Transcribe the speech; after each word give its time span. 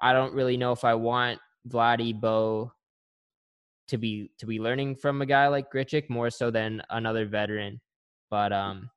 I 0.00 0.12
don't 0.12 0.34
really 0.34 0.56
know 0.56 0.72
if 0.72 0.84
I 0.84 0.94
want 0.94 1.38
Vladdy 1.68 2.18
Bo 2.18 2.72
to 3.88 3.98
be 3.98 4.30
to 4.38 4.46
be 4.46 4.58
learning 4.60 4.96
from 4.96 5.20
a 5.20 5.26
guy 5.26 5.48
like 5.48 5.70
Grichuk 5.72 6.08
more 6.08 6.30
so 6.30 6.50
than 6.50 6.82
another 6.90 7.26
veteran. 7.26 7.80
But 8.30 8.52
um 8.52 8.88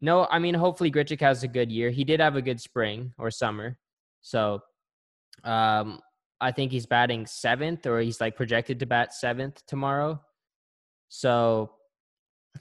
no, 0.00 0.26
I 0.30 0.38
mean 0.38 0.54
hopefully 0.54 0.92
Grichuk 0.92 1.20
has 1.20 1.42
a 1.42 1.48
good 1.48 1.72
year. 1.72 1.90
He 1.90 2.04
did 2.04 2.20
have 2.20 2.36
a 2.36 2.42
good 2.42 2.60
spring 2.60 3.12
or 3.18 3.30
summer. 3.30 3.78
So 4.20 4.60
um 5.44 6.00
I 6.40 6.52
think 6.52 6.70
he's 6.70 6.86
batting 6.86 7.26
seventh 7.26 7.86
or 7.86 8.00
he's 8.00 8.20
like 8.20 8.36
projected 8.36 8.78
to 8.80 8.86
bat 8.86 9.14
seventh 9.14 9.64
tomorrow. 9.66 10.20
So 11.08 11.72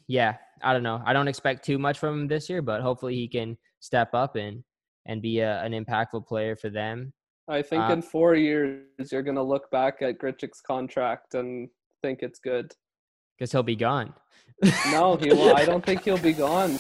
yeah, 0.07 0.38
I 0.61 0.73
don't 0.73 0.83
know. 0.83 1.02
I 1.05 1.13
don't 1.13 1.27
expect 1.27 1.65
too 1.65 1.77
much 1.77 1.99
from 1.99 2.21
him 2.21 2.27
this 2.27 2.49
year, 2.49 2.61
but 2.61 2.81
hopefully 2.81 3.15
he 3.15 3.27
can 3.27 3.57
step 3.79 4.13
up 4.13 4.36
and 4.36 4.63
and 5.07 5.21
be 5.21 5.39
a, 5.39 5.61
an 5.61 5.73
impactful 5.73 6.25
player 6.25 6.55
for 6.55 6.70
them. 6.70 7.13
I 7.48 7.62
think 7.62 7.84
uh, 7.84 7.93
in 7.93 8.02
four 8.02 8.34
years 8.34 9.11
you're 9.11 9.21
gonna 9.21 9.43
look 9.43 9.69
back 9.69 10.01
at 10.01 10.18
Grichuk's 10.18 10.61
contract 10.61 11.36
and 11.36 11.69
think 12.02 12.24
it's 12.24 12.39
good. 12.39 12.74
Because 13.38 13.52
he'll 13.52 13.61
be 13.61 13.75
gone. 13.75 14.14
no, 14.92 15.15
he 15.21 15.29
will. 15.29 15.55
I 15.55 15.64
don't 15.64 15.86
think 15.86 16.04
he'll 16.04 16.18
be 16.18 16.33
gone. 16.33 16.78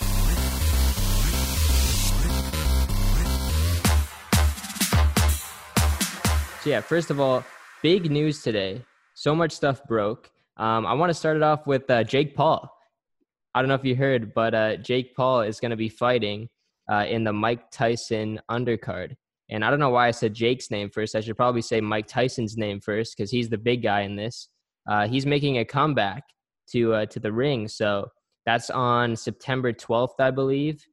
So 6.63 6.69
yeah, 6.71 6.81
first 6.81 7.11
of 7.11 7.19
all, 7.19 7.43
big 7.83 8.09
news 8.09 8.41
today. 8.41 8.81
So 9.13 9.35
much 9.35 9.51
stuff 9.51 9.83
broke. 9.87 10.31
Um, 10.57 10.87
I 10.87 10.93
want 10.93 11.11
to 11.11 11.13
start 11.13 11.37
it 11.37 11.43
off 11.43 11.67
with 11.67 11.87
uh, 11.91 12.03
Jake 12.03 12.35
Paul. 12.35 12.75
I 13.53 13.61
don't 13.61 13.69
know 13.69 13.75
if 13.75 13.85
you 13.85 13.95
heard, 13.95 14.33
but 14.33 14.55
uh, 14.55 14.77
Jake 14.77 15.15
Paul 15.15 15.41
is 15.41 15.59
going 15.59 15.71
to 15.71 15.77
be 15.77 15.89
fighting 15.89 16.49
uh, 16.91 17.05
in 17.07 17.23
the 17.23 17.33
Mike 17.33 17.69
Tyson 17.69 18.41
undercard. 18.49 19.15
And 19.49 19.63
I 19.63 19.69
don't 19.69 19.79
know 19.79 19.89
why 19.89 20.07
I 20.07 20.11
said 20.11 20.33
Jake's 20.33 20.71
name 20.71 20.89
first. 20.89 21.15
I 21.15 21.21
should 21.21 21.37
probably 21.37 21.61
say 21.61 21.79
Mike 21.81 22.07
Tyson's 22.07 22.57
name 22.57 22.79
first 22.79 23.15
because 23.15 23.29
he's 23.29 23.49
the 23.49 23.57
big 23.57 23.83
guy 23.83 24.01
in 24.01 24.15
this. 24.15 24.49
Uh, 24.89 25.07
he's 25.07 25.25
making 25.25 25.59
a 25.59 25.65
comeback 25.65 26.23
to 26.71 26.93
uh, 26.93 27.05
to 27.07 27.19
the 27.19 27.31
ring, 27.31 27.67
so 27.67 28.07
that's 28.45 28.69
on 28.69 29.15
September 29.15 29.73
12th, 29.73 30.19
I 30.19 30.31
believe, 30.31 30.83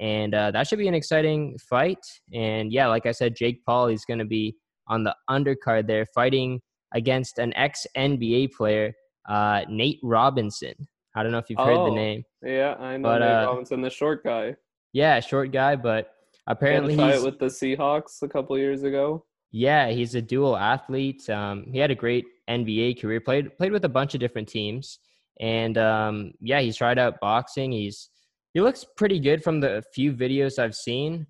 and 0.00 0.34
uh, 0.34 0.50
that 0.52 0.66
should 0.66 0.78
be 0.78 0.88
an 0.88 0.94
exciting 0.94 1.56
fight. 1.68 1.98
And 2.32 2.72
yeah, 2.72 2.86
like 2.86 3.06
I 3.06 3.12
said, 3.12 3.36
Jake 3.36 3.64
Paul 3.64 3.88
is 3.88 4.04
going 4.04 4.18
to 4.18 4.24
be 4.24 4.56
on 4.86 5.04
the 5.04 5.14
undercard 5.28 5.86
there, 5.86 6.06
fighting 6.14 6.60
against 6.94 7.38
an 7.38 7.52
ex 7.56 7.86
NBA 7.96 8.52
player, 8.52 8.92
uh, 9.28 9.62
Nate 9.68 10.00
Robinson. 10.02 10.74
I 11.16 11.22
don't 11.22 11.32
know 11.32 11.38
if 11.38 11.50
you've 11.50 11.58
heard 11.58 11.76
oh, 11.76 11.90
the 11.90 11.96
name. 11.96 12.24
Yeah, 12.44 12.74
I 12.78 12.96
know 12.96 13.08
but, 13.08 13.18
Nate 13.18 13.28
uh, 13.28 13.46
Robinson, 13.46 13.82
the 13.82 13.90
short 13.90 14.24
guy. 14.24 14.54
Yeah, 14.92 15.20
short 15.20 15.52
guy, 15.52 15.76
but 15.76 16.12
apparently 16.46 16.96
he 16.96 17.12
he's 17.12 17.22
with 17.22 17.38
the 17.38 17.46
Seahawks 17.46 18.22
a 18.22 18.28
couple 18.28 18.58
years 18.58 18.82
ago. 18.82 19.24
Yeah, 19.52 19.90
he's 19.90 20.14
a 20.14 20.22
dual 20.22 20.56
athlete. 20.56 21.28
Um, 21.28 21.64
he 21.70 21.78
had 21.78 21.90
a 21.90 21.94
great 21.94 22.24
NBA 22.48 23.00
career. 23.00 23.20
played 23.20 23.56
played 23.58 23.72
with 23.72 23.84
a 23.84 23.88
bunch 23.88 24.14
of 24.14 24.20
different 24.20 24.48
teams, 24.48 24.98
and 25.40 25.76
um, 25.78 26.32
yeah, 26.40 26.60
he's 26.60 26.76
tried 26.76 26.98
out 26.98 27.20
boxing. 27.20 27.72
He's 27.72 28.10
he 28.54 28.60
looks 28.60 28.84
pretty 28.96 29.20
good 29.20 29.42
from 29.42 29.60
the 29.60 29.82
few 29.94 30.12
videos 30.12 30.58
I've 30.58 30.74
seen. 30.74 31.26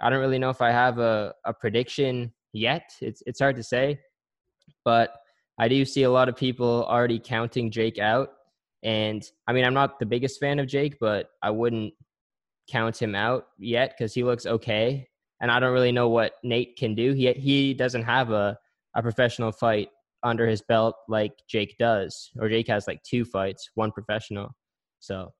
I 0.00 0.10
don't 0.10 0.20
really 0.20 0.38
know 0.38 0.50
if 0.50 0.60
I 0.60 0.70
have 0.70 0.98
a, 0.98 1.34
a 1.44 1.54
prediction 1.54 2.32
yet. 2.52 2.90
It's 3.00 3.22
it's 3.26 3.40
hard 3.40 3.56
to 3.56 3.62
say, 3.62 4.00
but 4.84 5.14
I 5.58 5.68
do 5.68 5.84
see 5.84 6.02
a 6.02 6.10
lot 6.10 6.28
of 6.28 6.36
people 6.36 6.84
already 6.88 7.18
counting 7.18 7.70
Jake 7.70 7.98
out. 7.98 8.30
And 8.82 9.24
I 9.46 9.52
mean, 9.52 9.64
I'm 9.64 9.74
not 9.74 9.98
the 9.98 10.06
biggest 10.06 10.40
fan 10.40 10.58
of 10.58 10.66
Jake, 10.66 10.98
but 11.00 11.30
I 11.42 11.50
wouldn't 11.50 11.94
count 12.68 13.00
him 13.00 13.14
out 13.14 13.46
yet 13.58 13.94
because 13.96 14.14
he 14.14 14.24
looks 14.24 14.46
okay. 14.46 15.08
And 15.40 15.50
I 15.50 15.60
don't 15.60 15.72
really 15.72 15.92
know 15.92 16.08
what 16.08 16.34
Nate 16.42 16.76
can 16.76 16.94
do. 16.94 17.12
He 17.12 17.32
he 17.32 17.74
doesn't 17.74 18.04
have 18.04 18.30
a, 18.30 18.58
a 18.94 19.02
professional 19.02 19.52
fight 19.52 19.90
under 20.22 20.46
his 20.46 20.62
belt 20.62 20.96
like 21.08 21.32
Jake 21.48 21.76
does, 21.78 22.30
or 22.38 22.48
Jake 22.48 22.68
has 22.68 22.86
like 22.86 23.02
two 23.02 23.24
fights, 23.24 23.70
one 23.74 23.92
professional. 23.92 24.54
So 25.00 25.32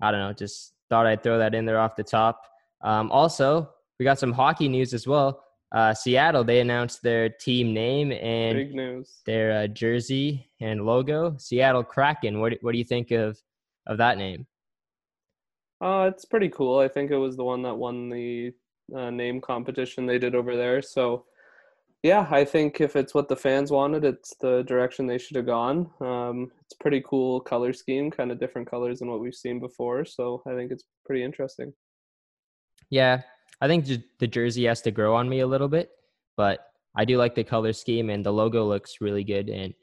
I 0.00 0.10
don't 0.10 0.20
know. 0.20 0.32
Just 0.32 0.72
thought 0.90 1.06
I'd 1.06 1.22
throw 1.22 1.38
that 1.38 1.54
in 1.54 1.64
there 1.64 1.78
off 1.78 1.96
the 1.96 2.02
top. 2.02 2.40
Um, 2.82 3.10
also, 3.12 3.70
we 3.98 4.04
got 4.04 4.18
some 4.18 4.32
hockey 4.32 4.68
news 4.68 4.92
as 4.92 5.06
well 5.06 5.44
uh, 5.74 5.92
Seattle, 5.92 6.44
they 6.44 6.60
announced 6.60 7.02
their 7.02 7.28
team 7.28 7.74
name 7.74 8.12
and 8.12 9.04
their 9.26 9.64
uh, 9.64 9.66
jersey 9.66 10.48
and 10.60 10.86
logo. 10.86 11.34
Seattle 11.36 11.82
Kraken. 11.82 12.40
What 12.40 12.54
what 12.60 12.72
do 12.72 12.78
you 12.78 12.84
think 12.84 13.10
of 13.10 13.36
of 13.88 13.98
that 13.98 14.16
name? 14.16 14.46
Uh, 15.84 16.08
it's 16.10 16.24
pretty 16.24 16.48
cool. 16.48 16.78
I 16.78 16.88
think 16.88 17.10
it 17.10 17.18
was 17.18 17.36
the 17.36 17.44
one 17.44 17.60
that 17.62 17.74
won 17.74 18.08
the 18.08 18.52
uh, 18.96 19.10
name 19.10 19.38
competition 19.42 20.06
they 20.06 20.18
did 20.18 20.34
over 20.34 20.56
there. 20.56 20.80
So, 20.80 21.26
yeah, 22.02 22.26
I 22.30 22.46
think 22.46 22.80
if 22.80 22.96
it's 22.96 23.12
what 23.12 23.28
the 23.28 23.36
fans 23.36 23.70
wanted, 23.70 24.02
it's 24.02 24.34
the 24.40 24.62
direction 24.62 25.06
they 25.06 25.18
should 25.18 25.36
have 25.36 25.44
gone. 25.44 25.90
Um, 26.00 26.50
it's 26.62 26.72
pretty 26.80 27.02
cool 27.06 27.38
color 27.38 27.74
scheme, 27.74 28.10
kind 28.10 28.32
of 28.32 28.40
different 28.40 28.70
colors 28.70 29.00
than 29.00 29.10
what 29.10 29.20
we've 29.20 29.34
seen 29.34 29.60
before. 29.60 30.06
So 30.06 30.42
I 30.46 30.54
think 30.54 30.72
it's 30.72 30.84
pretty 31.04 31.22
interesting. 31.22 31.74
Yeah, 32.88 33.20
I 33.60 33.68
think 33.68 33.86
the 34.18 34.26
jersey 34.26 34.64
has 34.64 34.80
to 34.82 34.90
grow 34.90 35.14
on 35.14 35.28
me 35.28 35.40
a 35.40 35.46
little 35.46 35.68
bit, 35.68 35.90
but 36.34 36.60
I 36.96 37.04
do 37.04 37.18
like 37.18 37.34
the 37.34 37.44
color 37.44 37.74
scheme 37.74 38.08
and 38.08 38.24
the 38.24 38.32
logo 38.32 38.64
looks 38.66 39.02
really 39.02 39.24
good. 39.24 39.50
And 39.50 39.74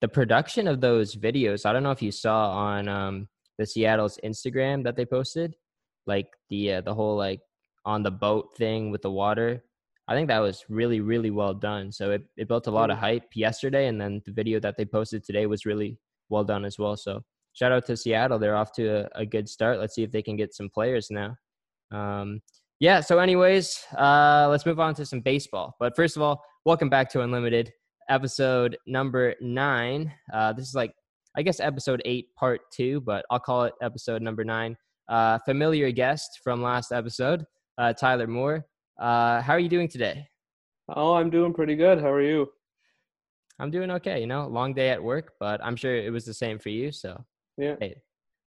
the 0.00 0.08
production 0.08 0.66
of 0.66 0.80
those 0.80 1.14
videos, 1.14 1.66
I 1.66 1.74
don't 1.74 1.82
know 1.82 1.90
if 1.90 2.00
you 2.00 2.10
saw 2.10 2.52
on 2.52 2.88
um, 2.88 3.28
the 3.62 3.66
Seattle's 3.66 4.18
Instagram 4.24 4.82
that 4.84 4.96
they 4.96 5.06
posted, 5.06 5.54
like 6.06 6.28
the 6.50 6.74
uh, 6.74 6.80
the 6.80 6.94
whole 6.94 7.16
like 7.16 7.40
on 7.84 8.02
the 8.02 8.10
boat 8.10 8.56
thing 8.56 8.90
with 8.90 9.02
the 9.02 9.10
water. 9.10 9.64
I 10.08 10.14
think 10.14 10.28
that 10.28 10.40
was 10.40 10.64
really 10.68 11.00
really 11.00 11.30
well 11.30 11.54
done. 11.54 11.92
So 11.92 12.10
it, 12.10 12.22
it 12.36 12.48
built 12.48 12.66
a 12.66 12.76
lot 12.78 12.90
of 12.90 12.98
hype 12.98 13.28
yesterday, 13.34 13.86
and 13.86 14.00
then 14.00 14.20
the 14.26 14.32
video 14.32 14.58
that 14.60 14.76
they 14.76 14.84
posted 14.84 15.22
today 15.24 15.46
was 15.46 15.64
really 15.64 15.98
well 16.28 16.44
done 16.44 16.64
as 16.64 16.76
well. 16.78 16.96
So 16.96 17.22
shout 17.52 17.72
out 17.72 17.86
to 17.86 17.96
Seattle. 17.96 18.38
They're 18.38 18.56
off 18.56 18.72
to 18.72 18.84
a, 18.88 19.08
a 19.22 19.26
good 19.26 19.48
start. 19.48 19.78
Let's 19.78 19.94
see 19.94 20.02
if 20.02 20.10
they 20.10 20.22
can 20.22 20.36
get 20.36 20.54
some 20.54 20.68
players 20.68 21.08
now. 21.10 21.36
Um, 21.92 22.40
yeah. 22.80 23.00
So, 23.00 23.20
anyways, 23.20 23.78
uh, 23.96 24.48
let's 24.50 24.66
move 24.66 24.80
on 24.80 24.94
to 24.96 25.06
some 25.06 25.20
baseball. 25.20 25.76
But 25.78 25.94
first 25.94 26.16
of 26.16 26.22
all, 26.22 26.42
welcome 26.64 26.88
back 26.88 27.08
to 27.10 27.20
Unlimited, 27.20 27.70
episode 28.08 28.76
number 28.86 29.36
nine. 29.40 30.12
Uh, 30.34 30.52
this 30.52 30.66
is 30.66 30.74
like, 30.74 30.92
I 31.36 31.42
guess, 31.42 31.60
episode 31.60 32.02
eight, 32.04 32.34
part 32.36 32.60
two, 32.72 33.00
but 33.00 33.24
I'll 33.30 33.40
call 33.40 33.64
it 33.64 33.74
episode 33.80 34.20
number 34.22 34.44
nine. 34.44 34.76
Uh, 35.08 35.38
familiar 35.40 35.90
guest 35.90 36.40
from 36.44 36.62
last 36.62 36.92
episode, 36.92 37.44
uh, 37.78 37.92
Tyler 37.94 38.26
Moore. 38.26 38.66
Uh, 39.00 39.40
how 39.40 39.54
are 39.54 39.58
you 39.58 39.68
doing 39.68 39.88
today? 39.88 40.26
Oh, 40.94 41.14
I'm 41.14 41.30
doing 41.30 41.54
pretty 41.54 41.74
good. 41.74 42.00
How 42.00 42.10
are 42.10 42.22
you? 42.22 42.48
I'm 43.58 43.70
doing 43.70 43.90
okay. 43.92 44.20
You 44.20 44.26
know, 44.26 44.46
long 44.46 44.74
day 44.74 44.90
at 44.90 45.02
work, 45.02 45.32
but 45.40 45.64
I'm 45.64 45.76
sure 45.76 45.96
it 45.96 46.12
was 46.12 46.24
the 46.24 46.34
same 46.34 46.58
for 46.58 46.68
you. 46.68 46.92
So, 46.92 47.24
yeah. 47.56 47.76
Hey, 47.80 47.96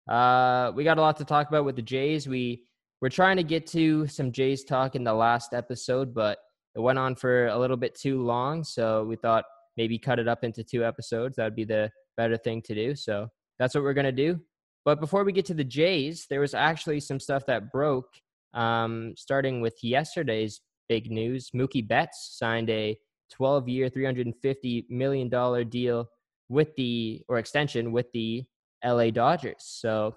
uh, 0.09 0.73
we 0.75 0.85
got 0.85 0.99
a 0.99 1.01
lot 1.01 1.17
to 1.19 1.25
talk 1.25 1.49
about 1.49 1.65
with 1.65 1.77
the 1.77 1.83
Jays. 1.83 2.29
We 2.29 2.65
we're 3.01 3.09
trying 3.09 3.37
to 3.37 3.43
get 3.43 3.67
to 3.69 4.07
some 4.07 4.33
Jays 4.33 4.65
talk 4.65 4.95
in 4.95 5.05
the 5.05 5.15
last 5.15 5.53
episode, 5.55 6.15
but 6.15 6.39
it 6.75 6.81
went 6.81 6.99
on 6.99 7.15
for 7.15 7.49
a 7.49 7.59
little 7.59 7.77
bit 7.77 7.95
too 7.95 8.23
long. 8.23 8.63
So 8.65 9.05
we 9.05 9.17
thought 9.17 9.45
maybe 9.77 9.99
cut 9.99 10.19
it 10.19 10.29
up 10.29 10.45
into 10.45 10.63
two 10.63 10.85
episodes. 10.85 11.37
That 11.37 11.45
would 11.45 11.57
be 11.57 11.65
the 11.65 11.91
better 12.17 12.37
thing 12.37 12.63
to 12.63 12.75
do. 12.75 12.95
So 12.95 13.29
that's 13.59 13.75
what 13.75 13.85
we're 13.85 13.95
going 13.95 14.05
to 14.05 14.13
do. 14.13 14.41
But 14.85 15.01
before 15.01 15.25
we 15.25 15.33
get 15.33 15.45
to 15.47 15.55
the 15.55 15.65
Jays, 15.65 16.27
there 16.31 16.41
was 16.41 16.55
actually 16.55 17.01
some 17.01 17.21
stuff 17.21 17.45
that 17.47 17.71
broke, 17.71 18.09
um, 18.55 19.15
starting 19.17 19.61
with 19.61 19.77
yesterday's 19.83 20.61
big 20.89 21.11
news. 21.11 21.51
Mookie 21.55 21.87
Betts 21.87 22.37
signed 22.39 22.71
a 22.71 22.99
12 23.33 23.69
year, 23.69 23.91
$350 23.91 24.91
million 24.91 25.69
deal 25.69 26.09
with 26.49 26.75
the, 26.77 27.23
or 27.29 27.39
extension 27.39 27.93
with 27.93 28.11
the 28.13 28.45
LA 28.85 29.11
Dodgers. 29.11 29.57
So 29.59 30.17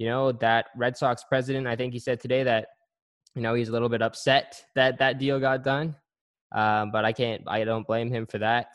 you 0.00 0.06
know, 0.06 0.32
that 0.32 0.68
Red 0.74 0.96
Sox 0.96 1.24
president, 1.24 1.66
I 1.66 1.76
think 1.76 1.92
he 1.92 1.98
said 1.98 2.20
today 2.20 2.42
that, 2.44 2.68
you 3.34 3.42
know, 3.42 3.52
he's 3.52 3.68
a 3.68 3.72
little 3.72 3.90
bit 3.90 4.00
upset 4.00 4.64
that 4.74 4.98
that 4.98 5.18
deal 5.18 5.38
got 5.38 5.62
done. 5.62 5.94
Um, 6.52 6.90
but 6.90 7.04
I 7.04 7.12
can't, 7.12 7.42
I 7.46 7.64
don't 7.64 7.86
blame 7.86 8.10
him 8.10 8.26
for 8.26 8.38
that. 8.38 8.68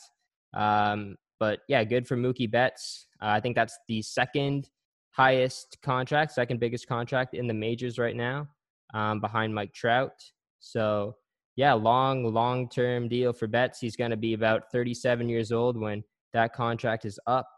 Um, 0.53 1.15
but 1.39 1.59
yeah, 1.67 1.83
good 1.83 2.07
for 2.07 2.15
Mookie 2.15 2.49
Betts. 2.49 3.07
Uh, 3.21 3.27
I 3.27 3.39
think 3.39 3.55
that's 3.55 3.77
the 3.87 4.01
second 4.01 4.69
highest 5.11 5.77
contract, 5.81 6.31
second 6.33 6.59
biggest 6.59 6.87
contract 6.87 7.33
in 7.33 7.47
the 7.47 7.53
majors 7.53 7.97
right 7.97 8.15
now, 8.15 8.47
um, 8.93 9.19
behind 9.21 9.53
Mike 9.53 9.73
Trout. 9.73 10.21
So 10.59 11.15
yeah, 11.55 11.73
long, 11.73 12.33
long 12.33 12.69
term 12.69 13.07
deal 13.07 13.33
for 13.33 13.47
Betts. 13.47 13.79
He's 13.79 13.95
going 13.95 14.11
to 14.11 14.17
be 14.17 14.33
about 14.33 14.71
37 14.71 15.29
years 15.29 15.51
old 15.51 15.77
when 15.77 16.03
that 16.33 16.53
contract 16.53 17.05
is 17.05 17.19
up. 17.27 17.49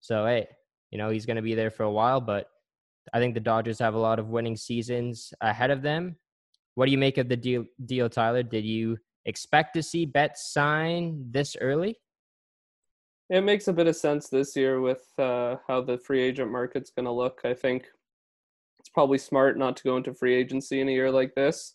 So 0.00 0.26
hey, 0.26 0.46
you 0.90 0.98
know, 0.98 1.10
he's 1.10 1.26
going 1.26 1.36
to 1.36 1.42
be 1.42 1.54
there 1.54 1.70
for 1.70 1.84
a 1.84 1.90
while, 1.90 2.20
but 2.20 2.46
I 3.12 3.18
think 3.18 3.34
the 3.34 3.40
Dodgers 3.40 3.78
have 3.78 3.94
a 3.94 3.98
lot 3.98 4.18
of 4.18 4.28
winning 4.28 4.56
seasons 4.56 5.32
ahead 5.40 5.70
of 5.70 5.82
them. 5.82 6.16
What 6.74 6.86
do 6.86 6.92
you 6.92 6.98
make 6.98 7.18
of 7.18 7.28
the 7.28 7.36
deal, 7.36 7.64
deal 7.86 8.08
Tyler? 8.08 8.42
Did 8.42 8.64
you 8.64 8.98
expect 9.24 9.74
to 9.74 9.82
see 9.82 10.04
Betts 10.04 10.52
sign 10.52 11.24
this 11.30 11.56
early? 11.60 11.96
It 13.30 13.42
makes 13.42 13.68
a 13.68 13.72
bit 13.72 13.86
of 13.86 13.96
sense 13.96 14.28
this 14.28 14.56
year 14.56 14.80
with 14.80 15.06
uh, 15.18 15.56
how 15.66 15.82
the 15.82 15.98
free 15.98 16.22
agent 16.22 16.50
market's 16.50 16.90
going 16.90 17.04
to 17.04 17.12
look. 17.12 17.40
I 17.44 17.52
think 17.52 17.86
it's 18.78 18.88
probably 18.88 19.18
smart 19.18 19.58
not 19.58 19.76
to 19.76 19.84
go 19.84 19.96
into 19.98 20.14
free 20.14 20.34
agency 20.34 20.80
in 20.80 20.88
a 20.88 20.92
year 20.92 21.10
like 21.10 21.34
this. 21.34 21.74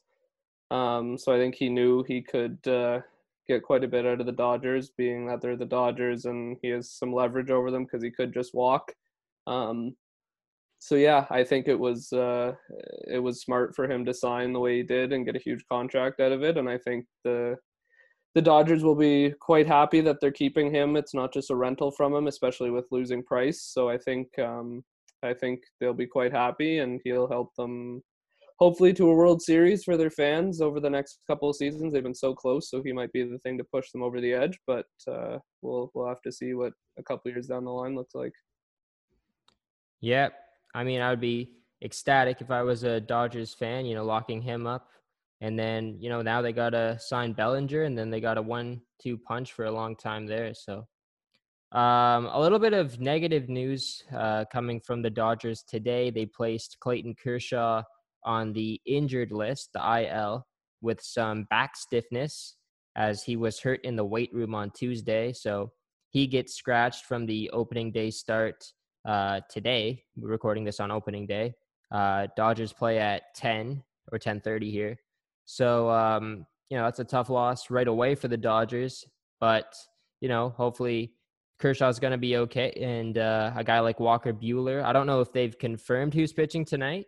Um, 0.72 1.18
so 1.18 1.32
I 1.32 1.38
think 1.38 1.54
he 1.54 1.70
knew 1.70 2.04
he 2.04 2.22
could 2.22 2.58
uh, 2.68 3.02
get 3.48 3.62
quite 3.62 3.84
a 3.84 3.88
bit 3.88 4.06
out 4.06 4.20
of 4.20 4.26
the 4.26 4.32
Dodgers, 4.32 4.90
being 4.98 5.28
that 5.28 5.42
they're 5.42 5.56
the 5.56 5.66
Dodgers 5.66 6.26
and 6.26 6.58
he 6.62 6.70
has 6.70 6.90
some 6.90 7.14
leverage 7.14 7.52
over 7.52 7.70
them 7.70 7.84
because 7.84 8.02
he 8.02 8.10
could 8.10 8.34
just 8.34 8.56
walk. 8.56 8.92
Um, 9.46 9.96
so 10.80 10.96
yeah, 10.96 11.28
I 11.30 11.44
think 11.44 11.68
it 11.68 11.80
was 11.80 12.12
uh, 12.12 12.54
it 13.08 13.20
was 13.20 13.42
smart 13.42 13.76
for 13.76 13.90
him 13.90 14.04
to 14.06 14.14
sign 14.14 14.52
the 14.52 14.60
way 14.60 14.78
he 14.78 14.84
did 14.84 15.14
and 15.14 15.26
get 15.26 15.36
a 15.36 15.40
huge 15.40 15.64
contract 15.72 16.20
out 16.20 16.34
of 16.34 16.44
it, 16.44 16.58
and 16.58 16.68
I 16.68 16.78
think 16.78 17.06
the 17.24 17.56
the 18.36 18.42
Dodgers 18.42 18.84
will 18.84 18.96
be 18.96 19.34
quite 19.40 19.68
happy 19.68 20.02
that 20.02 20.20
they're 20.20 20.32
keeping 20.32 20.74
him. 20.74 20.96
It's 20.96 21.14
not 21.14 21.34
just 21.34 21.52
a 21.52 21.56
rental 21.56 21.92
from 21.92 22.14
him, 22.14 22.28
especially 22.28 22.72
with 22.72 22.88
losing 22.92 23.24
Price. 23.24 23.62
So 23.62 23.90
I 23.90 23.98
think 23.98 24.28
um, 24.40 24.84
I 25.24 25.34
think 25.34 25.62
they'll 25.80 25.94
be 25.94 26.08
quite 26.08 26.32
happy, 26.32 26.80
and 26.80 27.00
he'll 27.04 27.30
help 27.30 27.54
them 27.56 28.02
hopefully 28.60 28.94
to 28.94 29.10
a 29.10 29.16
World 29.16 29.42
Series 29.42 29.84
for 29.84 29.98
their 29.98 30.10
fans 30.10 30.62
over 30.62 30.80
the 30.80 30.90
next 30.90 31.20
couple 31.28 31.50
of 31.50 31.56
seasons. 31.56 31.94
They've 31.94 32.04
been 32.04 32.16
so 32.16 32.34
close, 32.34 32.70
so 32.70 32.82
he 32.84 32.92
might 32.92 33.12
be 33.12 33.24
the 33.24 33.40
thing 33.40 33.58
to 33.58 33.64
push 33.64 33.92
them 33.92 34.04
over 34.04 34.20
the 34.20 34.34
edge. 34.34 34.58
But 34.66 34.86
uh, 35.08 35.38
we'll 35.62 35.92
we'll 35.94 36.08
have 36.08 36.22
to 36.22 36.32
see 36.32 36.54
what 36.54 36.74
a 36.98 37.04
couple 37.04 37.32
years 37.32 37.48
down 37.48 37.66
the 37.66 37.72
line 37.72 37.96
looks 37.96 38.16
like. 38.16 38.34
Yeah, 40.02 40.30
I 40.74 40.84
mean, 40.84 41.02
I 41.02 41.12
would 41.12 41.22
be 41.22 41.52
ecstatic 41.84 42.42
if 42.42 42.52
I 42.52 42.64
was 42.64 42.84
a 42.84 43.00
Dodgers 43.00 43.54
fan. 43.54 43.86
You 43.86 43.96
know, 43.96 44.06
locking 44.06 44.42
him 44.42 44.66
up, 44.66 44.88
and 45.44 45.60
then 45.60 45.98
you 46.00 46.10
know 46.10 46.22
now 46.22 46.42
they 46.42 46.54
got 46.54 46.70
to 46.70 46.98
sign 47.00 47.34
Bellinger, 47.34 47.84
and 47.84 47.98
then 47.98 48.10
they 48.10 48.22
got 48.22 48.38
a 48.38 48.42
one-two 48.42 49.18
punch 49.18 49.52
for 49.52 49.66
a 49.66 49.72
long 49.72 49.96
time 49.96 50.26
there. 50.26 50.54
So. 50.56 50.88
Um, 51.74 52.28
a 52.32 52.40
little 52.40 52.60
bit 52.60 52.74
of 52.74 53.00
negative 53.00 53.50
news 53.50 54.04
uh, 54.16 54.46
coming 54.54 54.80
from 54.80 55.02
the 55.02 55.10
Dodgers 55.10 55.64
today. 55.64 56.12
They 56.12 56.28
placed 56.28 56.78
Clayton 56.80 57.16
Kershaw 57.16 57.82
on 58.24 58.54
the 58.54 58.80
injured 58.86 59.32
list, 59.32 59.72
the 59.74 60.02
IL, 60.04 60.46
with 60.82 61.02
some 61.02 61.46
back 61.50 61.76
stiffness 61.76 62.58
as 62.96 63.24
he 63.24 63.36
was 63.36 63.60
hurt 63.60 63.84
in 63.84 63.96
the 63.96 64.06
weight 64.06 64.32
room 64.32 64.54
on 64.54 64.70
Tuesday. 64.70 65.34
So 65.34 65.72
he 66.12 66.28
gets 66.28 66.54
scratched 66.54 67.06
from 67.06 67.26
the 67.26 67.50
opening 67.50 67.92
day 67.92 68.12
start 68.12 68.64
uh, 69.04 69.42
today. 69.50 70.04
We're 70.16 70.30
recording 70.30 70.64
this 70.64 70.80
on 70.80 70.92
opening 70.92 71.26
day. 71.26 71.56
Uh, 71.92 72.28
Dodgers 72.38 72.72
play 72.72 73.00
at 73.00 73.34
10 73.36 73.84
or 74.12 74.20
10:30 74.20 74.72
here. 74.72 75.00
So 75.46 75.90
um, 75.90 76.46
you 76.70 76.78
know 76.78 76.84
that's 76.86 77.00
a 77.00 77.06
tough 77.06 77.30
loss 77.30 77.70
right 77.70 77.88
away 77.88 78.16
for 78.16 78.28
the 78.28 78.38
Dodgers. 78.38 79.04
But 79.40 79.74
you 80.22 80.30
know, 80.30 80.50
hopefully 80.50 81.14
Kershaw's 81.60 82.00
going 82.00 82.12
to 82.12 82.18
be 82.18 82.38
okay. 82.38 82.72
And 82.72 83.18
uh, 83.18 83.52
a 83.56 83.64
guy 83.64 83.80
like 83.80 84.00
Walker 84.00 84.34
Buehler, 84.34 84.84
I 84.84 84.94
don't 84.94 85.08
know 85.08 85.22
if 85.22 85.32
they've 85.34 85.58
confirmed 85.58 86.14
who's 86.14 86.34
pitching 86.34 86.66
tonight, 86.66 87.08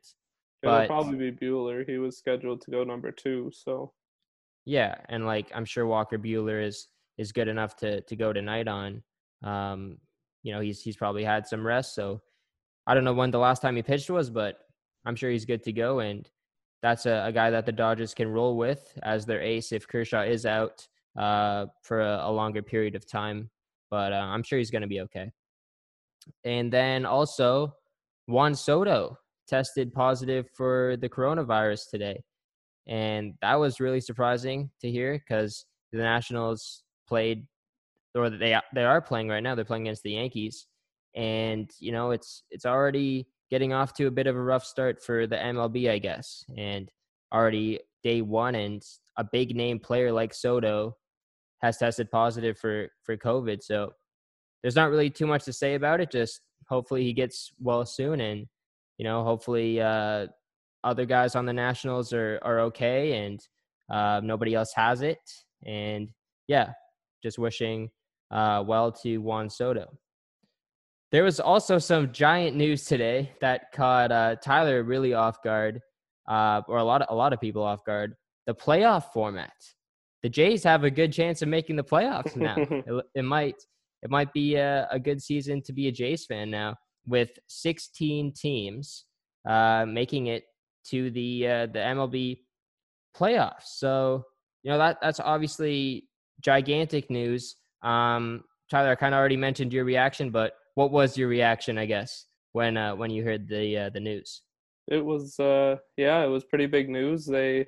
It'll 0.65 0.79
but, 0.79 0.87
probably 0.87 1.31
be 1.31 1.45
Buehler. 1.45 1.87
He 1.87 1.97
was 1.97 2.17
scheduled 2.17 2.61
to 2.61 2.71
go 2.71 2.83
number 2.83 3.11
two, 3.11 3.51
so 3.53 3.93
yeah, 4.65 4.95
and 5.09 5.25
like 5.25 5.51
I'm 5.53 5.65
sure 5.65 5.85
Walker 5.85 6.17
Buehler 6.17 6.65
is 6.65 6.87
is 7.17 7.31
good 7.31 7.47
enough 7.47 7.75
to 7.77 8.01
to 8.01 8.15
go 8.15 8.33
tonight 8.33 8.67
on. 8.67 9.03
Um, 9.43 9.97
you 10.43 10.53
know, 10.53 10.61
he's 10.61 10.81
he's 10.81 10.97
probably 10.97 11.23
had 11.23 11.47
some 11.47 11.65
rest, 11.65 11.93
so 11.93 12.21
I 12.87 12.93
don't 12.93 13.03
know 13.03 13.13
when 13.13 13.31
the 13.31 13.39
last 13.39 13.61
time 13.61 13.75
he 13.75 13.83
pitched 13.83 14.09
was, 14.09 14.29
but 14.29 14.57
I'm 15.05 15.15
sure 15.15 15.29
he's 15.29 15.45
good 15.45 15.63
to 15.63 15.71
go. 15.71 15.99
And 15.99 16.27
that's 16.85 17.07
a, 17.07 17.23
a 17.25 17.31
guy 17.31 17.49
that 17.49 17.65
the 17.65 17.71
Dodgers 17.71 18.13
can 18.13 18.27
roll 18.27 18.57
with 18.57 18.95
as 19.01 19.25
their 19.25 19.41
ace 19.41 19.71
if 19.71 19.87
Kershaw 19.87 20.21
is 20.21 20.45
out 20.45 20.87
uh, 21.17 21.65
for 21.81 22.01
a, 22.01 22.19
a, 22.25 22.31
longer 22.31 22.61
period 22.61 22.93
of 22.93 23.07
time. 23.07 23.49
But 23.89 24.13
uh, 24.13 24.17
I'm 24.17 24.43
sure 24.43 24.59
he's 24.59 24.69
going 24.69 24.83
to 24.83 24.87
be 24.87 25.01
okay. 25.01 25.31
And 26.43 26.71
then 26.71 27.03
also 27.03 27.73
Juan 28.27 28.53
Soto 28.53 29.17
tested 29.47 29.93
positive 29.93 30.45
for 30.55 30.95
the 31.01 31.09
coronavirus 31.09 31.89
today. 31.89 32.21
And 32.85 33.33
that 33.41 33.55
was 33.55 33.79
really 33.79 34.01
surprising 34.01 34.69
to 34.81 34.91
hear 34.91 35.17
because 35.17 35.65
the 35.91 36.03
Nationals 36.03 36.83
played, 37.07 37.47
or 38.13 38.29
they 38.29 38.59
they 38.75 38.83
are 38.83 39.01
playing 39.01 39.29
right 39.29 39.41
now. 39.41 39.55
They're 39.55 39.65
playing 39.65 39.87
against 39.87 40.03
the 40.03 40.11
Yankees, 40.11 40.67
and 41.15 41.67
you 41.79 41.91
know 41.91 42.11
it's 42.11 42.43
it's 42.51 42.67
already 42.67 43.25
getting 43.49 43.73
off 43.73 43.93
to 43.93 44.07
a 44.07 44.11
bit 44.11 44.27
of 44.27 44.35
a 44.35 44.41
rough 44.41 44.65
start 44.65 45.03
for 45.03 45.27
the 45.27 45.35
MLB, 45.35 45.89
I 45.89 45.99
guess. 45.99 46.45
And 46.57 46.89
already 47.33 47.79
day 48.03 48.21
one, 48.21 48.55
and 48.55 48.83
a 49.17 49.23
big 49.23 49.55
name 49.55 49.79
player 49.79 50.11
like 50.11 50.33
Soto 50.33 50.97
has 51.61 51.77
tested 51.77 52.11
positive 52.11 52.57
for 52.57 52.89
for 53.03 53.17
COVID. 53.17 53.63
So 53.63 53.93
there's 54.61 54.75
not 54.75 54.89
really 54.89 55.09
too 55.09 55.27
much 55.27 55.45
to 55.45 55.53
say 55.53 55.75
about 55.75 56.01
it. 56.01 56.11
Just 56.11 56.41
hopefully 56.67 57.03
he 57.03 57.13
gets 57.13 57.51
well 57.59 57.85
soon 57.85 58.21
and 58.21 58.47
you 58.97 59.03
know, 59.03 59.23
hopefully 59.23 59.81
uh, 59.81 60.27
other 60.83 61.05
guys 61.05 61.35
on 61.35 61.45
the 61.45 61.53
Nationals 61.53 62.13
are 62.13 62.39
are 62.43 62.59
okay 62.61 63.25
and 63.25 63.45
uh, 63.91 64.21
nobody 64.23 64.55
else 64.55 64.73
has 64.75 65.01
it. 65.01 65.19
And 65.65 66.09
yeah, 66.47 66.71
just 67.23 67.39
wishing 67.39 67.89
uh, 68.31 68.63
well 68.65 68.91
to 68.91 69.17
Juan 69.17 69.49
Soto. 69.49 69.97
There 71.15 71.23
was 71.23 71.39
also 71.39 71.77
some 71.77 72.11
giant 72.11 72.57
news 72.57 72.83
today 72.83 73.31
that 73.39 73.71
caught 73.71 74.11
uh, 74.11 74.35
Tyler 74.43 74.83
really 74.83 75.13
off 75.13 75.41
guard, 75.41 75.79
uh, 76.27 76.61
or 76.67 76.79
a 76.79 76.83
lot 76.83 77.03
of 77.03 77.07
a 77.09 77.15
lot 77.15 77.31
of 77.31 77.39
people 77.39 77.63
off 77.63 77.85
guard. 77.85 78.15
The 78.47 78.53
playoff 78.53 79.13
format. 79.13 79.53
The 80.23 80.29
Jays 80.29 80.61
have 80.65 80.83
a 80.83 80.91
good 80.91 81.13
chance 81.13 81.41
of 81.41 81.47
making 81.47 81.77
the 81.77 81.85
playoffs 81.85 82.35
now. 82.35 82.55
it, 82.57 83.05
it, 83.15 83.21
might 83.21 83.55
it 84.03 84.09
might 84.09 84.33
be 84.33 84.55
a, 84.55 84.89
a 84.91 84.99
good 84.99 85.21
season 85.21 85.61
to 85.61 85.71
be 85.71 85.87
a 85.87 85.91
Jays 85.93 86.25
fan 86.25 86.51
now 86.51 86.75
with 87.07 87.29
16 87.47 88.33
teams 88.33 89.05
uh, 89.47 89.85
making 89.87 90.27
it 90.27 90.43
to 90.89 91.11
the 91.11 91.47
uh, 91.47 91.65
the 91.67 91.79
MLB 91.79 92.39
playoffs. 93.17 93.77
So 93.77 94.25
you 94.63 94.71
know 94.71 94.77
that 94.79 94.97
that's 95.01 95.21
obviously 95.21 96.09
gigantic 96.41 97.09
news. 97.09 97.55
Um, 97.83 98.43
Tyler, 98.69 98.89
I 98.89 98.95
kind 98.95 99.15
of 99.15 99.19
already 99.19 99.37
mentioned 99.37 99.71
your 99.71 99.85
reaction, 99.85 100.29
but 100.29 100.55
what 100.75 100.91
was 100.91 101.17
your 101.17 101.27
reaction? 101.27 101.77
I 101.77 101.85
guess 101.85 102.25
when 102.51 102.77
uh, 102.77 102.95
when 102.95 103.11
you 103.11 103.23
heard 103.23 103.47
the 103.47 103.77
uh, 103.77 103.89
the 103.89 103.99
news. 103.99 104.41
It 104.87 105.03
was 105.03 105.39
uh, 105.39 105.77
yeah, 105.97 106.23
it 106.23 106.27
was 106.27 106.43
pretty 106.43 106.67
big 106.67 106.89
news. 106.89 107.25
They 107.25 107.65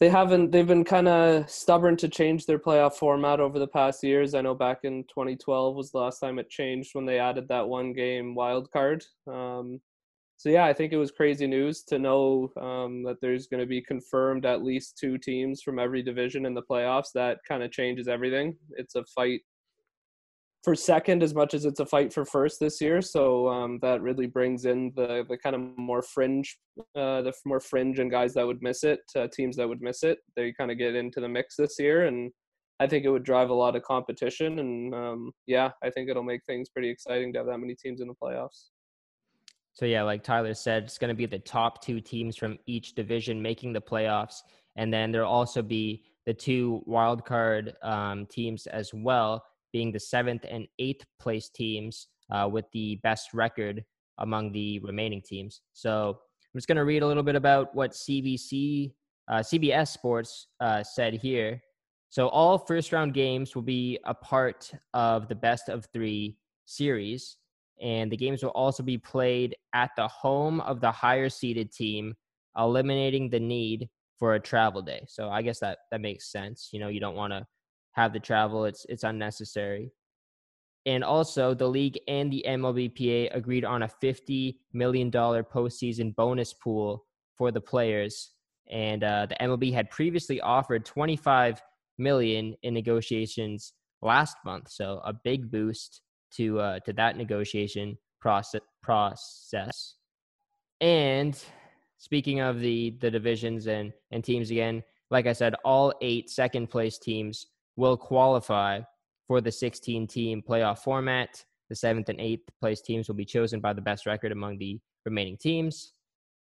they 0.00 0.08
haven't 0.08 0.50
they've 0.50 0.66
been 0.66 0.84
kind 0.84 1.08
of 1.08 1.50
stubborn 1.50 1.96
to 1.96 2.08
change 2.08 2.46
their 2.46 2.58
playoff 2.58 2.94
format 2.94 3.40
over 3.40 3.58
the 3.58 3.66
past 3.66 4.02
years 4.02 4.34
i 4.34 4.40
know 4.40 4.54
back 4.54 4.80
in 4.84 5.04
2012 5.04 5.74
was 5.74 5.90
the 5.90 5.98
last 5.98 6.20
time 6.20 6.38
it 6.38 6.48
changed 6.48 6.90
when 6.92 7.04
they 7.04 7.18
added 7.18 7.48
that 7.48 7.68
one 7.68 7.92
game 7.92 8.34
wild 8.34 8.70
card 8.70 9.04
um, 9.26 9.80
so 10.36 10.48
yeah 10.48 10.64
i 10.64 10.72
think 10.72 10.92
it 10.92 10.98
was 10.98 11.10
crazy 11.10 11.46
news 11.46 11.82
to 11.82 11.98
know 11.98 12.50
um, 12.60 13.02
that 13.02 13.20
there's 13.20 13.46
going 13.46 13.60
to 13.60 13.66
be 13.66 13.82
confirmed 13.82 14.46
at 14.46 14.62
least 14.62 14.96
two 14.98 15.18
teams 15.18 15.62
from 15.62 15.78
every 15.78 16.02
division 16.02 16.46
in 16.46 16.54
the 16.54 16.62
playoffs 16.62 17.12
that 17.14 17.38
kind 17.46 17.62
of 17.62 17.72
changes 17.72 18.08
everything 18.08 18.56
it's 18.76 18.94
a 18.94 19.04
fight 19.04 19.40
for 20.64 20.74
second 20.74 21.22
as 21.22 21.34
much 21.34 21.54
as 21.54 21.64
it's 21.64 21.80
a 21.80 21.86
fight 21.86 22.12
for 22.12 22.24
first 22.24 22.58
this 22.60 22.80
year. 22.80 23.00
So 23.00 23.48
um, 23.48 23.78
that 23.82 24.02
really 24.02 24.26
brings 24.26 24.64
in 24.64 24.92
the 24.96 25.24
the 25.28 25.38
kind 25.38 25.54
of 25.54 25.62
more 25.78 26.02
fringe, 26.02 26.58
uh, 26.96 27.22
the 27.22 27.32
more 27.44 27.60
fringe 27.60 27.98
and 27.98 28.10
guys 28.10 28.34
that 28.34 28.46
would 28.46 28.62
miss 28.62 28.84
it, 28.84 29.00
uh, 29.16 29.28
teams 29.32 29.56
that 29.56 29.68
would 29.68 29.80
miss 29.80 30.02
it. 30.02 30.18
They 30.36 30.52
kind 30.52 30.70
of 30.70 30.78
get 30.78 30.94
into 30.94 31.20
the 31.20 31.28
mix 31.28 31.56
this 31.56 31.76
year, 31.78 32.06
and 32.06 32.30
I 32.80 32.86
think 32.86 33.04
it 33.04 33.10
would 33.10 33.24
drive 33.24 33.50
a 33.50 33.54
lot 33.54 33.76
of 33.76 33.82
competition. 33.82 34.58
And 34.58 34.94
um, 34.94 35.32
yeah, 35.46 35.70
I 35.82 35.90
think 35.90 36.10
it'll 36.10 36.22
make 36.22 36.42
things 36.46 36.68
pretty 36.68 36.90
exciting 36.90 37.32
to 37.32 37.40
have 37.40 37.46
that 37.46 37.58
many 37.58 37.74
teams 37.74 38.00
in 38.00 38.08
the 38.08 38.14
playoffs. 38.20 38.70
So 39.74 39.84
yeah, 39.84 40.02
like 40.02 40.24
Tyler 40.24 40.54
said, 40.54 40.84
it's 40.84 40.98
going 40.98 41.08
to 41.08 41.14
be 41.14 41.26
the 41.26 41.38
top 41.38 41.84
two 41.84 42.00
teams 42.00 42.36
from 42.36 42.58
each 42.66 42.96
division 42.96 43.40
making 43.40 43.72
the 43.72 43.80
playoffs, 43.80 44.42
and 44.74 44.92
then 44.92 45.12
there'll 45.12 45.30
also 45.30 45.62
be 45.62 46.02
the 46.26 46.34
two 46.34 46.82
wild 46.84 47.24
card 47.24 47.76
um, 47.82 48.26
teams 48.26 48.66
as 48.66 48.92
well 48.92 49.44
being 49.72 49.92
the 49.92 50.00
seventh 50.00 50.44
and 50.48 50.66
eighth 50.78 51.04
place 51.20 51.48
teams 51.48 52.08
uh, 52.30 52.48
with 52.50 52.64
the 52.72 52.98
best 53.02 53.34
record 53.34 53.84
among 54.18 54.52
the 54.52 54.78
remaining 54.80 55.22
teams. 55.22 55.62
So 55.72 56.18
I'm 56.54 56.58
just 56.58 56.68
going 56.68 56.76
to 56.76 56.84
read 56.84 57.02
a 57.02 57.06
little 57.06 57.22
bit 57.22 57.36
about 57.36 57.74
what 57.74 57.92
CBC, 57.92 58.92
uh, 59.28 59.38
CBS 59.38 59.88
Sports 59.88 60.48
uh, 60.60 60.82
said 60.82 61.14
here. 61.14 61.60
So 62.10 62.28
all 62.28 62.58
first 62.58 62.92
round 62.92 63.12
games 63.14 63.54
will 63.54 63.62
be 63.62 63.98
a 64.04 64.14
part 64.14 64.72
of 64.94 65.28
the 65.28 65.34
best 65.34 65.68
of 65.68 65.86
three 65.92 66.38
series, 66.64 67.36
and 67.82 68.10
the 68.10 68.16
games 68.16 68.42
will 68.42 68.50
also 68.50 68.82
be 68.82 68.96
played 68.96 69.54
at 69.74 69.90
the 69.96 70.08
home 70.08 70.60
of 70.62 70.80
the 70.80 70.90
higher 70.90 71.28
seeded 71.28 71.70
team, 71.70 72.14
eliminating 72.56 73.28
the 73.28 73.40
need 73.40 73.88
for 74.18 74.34
a 74.34 74.40
travel 74.40 74.82
day. 74.82 75.04
So 75.06 75.28
I 75.28 75.42
guess 75.42 75.60
that 75.60 75.78
that 75.90 76.00
makes 76.00 76.32
sense. 76.32 76.70
You 76.72 76.80
know, 76.80 76.88
you 76.88 76.98
don't 76.98 77.14
want 77.14 77.32
to 77.34 77.46
have 77.98 78.12
the 78.12 78.20
travel. 78.20 78.64
It's 78.64 78.86
it's 78.88 79.04
unnecessary. 79.04 79.92
And 80.86 81.04
also, 81.04 81.52
the 81.52 81.68
league 81.68 81.98
and 82.08 82.32
the 82.32 82.44
MLBPA 82.48 83.36
agreed 83.36 83.64
on 83.64 83.82
a 83.82 83.90
$50 84.02 84.56
million 84.72 85.10
postseason 85.10 86.14
bonus 86.14 86.54
pool 86.54 87.04
for 87.36 87.50
the 87.50 87.60
players. 87.60 88.30
And 88.70 89.04
uh, 89.04 89.26
the 89.26 89.36
MLB 89.40 89.72
had 89.74 89.90
previously 89.90 90.40
offered 90.40 90.86
25 90.86 91.60
million 91.98 92.54
in 92.62 92.72
negotiations 92.72 93.74
last 94.00 94.36
month, 94.44 94.70
so 94.70 95.00
a 95.04 95.12
big 95.12 95.50
boost 95.50 96.00
to 96.36 96.60
uh, 96.60 96.78
to 96.80 96.92
that 96.94 97.16
negotiation 97.16 97.98
process. 98.20 98.62
Process. 98.82 99.96
And 100.80 101.38
speaking 101.98 102.40
of 102.40 102.60
the 102.60 102.96
the 103.00 103.10
divisions 103.10 103.66
and 103.66 103.92
and 104.12 104.24
teams 104.24 104.50
again, 104.50 104.82
like 105.10 105.26
I 105.26 105.34
said, 105.34 105.54
all 105.64 105.92
eight 106.00 106.30
second 106.30 106.68
place 106.68 106.98
teams 106.98 107.46
will 107.78 107.96
qualify 107.96 108.80
for 109.28 109.40
the 109.40 109.52
16 109.52 110.08
team 110.08 110.42
playoff 110.46 110.80
format. 110.80 111.44
The 111.70 111.76
seventh 111.76 112.08
and 112.08 112.20
eighth 112.20 112.48
place 112.60 112.82
teams 112.82 113.06
will 113.06 113.14
be 113.14 113.24
chosen 113.24 113.60
by 113.60 113.72
the 113.72 113.80
best 113.80 114.04
record 114.04 114.32
among 114.32 114.58
the 114.58 114.80
remaining 115.04 115.36
teams. 115.36 115.92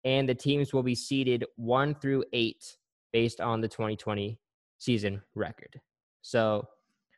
And 0.03 0.27
the 0.27 0.33
teams 0.33 0.73
will 0.73 0.81
be 0.81 0.95
seeded 0.95 1.45
one 1.55 1.93
through 1.93 2.23
eight 2.33 2.77
based 3.13 3.41
on 3.41 3.61
the 3.61 3.67
2020 3.67 4.39
season 4.79 5.21
record. 5.35 5.79
So 6.23 6.67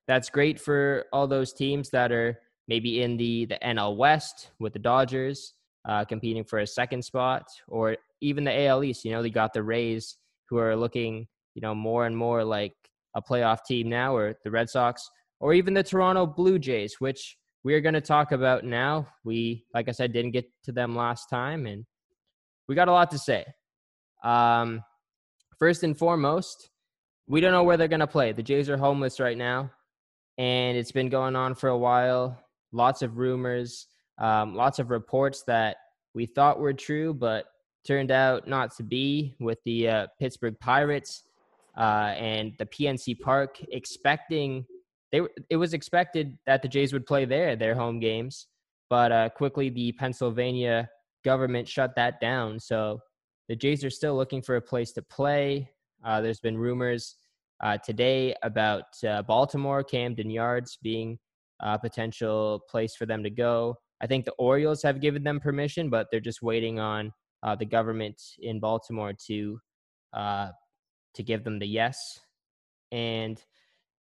that's 0.07 0.29
great 0.29 0.59
for 0.59 1.05
all 1.13 1.25
those 1.25 1.53
teams 1.53 1.89
that 1.91 2.11
are 2.11 2.37
maybe 2.67 3.03
in 3.03 3.15
the, 3.15 3.45
the 3.45 3.59
NL 3.63 3.95
West 3.95 4.51
with 4.59 4.73
the 4.73 4.79
Dodgers 4.79 5.53
uh, 5.87 6.03
competing 6.03 6.43
for 6.43 6.59
a 6.59 6.67
second 6.67 7.03
spot, 7.03 7.43
or 7.69 7.95
even 8.19 8.43
the 8.43 8.65
AL 8.65 8.83
East. 8.83 9.05
You 9.05 9.11
know, 9.11 9.21
they 9.21 9.29
got 9.29 9.53
the 9.53 9.63
Rays 9.63 10.17
who 10.49 10.57
are 10.57 10.75
looking, 10.75 11.27
you 11.55 11.61
know, 11.61 11.73
more 11.73 12.07
and 12.07 12.17
more 12.17 12.43
like 12.43 12.73
a 13.15 13.21
playoff 13.21 13.59
team 13.65 13.89
now, 13.89 14.15
or 14.15 14.35
the 14.43 14.51
Red 14.51 14.69
Sox, 14.69 15.09
or 15.39 15.53
even 15.53 15.73
the 15.73 15.83
Toronto 15.83 16.25
Blue 16.25 16.59
Jays, 16.59 16.95
which 16.99 17.37
we 17.63 17.73
are 17.73 17.81
going 17.81 17.93
to 17.93 18.01
talk 18.01 18.31
about 18.31 18.63
now. 18.63 19.07
We, 19.23 19.65
like 19.73 19.89
I 19.89 19.91
said, 19.91 20.13
didn't 20.13 20.31
get 20.31 20.49
to 20.63 20.71
them 20.71 20.95
last 20.95 21.29
time, 21.29 21.65
and 21.65 21.85
we 22.67 22.75
got 22.75 22.87
a 22.87 22.91
lot 22.93 23.11
to 23.11 23.17
say. 23.17 23.45
Um, 24.23 24.83
first 25.59 25.83
and 25.83 25.97
foremost, 25.97 26.69
we 27.27 27.41
don't 27.41 27.51
know 27.51 27.63
where 27.63 27.77
they're 27.77 27.87
going 27.87 27.99
to 27.99 28.07
play. 28.07 28.31
The 28.31 28.43
Jays 28.43 28.69
are 28.69 28.77
homeless 28.77 29.19
right 29.19 29.37
now, 29.37 29.71
and 30.37 30.77
it's 30.77 30.91
been 30.91 31.09
going 31.09 31.35
on 31.35 31.55
for 31.55 31.69
a 31.69 31.77
while. 31.77 32.37
Lots 32.71 33.01
of 33.01 33.17
rumors, 33.17 33.87
um, 34.17 34.55
lots 34.55 34.79
of 34.79 34.89
reports 34.89 35.43
that 35.47 35.77
we 36.13 36.25
thought 36.25 36.59
were 36.59 36.73
true, 36.73 37.13
but 37.13 37.45
turned 37.85 38.11
out 38.11 38.47
not 38.47 38.75
to 38.77 38.83
be 38.83 39.35
with 39.39 39.57
the 39.65 39.87
uh, 39.87 40.07
Pittsburgh 40.19 40.59
Pirates 40.59 41.23
uh, 41.77 42.13
and 42.17 42.53
the 42.57 42.65
PNC 42.65 43.19
Park 43.19 43.57
expecting 43.71 44.65
they 45.11 45.21
it 45.49 45.57
was 45.57 45.73
expected 45.73 46.37
that 46.45 46.61
the 46.61 46.67
Jays 46.67 46.93
would 46.93 47.05
play 47.05 47.25
there 47.25 47.55
their 47.55 47.75
home 47.75 47.99
games, 47.99 48.47
but 48.89 49.11
uh, 49.11 49.29
quickly 49.29 49.69
the 49.69 49.91
Pennsylvania 49.93 50.89
government 51.23 51.67
shut 51.67 51.95
that 51.95 52.19
down. 52.19 52.59
So 52.59 52.99
the 53.49 53.55
Jays 53.55 53.83
are 53.83 53.89
still 53.89 54.15
looking 54.15 54.41
for 54.41 54.55
a 54.55 54.61
place 54.61 54.91
to 54.93 55.01
play. 55.01 55.69
Uh, 56.03 56.21
there's 56.21 56.39
been 56.39 56.57
rumors 56.57 57.17
uh, 57.61 57.77
today 57.77 58.33
about 58.43 58.85
uh, 59.07 59.21
Baltimore, 59.23 59.83
Camden 59.83 60.29
Yards 60.29 60.77
being 60.81 61.19
a 61.59 61.77
potential 61.77 62.61
place 62.69 62.95
for 62.95 63.05
them 63.05 63.23
to 63.23 63.29
go. 63.29 63.75
I 64.01 64.07
think 64.07 64.25
the 64.25 64.33
Orioles 64.33 64.81
have 64.81 64.99
given 64.99 65.23
them 65.23 65.39
permission, 65.39 65.89
but 65.89 66.07
they're 66.09 66.19
just 66.19 66.41
waiting 66.41 66.79
on 66.79 67.13
uh, 67.43 67.55
the 67.55 67.65
government 67.65 68.19
in 68.39 68.59
Baltimore 68.59 69.13
to 69.27 69.59
uh, 70.13 70.49
to 71.15 71.23
give 71.23 71.43
them 71.43 71.59
the 71.59 71.67
yes. 71.67 72.19
And 72.91 73.41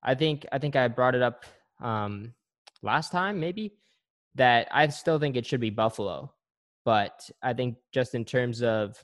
I 0.03 0.15
think 0.15 0.45
I 0.51 0.59
think 0.59 0.75
I 0.75 0.87
brought 0.87 1.15
it 1.15 1.21
up 1.21 1.45
um, 1.81 2.33
last 2.81 3.11
time, 3.11 3.39
maybe 3.39 3.73
that 4.35 4.67
I 4.71 4.87
still 4.89 5.17
think 5.17 5.35
it 5.35 5.45
should 5.45 5.61
be 5.61 5.69
Buffalo, 5.69 6.31
but 6.83 7.29
I 7.41 7.53
think 7.53 7.77
just 7.91 8.15
in 8.15 8.25
terms 8.25 8.61
of 8.61 9.03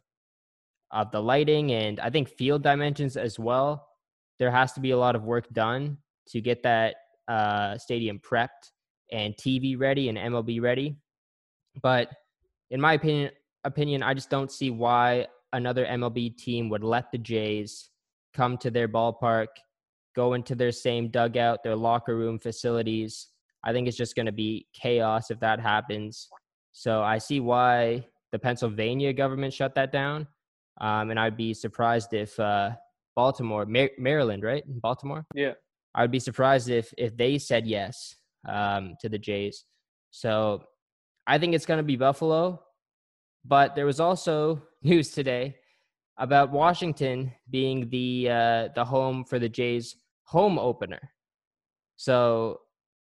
of 0.92 1.10
the 1.12 1.22
lighting 1.22 1.72
and 1.72 2.00
I 2.00 2.10
think 2.10 2.30
field 2.30 2.64
dimensions 2.64 3.16
as 3.16 3.40
well, 3.40 3.88
there 4.40 4.52
has 4.52 4.74
to 4.74 4.82
be 4.82 4.92
a 4.92 4.98
lot 4.98 5.16
of 5.16 5.24
work 5.24 5.48
done 5.54 5.98
to 6.28 6.42
get 6.42 6.64
that 6.64 6.96
uh, 7.28 7.78
stadium 7.78 8.20
prepped 8.20 8.72
and 9.12 9.36
TV 9.38 9.80
ready 9.80 10.10
and 10.10 10.18
MLB 10.18 10.62
ready. 10.62 10.98
But 11.82 12.10
in 12.70 12.82
my 12.82 12.94
opinion, 12.94 13.32
opinion, 13.64 14.04
I 14.04 14.14
just 14.14 14.30
don't 14.30 14.52
see 14.52 14.70
why 14.70 15.28
another 15.54 15.86
MLB 15.86 16.38
team 16.38 16.70
would 16.70 16.84
let 16.84 17.12
the 17.12 17.18
Jays 17.18 17.90
come 18.34 18.58
to 18.60 18.72
their 18.72 18.88
ballpark, 18.88 19.48
go 20.16 20.34
into 20.34 20.56
their 20.56 20.72
same 20.72 21.10
dugout, 21.10 21.64
their 21.64 21.76
locker 21.76 22.16
room 22.16 22.40
facilities. 22.40 23.28
I 23.64 23.74
think 23.74 23.88
it's 23.88 23.98
just 23.98 24.16
going 24.16 24.26
to 24.26 24.32
be 24.32 24.68
chaos 24.74 25.32
if 25.32 25.40
that 25.42 25.60
happens. 25.60 26.30
So 26.72 27.02
I 27.02 27.18
see 27.18 27.40
why 27.40 28.06
the 28.32 28.40
Pennsylvania 28.40 29.14
government 29.14 29.54
shut 29.54 29.76
that 29.76 29.92
down. 29.92 30.28
Um, 30.80 31.12
and 31.12 31.20
I'd 31.20 31.38
be 31.38 31.54
surprised 31.54 32.14
if 32.14 32.40
uh, 32.40 32.72
Baltimore, 33.16 33.66
Mar- 33.66 33.92
Maryland, 33.98 34.44
right? 34.44 34.64
Baltimore? 34.68 35.26
Yeah. 35.36 35.54
I'd 35.94 36.12
be 36.12 36.20
surprised 36.20 36.70
if 36.70 36.94
if 36.98 37.18
they 37.18 37.38
said 37.38 37.68
yes 37.68 38.16
um, 38.48 38.96
to 39.02 39.10
the 39.10 39.20
Jays. 39.20 39.66
So 40.12 40.64
I 41.28 41.38
think 41.38 41.54
it's 41.54 41.66
going 41.66 41.80
to 41.80 41.84
be 41.84 41.98
Buffalo. 41.98 42.62
But 43.44 43.76
there 43.76 43.86
was 43.86 44.00
also 44.00 44.62
news 44.84 45.12
today 45.12 45.56
about 46.18 46.52
Washington 46.52 47.32
being 47.50 47.90
the 47.90 48.30
uh, 48.30 48.70
the 48.76 48.86
home 48.86 49.24
for 49.24 49.40
the 49.40 49.50
Jays 49.50 49.96
home 50.24 50.58
opener. 50.60 51.12
So 51.98 52.62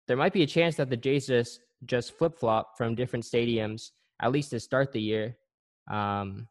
there 0.07 0.17
might 0.17 0.33
be 0.33 0.43
a 0.43 0.47
chance 0.47 0.77
that 0.77 0.91
the 0.91 0.97
Jays 0.97 1.27
just 1.27 1.61
just 1.87 2.17
flip 2.17 2.39
flop 2.39 2.77
from 2.77 2.95
different 2.95 3.25
stadiums 3.25 3.91
at 4.23 4.33
least 4.33 4.51
to 4.51 4.61
start 4.61 4.93
the 4.93 5.01
year. 5.01 5.37
Um, 5.91 6.49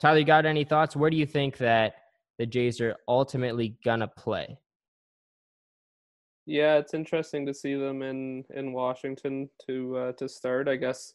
Tyler, 0.00 0.18
you 0.18 0.24
got 0.24 0.46
any 0.46 0.64
thoughts? 0.64 0.96
Where 0.96 1.10
do 1.10 1.16
you 1.16 1.26
think 1.26 1.56
that 1.58 1.94
the 2.38 2.46
Jays 2.46 2.80
are 2.80 2.96
ultimately 3.08 3.78
gonna 3.84 4.08
play? 4.08 4.58
Yeah, 6.46 6.76
it's 6.76 6.94
interesting 6.94 7.44
to 7.46 7.54
see 7.54 7.74
them 7.74 8.02
in 8.02 8.44
in 8.54 8.72
Washington 8.72 9.50
to 9.66 9.96
uh, 9.96 10.12
to 10.12 10.28
start. 10.28 10.68
I 10.68 10.76
guess 10.76 11.14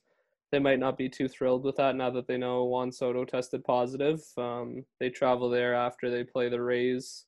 they 0.51 0.59
might 0.59 0.79
not 0.79 0.97
be 0.97 1.07
too 1.07 1.27
thrilled 1.27 1.63
with 1.63 1.77
that 1.77 1.95
now 1.95 2.09
that 2.09 2.27
they 2.27 2.37
know 2.37 2.65
Juan 2.65 2.91
Soto 2.91 3.23
tested 3.23 3.63
positive. 3.63 4.21
Um, 4.37 4.83
they 4.99 5.09
travel 5.09 5.49
there 5.49 5.73
after 5.73 6.11
they 6.11 6.23
play 6.23 6.49
the 6.49 6.61
Rays. 6.61 7.25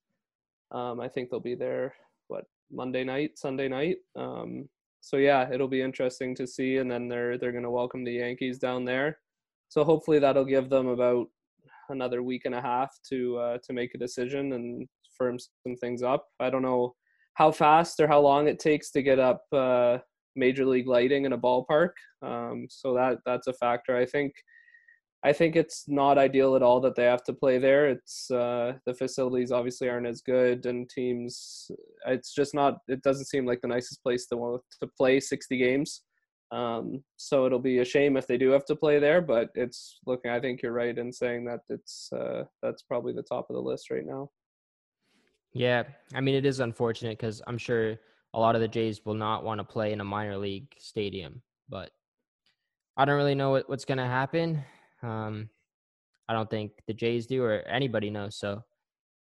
Um, 0.71 0.99
I 0.99 1.07
think 1.07 1.29
they'll 1.29 1.39
be 1.39 1.55
there 1.55 1.93
what 2.27 2.45
Monday 2.71 3.03
night, 3.03 3.37
Sunday 3.37 3.69
night. 3.69 3.97
Um, 4.17 4.67
so 4.99 5.17
yeah, 5.17 5.49
it'll 5.51 5.67
be 5.67 5.81
interesting 5.81 6.35
to 6.35 6.47
see. 6.47 6.77
And 6.77 6.91
then 6.91 7.07
they're 7.07 7.37
they're 7.37 7.51
going 7.51 7.63
to 7.63 7.71
welcome 7.71 8.03
the 8.03 8.13
Yankees 8.13 8.59
down 8.59 8.83
there. 8.83 9.19
So 9.69 9.83
hopefully 9.83 10.19
that'll 10.19 10.45
give 10.45 10.69
them 10.69 10.87
about 10.87 11.27
another 11.89 12.23
week 12.23 12.43
and 12.45 12.55
a 12.55 12.61
half 12.61 12.97
to 13.09 13.37
uh, 13.37 13.57
to 13.63 13.73
make 13.73 13.95
a 13.95 13.99
decision 13.99 14.53
and 14.53 14.87
firm 15.17 15.37
some 15.39 15.75
things 15.77 16.03
up. 16.03 16.27
I 16.39 16.49
don't 16.49 16.61
know 16.61 16.95
how 17.35 17.51
fast 17.51 17.99
or 17.99 18.07
how 18.07 18.19
long 18.19 18.47
it 18.47 18.59
takes 18.59 18.91
to 18.91 19.01
get 19.01 19.19
up 19.19 19.43
uh, 19.51 19.99
major 20.35 20.65
league 20.65 20.87
lighting 20.87 21.25
in 21.25 21.33
a 21.33 21.37
ballpark. 21.37 21.91
Um, 22.21 22.67
so 22.69 22.93
that 22.95 23.19
that's 23.25 23.47
a 23.47 23.53
factor. 23.53 23.95
I 23.95 24.05
think 24.05 24.33
I 25.25 25.31
think 25.31 25.55
it's 25.55 25.85
not 25.87 26.17
ideal 26.17 26.55
at 26.55 26.63
all 26.63 26.81
that 26.81 26.95
they 26.95 27.05
have 27.05 27.23
to 27.25 27.33
play 27.33 27.57
there. 27.57 27.87
It's 27.87 28.29
uh, 28.29 28.73
the 28.85 28.93
facilities 28.93 29.53
obviously 29.53 29.87
aren't 29.87 30.07
as 30.07 30.21
good, 30.21 30.65
and 30.65 30.89
teams. 30.89 31.71
It's 32.05 32.33
just 32.33 32.53
not. 32.53 32.79
It 32.89 33.01
doesn't 33.03 33.25
seem 33.25 33.45
like 33.45 33.61
the 33.61 33.69
nicest 33.69 34.03
place 34.03 34.25
to 34.27 34.61
to 34.81 34.87
play 34.97 35.21
60 35.21 35.57
games. 35.57 36.01
Um, 36.51 37.03
so 37.15 37.45
it'll 37.45 37.57
be 37.57 37.79
a 37.79 37.85
shame 37.85 38.17
if 38.17 38.27
they 38.27 38.37
do 38.37 38.51
have 38.51 38.65
to 38.65 38.75
play 38.75 38.99
there. 38.99 39.21
But 39.21 39.49
it's 39.55 39.99
looking. 40.05 40.29
I 40.29 40.41
think 40.41 40.61
you're 40.61 40.73
right 40.73 40.97
in 40.97 41.13
saying 41.13 41.45
that 41.45 41.61
it's 41.69 42.09
uh, 42.11 42.43
that's 42.61 42.83
probably 42.83 43.13
the 43.13 43.23
top 43.23 43.47
of 43.49 43.55
the 43.55 43.61
list 43.61 43.91
right 43.91 44.05
now. 44.05 44.29
Yeah, 45.53 45.83
I 46.13 46.19
mean 46.19 46.35
it 46.35 46.45
is 46.45 46.59
unfortunate 46.59 47.17
because 47.17 47.41
I'm 47.47 47.57
sure 47.57 47.97
a 48.33 48.39
lot 48.39 48.55
of 48.55 48.61
the 48.61 48.67
Jays 48.67 49.05
will 49.05 49.13
not 49.13 49.43
want 49.43 49.59
to 49.59 49.63
play 49.63 49.93
in 49.93 50.01
a 50.01 50.05
minor 50.05 50.37
league 50.37 50.73
stadium, 50.77 51.41
but 51.69 51.91
I 52.97 53.05
don't 53.05 53.15
really 53.17 53.35
know 53.35 53.51
what, 53.51 53.69
what's 53.69 53.85
going 53.85 53.99
to 53.99 54.05
happen. 54.05 54.63
Um, 55.01 55.49
I 56.27 56.33
don't 56.33 56.49
think 56.49 56.71
the 56.87 56.93
Jays 56.93 57.27
do 57.27 57.43
or 57.43 57.61
anybody 57.67 58.09
knows. 58.09 58.37
So 58.37 58.63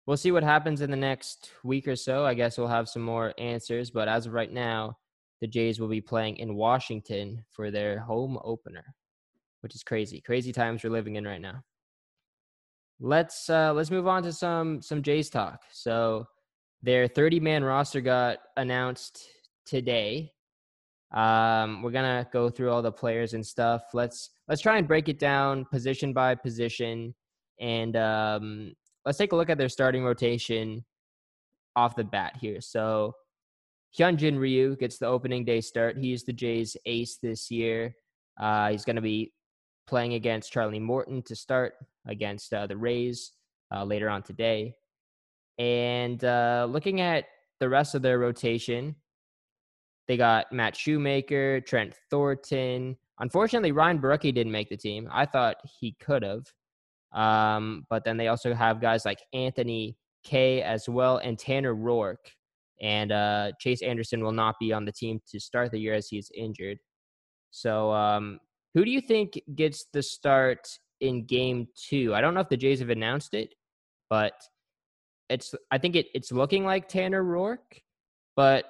we'll 0.06 0.18
see 0.18 0.32
what 0.32 0.44
happens 0.44 0.82
in 0.82 0.91
the 0.91 0.98
next 0.98 1.51
week 1.63 1.88
or 1.88 1.96
so. 1.96 2.25
I 2.25 2.34
guess 2.34 2.58
we'll 2.58 2.68
have 2.68 2.89
some 2.89 3.01
more 3.01 3.34
answers, 3.38 3.91
but 3.91 4.08
as 4.08 4.25
of 4.25 4.34
right 4.34 4.51
now, 4.51 4.98
the 5.41 5.48
Jays 5.48 5.79
will 5.79 5.88
be 5.88 6.01
playing 6.01 6.38
in 6.38 6.56
Washington 6.56 7.44
for 7.50 7.72
their 7.72 8.00
home 8.00 8.38
opener, 8.44 8.84
which 9.62 9.75
is 9.75 9.84
crazy. 9.84 10.20
Crazy 10.20 10.51
times 10.51 10.84
we're 10.84 10.89
living 10.89 11.15
in 11.15 11.25
right 11.25 11.41
now. 11.41 11.63
Let's 13.00 13.50
uh, 13.50 13.72
let's 13.72 13.91
move 13.91 14.08
on 14.08 14.24
to 14.24 14.34
some 14.34 14.82
some 14.82 15.01
Jays 15.01 15.29
talk. 15.29 15.62
So 15.72 16.25
their 16.81 17.07
30 17.07 17.39
man 17.39 17.63
roster 17.63 18.01
got 18.01 18.39
announced 18.57 19.25
today. 19.65 20.31
Um, 21.13 21.81
we're 21.81 21.91
gonna 21.91 22.27
go 22.31 22.50
through 22.50 22.71
all 22.71 22.81
the 22.81 22.91
players 22.91 23.33
and 23.33 23.45
stuff. 23.45 23.83
Let's 23.93 24.29
let's 24.48 24.62
try 24.62 24.77
and 24.77 24.88
break 24.88 25.09
it 25.09 25.19
down 25.19 25.65
position 25.65 26.13
by 26.13 26.36
position, 26.36 27.15
and 27.59 27.95
um, 27.95 28.74
let's 29.05 29.17
take 29.17 29.31
a 29.31 29.36
look 29.36 29.50
at 29.50 29.57
their 29.57 29.69
starting 29.69 30.03
rotation 30.03 30.86
off 31.75 31.95
the 31.95 32.03
bat 32.03 32.36
here. 32.39 32.62
So 32.62 33.13
Hyunjin 33.98 34.38
Ryu 34.38 34.75
gets 34.75 34.98
the 34.98 35.07
opening 35.07 35.45
day 35.45 35.62
start. 35.62 35.98
He's 35.98 36.24
the 36.24 36.33
Jays' 36.33 36.77
ace 36.86 37.17
this 37.21 37.50
year. 37.50 37.95
Uh, 38.39 38.69
he's 38.69 38.86
going 38.86 38.95
to 38.95 39.01
be 39.01 39.33
playing 39.88 40.13
against 40.13 40.51
Charlie 40.51 40.79
Morton 40.79 41.24
to 41.24 41.36
start 41.36 41.74
against 42.07 42.53
uh, 42.53 42.67
the 42.67 42.77
Rays 42.77 43.31
uh, 43.74 43.83
later 43.83 44.09
on 44.09 44.21
today. 44.21 44.75
And 45.59 46.23
uh, 46.23 46.67
looking 46.69 47.01
at 47.01 47.25
the 47.59 47.69
rest 47.69 47.93
of 47.93 48.01
their 48.01 48.17
rotation, 48.17 48.95
they 50.07 50.17
got 50.17 50.51
Matt 50.51 50.75
Shoemaker, 50.75 51.61
Trent 51.61 51.93
Thornton. 52.09 52.97
Unfortunately, 53.19 53.73
Ryan 53.73 53.99
Borucki 53.99 54.33
didn't 54.33 54.53
make 54.53 54.69
the 54.69 54.77
team. 54.77 55.07
I 55.11 55.25
thought 55.25 55.57
he 55.79 55.95
could 55.99 56.23
have. 56.23 56.45
Um, 57.11 57.85
but 57.89 58.05
then 58.05 58.17
they 58.17 58.27
also 58.27 58.53
have 58.53 58.81
guys 58.81 59.03
like 59.05 59.19
Anthony 59.33 59.97
Kay 60.23 60.61
as 60.61 60.87
well, 60.87 61.17
and 61.17 61.37
Tanner 61.37 61.75
Roark. 61.75 62.17
And 62.81 63.11
uh, 63.11 63.51
Chase 63.59 63.81
Anderson 63.81 64.23
will 64.23 64.31
not 64.31 64.55
be 64.59 64.71
on 64.71 64.85
the 64.85 64.91
team 64.91 65.19
to 65.29 65.39
start 65.39 65.71
the 65.71 65.79
year 65.79 65.93
as 65.93 66.07
he's 66.07 66.31
injured. 66.35 66.79
So, 67.51 67.91
um, 67.91 68.39
who 68.73 68.85
do 68.85 68.91
you 68.91 69.01
think 69.01 69.39
gets 69.55 69.87
the 69.91 70.01
start 70.01 70.67
in 71.01 71.25
game 71.25 71.67
two? 71.75 72.15
I 72.15 72.21
don't 72.21 72.33
know 72.33 72.39
if 72.39 72.49
the 72.49 72.57
Jays 72.57 72.79
have 72.79 72.89
announced 72.89 73.33
it, 73.33 73.53
but 74.09 74.33
it's 75.29 75.53
I 75.71 75.77
think 75.77 75.95
it, 75.95 76.07
it's 76.13 76.31
looking 76.31 76.65
like 76.65 76.88
Tanner 76.88 77.24
Roark, 77.24 77.81
But 78.36 78.65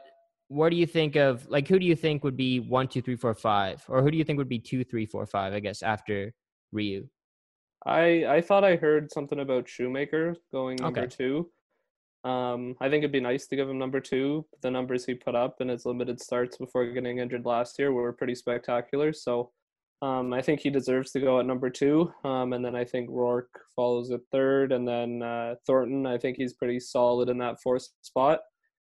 what 0.49 0.69
do 0.69 0.75
you 0.75 0.85
think 0.85 1.15
of 1.15 1.47
like 1.49 1.67
who 1.67 1.79
do 1.79 1.85
you 1.85 1.95
think 1.95 2.23
would 2.23 2.37
be 2.37 2.59
one, 2.59 2.87
two, 2.87 3.01
three, 3.01 3.15
four, 3.15 3.33
five, 3.35 3.83
or 3.87 4.01
who 4.01 4.11
do 4.11 4.17
you 4.17 4.23
think 4.23 4.37
would 4.37 4.49
be 4.49 4.59
two, 4.59 4.83
three, 4.83 5.05
four, 5.05 5.25
five? 5.25 5.53
I 5.53 5.59
guess 5.59 5.81
after 5.83 6.33
Ryu. 6.71 7.07
I 7.85 8.25
I 8.27 8.41
thought 8.41 8.63
I 8.63 8.75
heard 8.75 9.11
something 9.11 9.39
about 9.39 9.69
Shoemaker 9.69 10.35
going 10.51 10.77
number 10.77 11.01
okay. 11.01 11.15
two. 11.15 11.49
Um, 12.25 12.75
I 12.81 12.89
think 12.89 13.03
it'd 13.03 13.13
be 13.13 13.21
nice 13.21 13.47
to 13.47 13.55
give 13.55 13.69
him 13.69 13.77
number 13.77 14.01
two. 14.01 14.45
The 14.61 14.69
numbers 14.69 15.05
he 15.05 15.13
put 15.13 15.35
up 15.35 15.61
in 15.61 15.69
his 15.69 15.85
limited 15.85 16.19
starts 16.19 16.57
before 16.57 16.85
getting 16.87 17.19
injured 17.19 17.45
last 17.45 17.79
year 17.79 17.93
were 17.93 18.11
pretty 18.11 18.35
spectacular. 18.35 19.13
So 19.13 19.51
um, 20.01 20.33
I 20.33 20.41
think 20.41 20.61
he 20.61 20.69
deserves 20.69 21.11
to 21.11 21.19
go 21.19 21.39
at 21.39 21.45
number 21.45 21.69
two. 21.69 22.11
Um, 22.23 22.53
and 22.53 22.63
then 22.63 22.75
I 22.75 22.85
think 22.85 23.09
Roark 23.09 23.47
follows 23.75 24.11
at 24.11 24.21
third. 24.31 24.71
And 24.71 24.87
then 24.87 25.21
uh, 25.21 25.55
Thornton, 25.67 26.05
I 26.05 26.17
think 26.17 26.37
he's 26.37 26.53
pretty 26.53 26.79
solid 26.79 27.29
in 27.29 27.37
that 27.39 27.61
fourth 27.61 27.87
spot. 28.01 28.39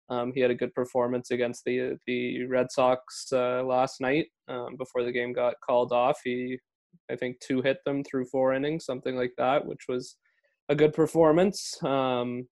Um, 0.09 0.33
he 0.35 0.41
had 0.41 0.51
a 0.51 0.55
good 0.55 0.73
performance 0.75 1.31
against 1.31 1.63
the 1.65 1.97
the 2.05 2.45
Red 2.45 2.71
Sox 2.71 3.27
uh, 3.31 3.63
last 3.63 4.01
night 4.01 4.27
um, 4.47 4.75
before 4.77 5.03
the 5.03 5.11
game 5.11 5.33
got 5.33 5.55
called 5.65 5.91
off. 5.91 6.19
He, 6.23 6.59
I 7.09 7.15
think, 7.15 7.39
two 7.39 7.61
hit 7.61 7.77
them 7.85 8.03
through 8.03 8.25
four 8.25 8.53
innings, 8.53 8.85
something 8.85 9.15
like 9.15 9.33
that, 9.37 9.65
which 9.65 9.85
was 9.87 10.17
a 10.69 10.75
good 10.75 10.93
performance. 10.93 11.81
Um, 11.83 12.47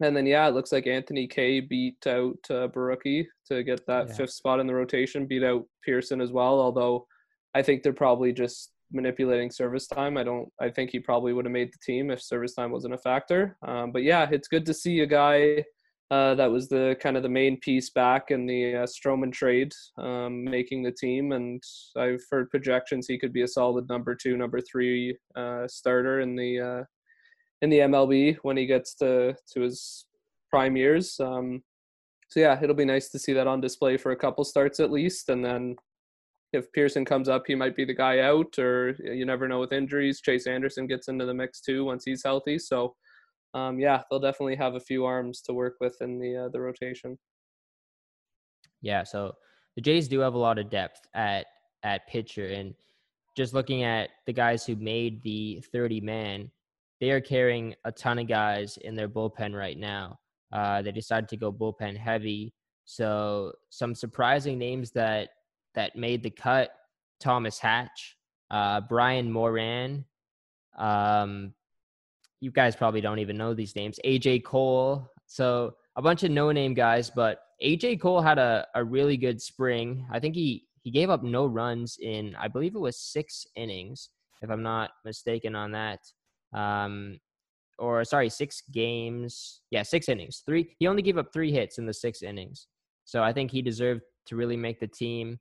and 0.00 0.16
then 0.16 0.26
yeah, 0.26 0.48
it 0.48 0.54
looks 0.54 0.72
like 0.72 0.86
Anthony 0.86 1.26
Kay 1.26 1.60
beat 1.60 2.06
out 2.06 2.38
uh, 2.48 2.68
to 2.68 3.62
get 3.64 3.86
that 3.86 4.08
yeah. 4.08 4.14
fifth 4.14 4.30
spot 4.30 4.60
in 4.60 4.66
the 4.66 4.74
rotation. 4.74 5.26
Beat 5.26 5.42
out 5.42 5.64
Pearson 5.84 6.20
as 6.20 6.32
well, 6.32 6.60
although 6.60 7.06
I 7.54 7.62
think 7.62 7.82
they're 7.82 7.92
probably 7.92 8.32
just 8.32 8.72
manipulating 8.92 9.50
service 9.50 9.86
time. 9.86 10.16
I 10.16 10.24
don't. 10.24 10.48
I 10.60 10.70
think 10.70 10.90
he 10.90 11.00
probably 11.00 11.32
would 11.32 11.44
have 11.44 11.52
made 11.52 11.72
the 11.72 11.78
team 11.84 12.10
if 12.10 12.22
service 12.22 12.54
time 12.54 12.70
wasn't 12.70 12.94
a 12.94 12.98
factor. 12.98 13.56
Um, 13.66 13.92
but 13.92 14.02
yeah, 14.02 14.28
it's 14.30 14.48
good 14.48 14.66
to 14.66 14.74
see 14.74 15.00
a 15.00 15.06
guy 15.06 15.64
uh, 16.10 16.34
that 16.34 16.50
was 16.50 16.68
the 16.68 16.96
kind 17.00 17.16
of 17.16 17.22
the 17.22 17.28
main 17.28 17.58
piece 17.58 17.90
back 17.90 18.30
in 18.30 18.46
the 18.46 18.76
uh, 18.76 18.86
Stroman 18.86 19.32
trade, 19.32 19.72
um, 19.98 20.44
making 20.44 20.82
the 20.82 20.92
team. 20.92 21.32
And 21.32 21.62
I've 21.96 22.22
heard 22.30 22.50
projections 22.50 23.06
he 23.06 23.18
could 23.18 23.32
be 23.32 23.42
a 23.42 23.48
solid 23.48 23.88
number 23.88 24.14
two, 24.14 24.36
number 24.36 24.60
three 24.60 25.16
uh, 25.36 25.68
starter 25.68 26.20
in 26.20 26.34
the 26.34 26.60
uh, 26.60 26.84
in 27.60 27.70
the 27.70 27.80
MLB 27.80 28.38
when 28.42 28.56
he 28.56 28.66
gets 28.66 28.94
to 28.96 29.34
to 29.52 29.60
his 29.60 30.06
prime 30.50 30.76
years. 30.76 31.18
Um, 31.20 31.62
so 32.28 32.40
yeah, 32.40 32.58
it'll 32.62 32.74
be 32.74 32.84
nice 32.84 33.08
to 33.10 33.18
see 33.18 33.32
that 33.34 33.46
on 33.46 33.60
display 33.60 33.96
for 33.96 34.12
a 34.12 34.16
couple 34.16 34.44
starts 34.44 34.80
at 34.80 34.90
least, 34.90 35.28
and 35.28 35.44
then 35.44 35.76
if 36.52 36.72
Pearson 36.72 37.04
comes 37.04 37.28
up, 37.28 37.44
he 37.46 37.54
might 37.54 37.76
be 37.76 37.84
the 37.84 37.94
guy 37.94 38.20
out, 38.20 38.58
or 38.58 38.96
you 39.02 39.26
never 39.26 39.48
know 39.48 39.60
with 39.60 39.72
injuries. 39.72 40.20
Chase 40.20 40.46
Anderson 40.46 40.86
gets 40.86 41.08
into 41.08 41.26
the 41.26 41.34
mix 41.34 41.60
too 41.60 41.84
once 41.84 42.04
he's 42.04 42.22
healthy. 42.24 42.58
So 42.58 42.94
um, 43.54 43.78
yeah, 43.78 44.02
they'll 44.10 44.20
definitely 44.20 44.56
have 44.56 44.74
a 44.74 44.80
few 44.80 45.04
arms 45.04 45.42
to 45.42 45.52
work 45.52 45.74
with 45.80 45.96
in 46.00 46.18
the 46.18 46.44
uh, 46.44 46.48
the 46.50 46.60
rotation. 46.60 47.18
Yeah, 48.80 49.02
so 49.02 49.32
the 49.76 49.82
Jays 49.82 50.08
do 50.08 50.20
have 50.20 50.34
a 50.34 50.38
lot 50.38 50.58
of 50.58 50.70
depth 50.70 51.00
at 51.14 51.46
at 51.82 52.06
pitcher, 52.08 52.46
and 52.46 52.74
just 53.36 53.54
looking 53.54 53.84
at 53.84 54.10
the 54.26 54.32
guys 54.32 54.64
who 54.66 54.74
made 54.76 55.22
the 55.22 55.62
30 55.72 56.00
man 56.00 56.50
they 57.00 57.10
are 57.10 57.20
carrying 57.20 57.74
a 57.84 57.92
ton 57.92 58.18
of 58.18 58.26
guys 58.26 58.76
in 58.78 58.94
their 58.94 59.08
bullpen 59.08 59.54
right 59.54 59.78
now. 59.78 60.18
Uh, 60.52 60.82
they 60.82 60.92
decided 60.92 61.28
to 61.28 61.36
go 61.36 61.52
bullpen 61.52 61.96
heavy. 61.96 62.52
So 62.84 63.52
some 63.70 63.94
surprising 63.94 64.58
names 64.58 64.90
that 64.92 65.28
that 65.74 65.96
made 65.96 66.22
the 66.22 66.30
cut: 66.30 66.70
Thomas 67.20 67.58
Hatch, 67.58 68.16
uh, 68.50 68.80
Brian 68.82 69.30
Moran. 69.30 70.04
Um, 70.76 71.54
you 72.40 72.50
guys 72.50 72.76
probably 72.76 73.00
don't 73.00 73.18
even 73.18 73.36
know 73.36 73.54
these 73.54 73.74
names. 73.74 73.98
AJ 74.04 74.44
Cole. 74.44 75.10
So 75.26 75.74
a 75.96 76.02
bunch 76.02 76.22
of 76.22 76.30
no-name 76.30 76.74
guys, 76.74 77.10
but 77.10 77.40
AJ 77.62 78.00
Cole 78.00 78.20
had 78.20 78.38
a, 78.38 78.66
a 78.74 78.84
really 78.84 79.16
good 79.16 79.42
spring. 79.42 80.06
I 80.10 80.20
think 80.20 80.34
he 80.34 80.66
he 80.82 80.90
gave 80.90 81.10
up 81.10 81.22
no 81.22 81.46
runs 81.46 81.98
in 82.00 82.36
I 82.38 82.48
believe 82.48 82.74
it 82.74 82.80
was 82.80 82.98
six 82.98 83.46
innings, 83.56 84.10
if 84.40 84.50
I'm 84.50 84.62
not 84.62 84.90
mistaken 85.04 85.54
on 85.54 85.72
that 85.72 86.00
um, 86.52 87.18
or 87.78 88.04
sorry, 88.04 88.28
six 88.28 88.62
games. 88.72 89.60
Yeah, 89.70 89.82
six 89.82 90.08
innings. 90.08 90.42
Three. 90.44 90.74
He 90.78 90.86
only 90.86 91.02
gave 91.02 91.18
up 91.18 91.32
three 91.32 91.52
hits 91.52 91.78
in 91.78 91.86
the 91.86 91.94
six 91.94 92.22
innings. 92.22 92.66
So 93.04 93.22
I 93.22 93.32
think 93.32 93.50
he 93.50 93.62
deserved 93.62 94.02
to 94.26 94.36
really 94.36 94.56
make 94.56 94.80
the 94.80 94.86
team. 94.86 95.38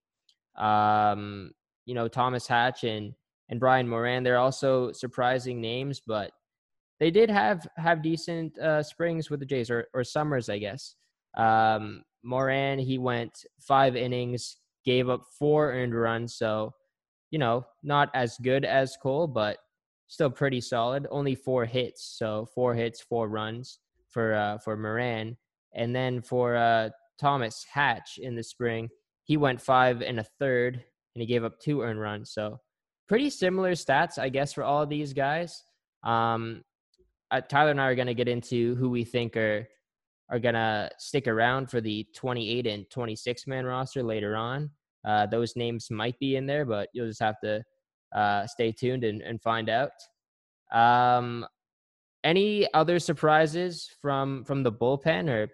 Um, 0.58 1.52
you 1.86 1.94
know, 1.94 2.08
Thomas 2.08 2.48
Hatch 2.48 2.84
and 2.84 3.14
and 3.50 3.60
Brian 3.60 3.88
Moran. 3.88 4.24
They're 4.24 4.38
also 4.38 4.92
surprising 4.92 5.62
names, 5.62 6.02
but 6.06 6.32
they 7.00 7.12
did 7.12 7.30
have 7.30 7.68
have 7.78 8.02
decent 8.02 8.58
uh, 8.60 8.84
springs 8.84 9.30
with 9.30 9.40
the 9.40 9.46
Jays 9.46 9.70
or 9.70 9.88
or 9.94 10.04
summers, 10.04 10.50
I 10.50 10.58
guess. 10.58 10.96
Um, 11.38 12.04
Moran 12.24 12.80
he 12.80 12.98
went 12.98 13.46
five 13.60 13.96
innings, 13.96 14.58
gave 14.84 15.10
up 15.10 15.24
four 15.38 15.72
earned 15.72 15.96
runs, 15.96 16.36
so 16.36 16.74
you 17.32 17.40
know 17.40 17.66
not 17.84 18.10
as 18.14 18.38
good 18.42 18.66
as 18.66 18.98
Cole, 19.02 19.28
but 19.28 19.58
still 20.08 20.30
pretty 20.30 20.62
solid. 20.62 21.06
Only 21.12 21.36
four 21.36 21.66
hits, 21.66 22.16
so 22.18 22.48
four 22.54 22.74
hits, 22.74 23.02
four 23.02 23.30
runs 23.30 23.80
for 24.10 24.34
uh, 24.34 24.58
for 24.58 24.76
Moran, 24.76 25.38
and 25.74 25.96
then 25.96 26.22
for 26.22 26.56
uh, 26.56 26.90
Thomas 27.20 27.66
Hatch 27.72 28.18
in 28.18 28.36
the 28.36 28.44
spring, 28.44 28.90
he 29.28 29.36
went 29.36 29.62
five 29.62 30.02
and 30.02 30.20
a 30.20 30.26
third, 30.40 30.76
and 30.76 31.22
he 31.22 31.26
gave 31.26 31.44
up 31.44 31.60
two 31.60 31.82
earned 31.82 32.00
runs. 32.00 32.32
So 32.32 32.60
pretty 33.10 33.30
similar 33.30 33.74
stats, 33.74 34.18
I 34.18 34.30
guess, 34.30 34.54
for 34.54 34.64
all 34.64 34.82
of 34.82 34.90
these 34.90 35.12
guys. 35.14 35.64
Um, 36.04 36.64
uh, 37.30 37.42
Tyler 37.42 37.72
and 37.72 37.82
I 37.82 37.88
are 37.88 37.96
going 37.96 38.08
to 38.08 38.14
get 38.14 38.30
into 38.30 38.76
who 38.76 38.90
we 38.90 39.04
think 39.04 39.36
are 39.36 39.68
are 40.30 40.40
going 40.40 40.56
to 40.56 40.90
stick 40.98 41.28
around 41.28 41.70
for 41.70 41.80
the 41.80 42.06
28 42.14 42.68
and 42.68 42.90
26 42.90 43.48
man 43.48 43.66
roster 43.66 44.04
later 44.04 44.36
on. 44.36 44.70
Uh, 45.08 45.26
those 45.26 45.56
names 45.56 45.90
might 45.90 46.20
be 46.20 46.36
in 46.36 46.46
there, 46.46 46.66
but 46.66 46.90
you'll 46.94 47.08
just 47.08 47.22
have 47.22 47.40
to 47.42 47.64
uh, 48.14 48.46
stay 48.46 48.72
tuned 48.74 49.06
and, 49.06 49.22
and 49.22 49.42
find 49.42 49.70
out. 49.70 49.92
Um, 50.74 51.46
any 52.26 52.68
other 52.74 53.00
surprises 53.00 53.90
from 54.02 54.44
from 54.44 54.64
the 54.64 54.72
bullpen, 54.72 55.30
or 55.30 55.50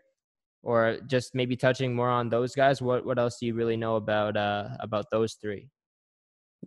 or 0.64 0.98
just 1.08 1.36
maybe 1.36 1.56
touching 1.56 1.94
more 1.94 2.10
on 2.10 2.30
those 2.30 2.56
guys? 2.56 2.82
What 2.82 3.06
what 3.06 3.20
else 3.20 3.38
do 3.40 3.46
you 3.46 3.54
really 3.54 3.78
know 3.78 3.98
about 3.98 4.36
uh, 4.36 4.70
about 4.80 5.12
those 5.12 5.34
three? 5.34 5.70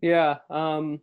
Yeah, 0.02 0.36
um, 0.50 1.00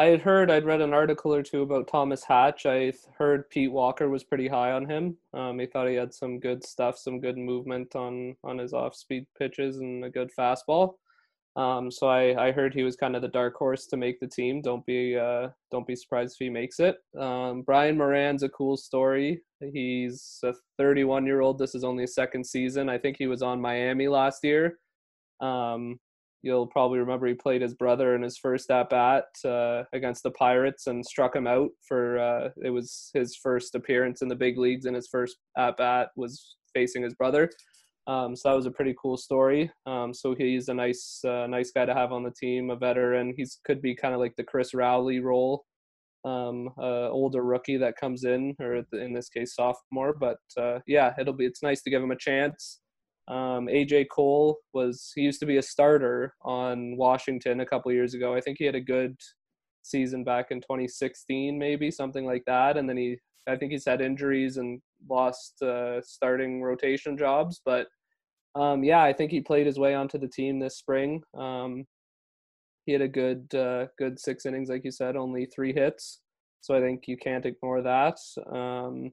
I 0.00 0.06
had 0.06 0.22
heard, 0.22 0.50
I'd 0.50 0.64
read 0.64 0.80
an 0.80 0.94
article 0.94 1.34
or 1.34 1.42
two 1.42 1.60
about 1.60 1.86
Thomas 1.86 2.24
Hatch. 2.24 2.64
I 2.64 2.92
heard 3.18 3.50
Pete 3.50 3.70
Walker 3.70 4.08
was 4.08 4.24
pretty 4.24 4.48
high 4.48 4.72
on 4.72 4.88
him. 4.88 5.18
Um, 5.34 5.58
he 5.58 5.66
thought 5.66 5.88
he 5.88 5.94
had 5.94 6.14
some 6.14 6.40
good 6.40 6.64
stuff, 6.64 6.96
some 6.96 7.20
good 7.20 7.36
movement 7.36 7.94
on 7.94 8.34
on 8.42 8.56
his 8.56 8.72
off 8.72 8.94
speed 8.94 9.26
pitches 9.38 9.78
and 9.78 10.04
a 10.04 10.08
good 10.08 10.30
fastball. 10.36 10.94
Um, 11.56 11.90
so 11.90 12.06
I, 12.06 12.48
I 12.48 12.52
heard 12.52 12.72
he 12.72 12.84
was 12.84 12.96
kind 12.96 13.16
of 13.16 13.22
the 13.22 13.28
dark 13.28 13.54
horse 13.56 13.86
to 13.86 13.96
make 13.96 14.20
the 14.20 14.26
team. 14.26 14.62
Don't 14.62 14.84
be 14.86 15.16
uh, 15.16 15.48
don't 15.70 15.86
be 15.86 15.96
surprised 15.96 16.36
if 16.38 16.44
he 16.44 16.50
makes 16.50 16.78
it. 16.78 16.96
Um, 17.18 17.62
Brian 17.62 17.98
Moran's 17.98 18.42
a 18.42 18.48
cool 18.48 18.76
story. 18.76 19.42
He's 19.72 20.38
a 20.44 20.54
31 20.78 21.26
year 21.26 21.40
old. 21.40 21.58
This 21.58 21.74
is 21.74 21.84
only 21.84 22.02
his 22.02 22.14
second 22.14 22.46
season. 22.46 22.88
I 22.88 22.98
think 22.98 23.16
he 23.18 23.26
was 23.26 23.42
on 23.42 23.60
Miami 23.60 24.08
last 24.08 24.44
year. 24.44 24.78
Um, 25.40 25.98
you'll 26.42 26.66
probably 26.66 26.98
remember 26.98 27.26
he 27.26 27.34
played 27.34 27.62
his 27.62 27.74
brother 27.74 28.14
in 28.14 28.22
his 28.22 28.38
first 28.38 28.70
at 28.70 28.88
bat 28.88 29.24
uh, 29.44 29.82
against 29.92 30.22
the 30.22 30.30
Pirates 30.30 30.86
and 30.86 31.04
struck 31.04 31.34
him 31.36 31.46
out 31.46 31.70
for 31.86 32.18
uh, 32.18 32.48
it 32.62 32.70
was 32.70 33.10
his 33.12 33.36
first 33.36 33.74
appearance 33.74 34.22
in 34.22 34.28
the 34.28 34.34
big 34.34 34.56
leagues 34.56 34.86
and 34.86 34.96
his 34.96 35.08
first 35.08 35.36
at 35.58 35.76
bat 35.76 36.10
was 36.16 36.56
facing 36.72 37.02
his 37.02 37.14
brother. 37.14 37.50
Um, 38.10 38.34
so 38.34 38.48
that 38.48 38.56
was 38.56 38.66
a 38.66 38.72
pretty 38.72 38.92
cool 39.00 39.16
story. 39.16 39.70
Um, 39.86 40.12
so 40.12 40.34
he's 40.34 40.68
a 40.68 40.74
nice, 40.74 41.20
uh, 41.24 41.46
nice 41.46 41.70
guy 41.70 41.84
to 41.84 41.94
have 41.94 42.10
on 42.10 42.24
the 42.24 42.32
team, 42.32 42.70
a 42.70 42.76
veteran. 42.76 43.32
He's 43.36 43.60
could 43.64 43.80
be 43.80 43.94
kind 43.94 44.14
of 44.14 44.18
like 44.18 44.34
the 44.34 44.42
Chris 44.42 44.74
Rowley 44.74 45.20
role, 45.20 45.64
um, 46.24 46.70
uh, 46.76 47.08
older 47.08 47.44
rookie 47.44 47.76
that 47.76 47.96
comes 47.96 48.24
in, 48.24 48.56
or 48.58 48.82
in 48.94 49.12
this 49.12 49.28
case, 49.28 49.54
sophomore. 49.54 50.12
But 50.12 50.38
uh, 50.58 50.80
yeah, 50.88 51.14
it'll 51.20 51.34
be. 51.34 51.46
It's 51.46 51.62
nice 51.62 51.82
to 51.82 51.90
give 51.90 52.02
him 52.02 52.10
a 52.10 52.16
chance. 52.16 52.80
Um, 53.28 53.68
AJ 53.68 54.08
Cole 54.10 54.58
was 54.72 55.12
he 55.14 55.20
used 55.20 55.38
to 55.38 55.46
be 55.46 55.58
a 55.58 55.62
starter 55.62 56.34
on 56.42 56.96
Washington 56.96 57.60
a 57.60 57.66
couple 57.66 57.92
years 57.92 58.14
ago. 58.14 58.34
I 58.34 58.40
think 58.40 58.58
he 58.58 58.64
had 58.64 58.74
a 58.74 58.80
good 58.80 59.16
season 59.82 60.24
back 60.24 60.50
in 60.50 60.60
2016, 60.62 61.56
maybe 61.56 61.92
something 61.92 62.26
like 62.26 62.42
that. 62.48 62.76
And 62.76 62.88
then 62.88 62.96
he, 62.96 63.18
I 63.46 63.54
think 63.54 63.70
he's 63.70 63.86
had 63.86 64.00
injuries 64.00 64.56
and 64.56 64.82
lost 65.08 65.62
uh, 65.62 66.02
starting 66.02 66.60
rotation 66.60 67.16
jobs, 67.16 67.60
but 67.64 67.86
um, 68.54 68.82
yeah, 68.82 69.02
I 69.02 69.12
think 69.12 69.30
he 69.30 69.40
played 69.40 69.66
his 69.66 69.78
way 69.78 69.94
onto 69.94 70.18
the 70.18 70.28
team 70.28 70.58
this 70.58 70.78
spring. 70.78 71.22
Um, 71.38 71.84
he 72.86 72.92
had 72.92 73.02
a 73.02 73.08
good 73.08 73.54
uh, 73.54 73.86
good 73.98 74.18
six 74.18 74.46
innings, 74.46 74.68
like 74.68 74.84
you 74.84 74.90
said, 74.90 75.16
only 75.16 75.46
three 75.46 75.72
hits. 75.72 76.20
So 76.60 76.74
I 76.74 76.80
think 76.80 77.04
you 77.06 77.16
can't 77.16 77.46
ignore 77.46 77.82
that. 77.82 78.16
Um, 78.52 79.12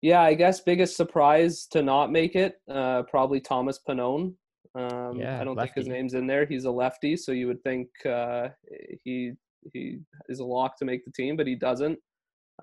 yeah, 0.00 0.22
I 0.22 0.34
guess 0.34 0.60
biggest 0.60 0.96
surprise 0.96 1.66
to 1.70 1.82
not 1.82 2.10
make 2.10 2.34
it, 2.34 2.54
uh, 2.70 3.02
probably 3.04 3.40
Thomas 3.40 3.78
Pannone. 3.86 4.34
Um, 4.74 5.16
Yeah, 5.16 5.40
I 5.40 5.44
don't 5.44 5.56
think 5.56 5.74
his 5.74 5.86
name's 5.86 6.14
in 6.14 6.26
there. 6.26 6.46
He's 6.46 6.64
a 6.64 6.70
lefty, 6.70 7.16
so 7.16 7.32
you 7.32 7.46
would 7.46 7.62
think 7.62 7.88
uh, 8.06 8.48
he 9.04 9.32
he 9.72 9.98
is 10.28 10.40
a 10.40 10.44
lock 10.44 10.76
to 10.78 10.84
make 10.84 11.04
the 11.04 11.12
team, 11.12 11.36
but 11.36 11.46
he 11.46 11.54
doesn't. 11.54 11.98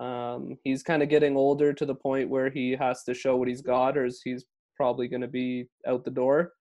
Um, 0.00 0.56
he's 0.64 0.82
kind 0.82 1.02
of 1.02 1.08
getting 1.08 1.36
older 1.36 1.72
to 1.72 1.86
the 1.86 1.94
point 1.94 2.28
where 2.28 2.50
he 2.50 2.72
has 2.72 3.02
to 3.04 3.14
show 3.14 3.36
what 3.36 3.48
he's 3.48 3.62
got, 3.62 3.96
or 3.96 4.04
is 4.04 4.20
he's 4.24 4.44
probably 4.80 5.08
going 5.08 5.20
to 5.20 5.28
be 5.28 5.68
out 5.86 6.04
the 6.04 6.10
door. 6.10 6.52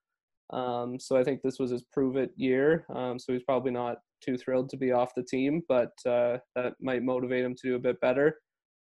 Um, 0.51 0.99
so 0.99 1.15
I 1.15 1.23
think 1.23 1.41
this 1.41 1.57
was 1.57 1.71
his 1.71 1.85
prove 1.93 2.17
it 2.17 2.31
year. 2.35 2.85
Um, 2.93 3.17
so 3.17 3.31
he's 3.31 3.43
probably 3.43 3.71
not 3.71 3.99
too 4.21 4.35
thrilled 4.37 4.69
to 4.71 4.77
be 4.77 4.91
off 4.91 5.15
the 5.15 5.23
team, 5.23 5.61
but 5.69 5.93
uh, 6.05 6.37
that 6.57 6.73
might 6.81 7.01
motivate 7.01 7.45
him 7.45 7.55
to 7.55 7.67
do 7.69 7.75
a 7.75 7.85
bit 7.87 7.97
better. 8.01 8.35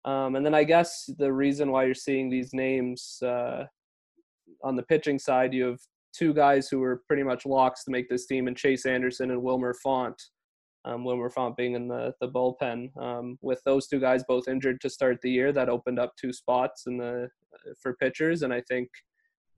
Um, 0.03 0.35
and 0.35 0.45
then 0.45 0.53
I 0.53 0.65
guess 0.65 1.09
the 1.17 1.31
reason 1.31 1.71
why 1.71 1.85
you're 1.85 1.93
seeing 1.93 2.29
these 2.29 2.49
names 2.51 3.19
uh, 3.23 3.63
on 4.65 4.75
the 4.75 4.83
pitching 4.83 5.17
side, 5.17 5.53
you 5.53 5.65
have 5.65 5.79
two 6.13 6.33
guys 6.33 6.67
who 6.67 6.79
were 6.79 7.03
pretty 7.07 7.23
much 7.23 7.45
locks 7.45 7.85
to 7.85 7.91
make 7.91 8.09
this 8.09 8.25
team, 8.25 8.47
and 8.47 8.57
Chase 8.57 8.85
Anderson 8.85 9.31
and 9.31 9.41
Wilmer 9.41 9.75
Font. 9.81 10.21
Um, 10.83 11.05
Wilmer 11.05 11.29
Font 11.29 11.55
being 11.55 11.75
in 11.75 11.87
the 11.87 12.13
the 12.19 12.27
bullpen. 12.27 12.89
Um, 12.99 13.37
with 13.41 13.61
those 13.63 13.87
two 13.87 14.01
guys 14.01 14.23
both 14.27 14.49
injured 14.49 14.81
to 14.81 14.89
start 14.89 15.19
the 15.21 15.31
year, 15.31 15.53
that 15.53 15.69
opened 15.69 15.99
up 15.99 16.11
two 16.19 16.33
spots 16.33 16.83
in 16.87 16.97
the 16.97 17.29
for 17.81 17.95
pitchers, 17.95 18.41
and 18.41 18.51
I 18.51 18.61
think 18.67 18.89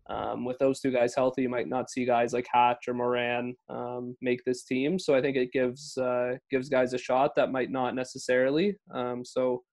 um, 0.10 0.44
with 0.44 0.58
those 0.60 0.80
two 0.80 0.92
guys 0.92 1.16
healthy, 1.16 1.44
you 1.44 1.50
might 1.50 1.70
not 1.70 1.90
see 1.90 2.06
guys 2.06 2.34
like 2.34 2.48
Hatch 2.52 2.88
or 2.88 2.94
Moran 2.94 3.56
um, 3.70 4.16
make 4.22 4.44
this 4.44 4.64
team. 4.64 5.00
So 5.00 5.16
I 5.16 5.22
think 5.22 5.38
it 5.38 5.52
gives 5.52 5.98
uh, 5.98 6.36
gives 6.52 6.70
guys 6.70 6.94
a 6.94 6.98
shot 6.98 7.36
that 7.36 7.52
might 7.52 7.72
not 7.72 7.96
necessarily. 7.96 8.76
Um, 8.94 9.24
so 9.24 9.64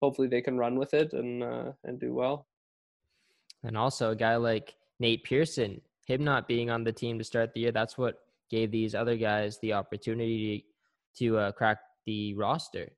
hopefully 0.00 0.28
they 0.28 0.40
can 0.40 0.56
run 0.56 0.78
with 0.78 0.94
it 0.94 1.12
and 1.12 1.42
uh, 1.42 1.72
and 1.84 1.98
do 1.98 2.14
well. 2.14 2.46
And 3.64 3.76
also 3.76 4.10
a 4.10 4.16
guy 4.16 4.36
like 4.36 4.74
Nate 5.00 5.24
Pearson, 5.24 5.80
him 6.06 6.22
not 6.24 6.48
being 6.48 6.70
on 6.70 6.84
the 6.84 6.92
team 6.92 7.18
to 7.18 7.24
start 7.24 7.52
the 7.52 7.60
year, 7.60 7.72
that's 7.72 7.98
what 7.98 8.20
gave 8.50 8.70
these 8.70 8.94
other 8.94 9.16
guys 9.16 9.58
the 9.60 9.72
opportunity 9.72 10.66
to 11.16 11.38
uh, 11.38 11.52
crack 11.52 11.78
the 12.06 12.34
roster. 12.34 12.90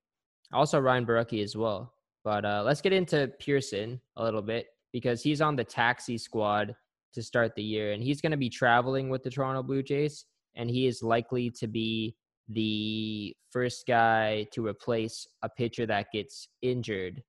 Also 0.53 0.79
Ryan 0.79 1.07
Borucki 1.07 1.43
as 1.43 1.57
well. 1.57 1.95
But 2.25 2.45
uh, 2.45 2.63
let's 2.65 2.81
get 2.81 2.93
into 2.93 3.31
Pearson 3.39 4.01
a 4.17 4.25
little 4.25 4.41
bit 4.41 4.69
because 4.95 5.25
he's 5.25 5.41
on 5.41 5.57
the 5.57 5.65
taxi 5.65 6.17
squad 6.17 6.73
to 7.13 7.23
start 7.23 7.55
the 7.57 7.63
year, 7.63 7.93
and 7.93 8.03
he's 8.03 8.21
going 8.21 8.31
to 8.31 8.39
be 8.39 8.49
traveling 8.49 9.11
with 9.11 9.25
the 9.25 9.31
Toronto 9.31 9.63
Blue 9.63 9.83
Jays, 9.83 10.25
and 10.55 10.71
he 10.71 10.87
is 10.87 11.03
likely 11.03 11.51
to 11.51 11.67
be 11.67 12.15
the 12.49 13.35
first 13.51 13.87
guy 13.89 14.47
to 14.53 14.65
replace 14.65 15.27
a 15.43 15.49
pitcher 15.49 15.85
that 15.87 16.07
gets 16.13 16.49
injured 16.63 17.23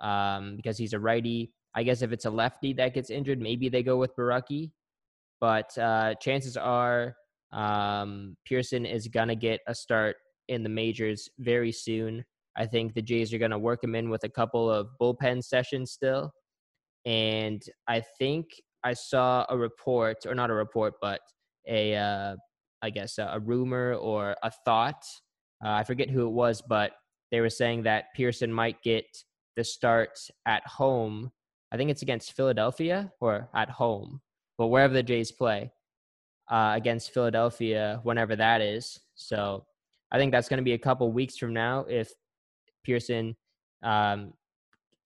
um, 0.00 0.54
because 0.56 0.76
he's 0.76 0.92
a 0.92 0.98
righty. 0.98 1.50
I 1.74 1.82
guess 1.82 2.02
if 2.02 2.12
it's 2.12 2.26
a 2.26 2.30
lefty 2.30 2.74
that 2.74 2.92
gets 2.92 3.08
injured, 3.08 3.40
maybe 3.40 3.70
they 3.70 3.82
go 3.82 3.96
with 3.96 4.14
Borucki. 4.14 4.70
But 5.40 5.76
uh, 5.78 6.14
chances 6.16 6.58
are 6.58 7.14
um, 7.52 8.36
Pearson 8.46 8.84
is 8.84 9.08
going 9.08 9.28
to 9.28 9.36
get 9.36 9.60
a 9.66 9.74
start 9.74 10.16
in 10.48 10.62
the 10.62 10.68
majors 10.68 11.28
very 11.38 11.72
soon. 11.72 12.22
I 12.54 12.66
think 12.66 12.92
the 12.92 13.02
Jays 13.02 13.32
are 13.32 13.38
going 13.38 13.52
to 13.52 13.58
work 13.58 13.82
him 13.82 13.94
in 13.94 14.10
with 14.10 14.24
a 14.24 14.28
couple 14.28 14.70
of 14.70 14.88
bullpen 15.00 15.42
sessions 15.42 15.92
still. 15.92 16.32
And 17.08 17.62
I 17.88 18.02
think 18.18 18.48
I 18.84 18.92
saw 18.92 19.46
a 19.48 19.56
report, 19.56 20.26
or 20.26 20.34
not 20.34 20.50
a 20.50 20.54
report, 20.54 20.94
but 21.00 21.20
a, 21.66 21.96
uh, 21.96 22.36
I 22.82 22.90
guess, 22.90 23.16
a, 23.16 23.30
a 23.32 23.40
rumor 23.40 23.94
or 23.94 24.36
a 24.42 24.50
thought. 24.66 25.02
Uh, 25.64 25.70
I 25.70 25.84
forget 25.84 26.10
who 26.10 26.26
it 26.26 26.32
was, 26.32 26.60
but 26.60 26.92
they 27.30 27.40
were 27.40 27.48
saying 27.48 27.84
that 27.84 28.14
Pearson 28.14 28.52
might 28.52 28.82
get 28.82 29.06
the 29.56 29.64
start 29.64 30.18
at 30.44 30.66
home. 30.66 31.30
I 31.72 31.78
think 31.78 31.90
it's 31.90 32.02
against 32.02 32.36
Philadelphia 32.36 33.10
or 33.22 33.48
at 33.54 33.70
home, 33.70 34.20
but 34.58 34.66
wherever 34.66 34.92
the 34.92 35.02
Jays 35.02 35.32
play 35.32 35.72
uh, 36.50 36.74
against 36.76 37.14
Philadelphia, 37.14 38.00
whenever 38.02 38.36
that 38.36 38.60
is. 38.60 39.00
So 39.14 39.64
I 40.12 40.18
think 40.18 40.30
that's 40.30 40.48
going 40.48 40.58
to 40.58 40.64
be 40.64 40.74
a 40.74 40.78
couple 40.78 41.10
weeks 41.10 41.38
from 41.38 41.54
now 41.54 41.86
if 41.88 42.12
Pearson 42.84 43.34
um, 43.82 44.34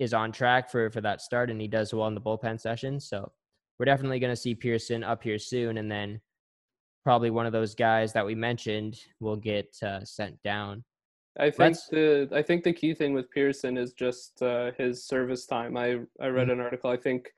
is 0.02 0.12
on 0.12 0.32
track 0.32 0.70
for 0.70 0.90
for 0.90 1.00
that 1.00 1.20
start 1.20 1.50
and 1.50 1.60
he 1.60 1.68
does 1.68 1.94
well 1.94 2.08
in 2.08 2.14
the 2.14 2.20
bullpen 2.20 2.60
session. 2.60 2.98
So 3.00 3.30
we're 3.78 3.86
definitely 3.86 4.18
going 4.18 4.32
to 4.32 4.36
see 4.40 4.54
Pearson 4.54 5.02
up 5.02 5.22
here 5.22 5.38
soon, 5.38 5.78
and 5.78 5.90
then 5.90 6.20
probably 7.04 7.30
one 7.30 7.46
of 7.46 7.52
those 7.52 7.74
guys 7.74 8.12
that 8.12 8.24
we 8.26 8.34
mentioned 8.34 9.00
will 9.20 9.36
get 9.36 9.74
uh, 9.82 10.04
sent 10.04 10.40
down. 10.42 10.84
I 11.38 11.44
think 11.50 11.58
Let's- 11.58 11.88
the 11.88 12.28
I 12.32 12.42
think 12.42 12.62
the 12.64 12.72
key 12.72 12.92
thing 12.94 13.14
with 13.14 13.30
Pearson 13.30 13.78
is 13.78 13.92
just 13.94 14.42
uh, 14.42 14.72
his 14.76 15.04
service 15.06 15.46
time. 15.46 15.76
I 15.76 16.00
I 16.20 16.26
read 16.28 16.48
Mhm. 16.48 16.52
an 16.52 16.60
article. 16.60 16.90
I 16.90 16.96
think 16.98 17.32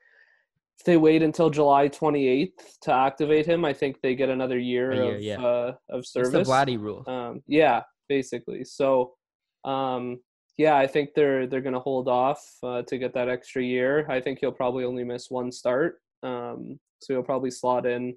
if 0.79 0.85
they 0.85 0.97
wait 0.97 1.23
until 1.23 1.49
July 1.49 1.87
28th 1.87 2.79
to 2.81 2.91
activate 2.91 3.45
him, 3.45 3.63
I 3.63 3.71
think 3.71 4.01
they 4.01 4.13
get 4.13 4.27
another 4.29 4.59
year, 4.59 4.91
year, 4.93 5.15
of 5.15 5.21
yeah. 5.21 5.41
uh, 5.41 5.75
of 5.89 5.99
It's 5.99 6.11
the 6.11 6.25
service. 6.25 6.49
Vladdy 6.49 6.77
rule. 6.77 7.03
Um, 7.07 7.41
yeah, 7.47 7.83
basically. 8.09 8.65
So, 8.65 9.15
um, 9.63 10.19
yeah, 10.57 10.75
I 10.75 10.87
think 10.87 11.09
they're 11.15 11.47
they're 11.47 11.61
gonna 11.61 11.79
hold 11.79 12.07
off 12.07 12.41
uh, 12.63 12.81
to 12.83 12.97
get 12.97 13.13
that 13.13 13.29
extra 13.29 13.61
year. 13.61 14.05
I 14.09 14.21
think 14.21 14.39
he'll 14.39 14.51
probably 14.51 14.85
only 14.85 15.03
miss 15.03 15.29
one 15.29 15.51
start, 15.51 15.99
um, 16.23 16.79
so 17.01 17.13
he'll 17.13 17.23
probably 17.23 17.51
slot 17.51 17.85
in. 17.85 18.15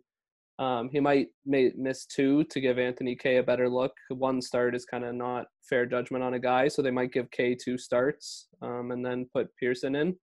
Um, 0.59 0.89
he 0.91 0.99
might 1.01 1.29
may 1.47 1.73
miss 1.77 2.07
two 2.07 2.45
to 2.45 2.61
give 2.61 2.79
Anthony 2.79 3.15
Kay 3.17 3.37
a 3.37 3.43
better 3.43 3.69
look. 3.69 3.93
One 4.11 4.41
start 4.43 4.75
is 4.75 4.85
kind 4.85 5.05
of 5.05 5.15
not 5.15 5.47
fair 5.69 5.87
judgment 5.87 6.25
on 6.25 6.35
a 6.35 6.39
guy, 6.39 6.69
so 6.69 6.83
they 6.83 6.91
might 6.91 7.13
give 7.13 7.31
Kay 7.31 7.55
two 7.55 7.79
starts 7.79 8.49
um, 8.63 8.91
and 8.91 9.05
then 9.05 9.29
put 9.33 9.55
Pearson 9.57 9.95
in. 9.95 10.17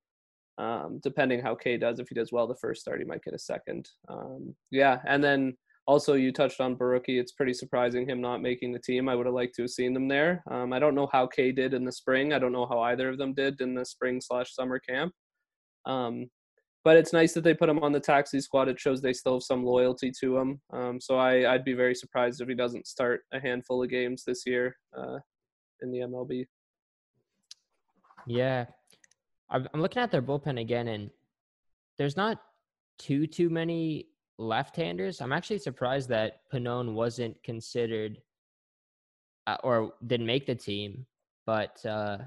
Um, 0.58 1.02
depending 1.04 1.42
how 1.42 1.56
Kay 1.56 1.78
does, 1.78 2.00
if 2.00 2.08
he 2.08 2.16
does 2.16 2.32
well 2.32 2.48
the 2.48 2.56
first 2.56 2.82
start, 2.82 3.00
he 3.00 3.06
might 3.06 3.24
get 3.24 3.34
a 3.34 3.40
second. 3.40 3.90
Um, 4.08 4.56
yeah, 4.72 5.00
and 5.06 5.22
then 5.22 5.58
also, 5.88 6.14
you 6.14 6.32
touched 6.32 6.62
on 6.62 6.76
Borucki. 6.76 7.20
It's 7.20 7.32
pretty 7.32 7.54
surprising 7.54 8.10
him 8.10 8.20
not 8.20 8.42
making 8.42 8.72
the 8.72 8.80
team. 8.80 9.08
I 9.08 9.16
would 9.16 9.28
have 9.28 9.36
liked 9.36 9.56
to 9.56 9.64
have 9.64 9.72
seen 9.72 9.94
them 9.94 10.08
there. 10.08 10.44
Um, 10.50 10.74
I 10.74 10.80
don't 10.80 10.96
know 10.96 11.08
how 11.12 11.28
Kay 11.28 11.52
did 11.52 11.76
in 11.76 11.86
the 11.86 11.92
spring. 11.92 12.34
I 12.34 12.40
don't 12.40 12.52
know 12.52 12.66
how 12.66 12.80
either 12.80 13.10
of 13.10 13.20
them 13.20 13.34
did 13.34 13.62
in 13.62 13.76
the 13.76 13.86
spring 13.86 14.20
slash 14.20 14.54
summer 14.56 14.80
camp. 14.80 15.14
Um, 15.86 16.28
but 16.84 16.98
it's 16.98 17.14
nice 17.14 17.34
that 17.34 17.44
they 17.44 17.54
put 17.54 17.70
him 17.70 17.84
on 17.84 17.92
the 17.92 18.00
taxi 18.00 18.42
squad. 18.42 18.68
It 18.68 18.80
shows 18.80 19.02
they 19.02 19.14
still 19.14 19.34
have 19.34 19.44
some 19.44 19.64
loyalty 19.64 20.12
to 20.22 20.38
him. 20.38 20.62
Um, 20.74 21.00
so 21.00 21.18
I, 21.18 21.54
I'd 21.54 21.66
be 21.66 21.74
very 21.74 21.94
surprised 21.94 22.42
if 22.42 22.48
he 22.48 22.56
doesn't 22.56 22.88
start 22.88 23.22
a 23.32 23.40
handful 23.40 23.84
of 23.84 23.90
games 23.90 24.24
this 24.26 24.44
year 24.46 24.76
uh, 24.98 25.18
in 25.82 25.92
the 25.92 26.00
MLB. 26.00 26.46
Yeah, 28.28 28.66
I'm 29.52 29.68
looking 29.76 30.02
at 30.02 30.10
their 30.10 30.22
bullpen 30.22 30.60
again, 30.60 30.88
and 30.88 31.12
there's 32.00 32.18
not 32.18 32.42
too 32.98 33.28
too 33.28 33.50
many 33.50 34.08
left-handers. 34.38 35.22
I'm 35.22 35.34
actually 35.34 35.60
surprised 35.60 36.10
that 36.10 36.42
Pannone 36.52 36.94
wasn't 36.94 37.42
considered 37.44 38.20
uh, 39.48 39.58
or 39.64 39.94
didn't 40.06 40.26
make 40.26 40.46
the 40.46 40.56
team. 40.56 41.06
But 41.46 41.84
uh, 41.86 42.18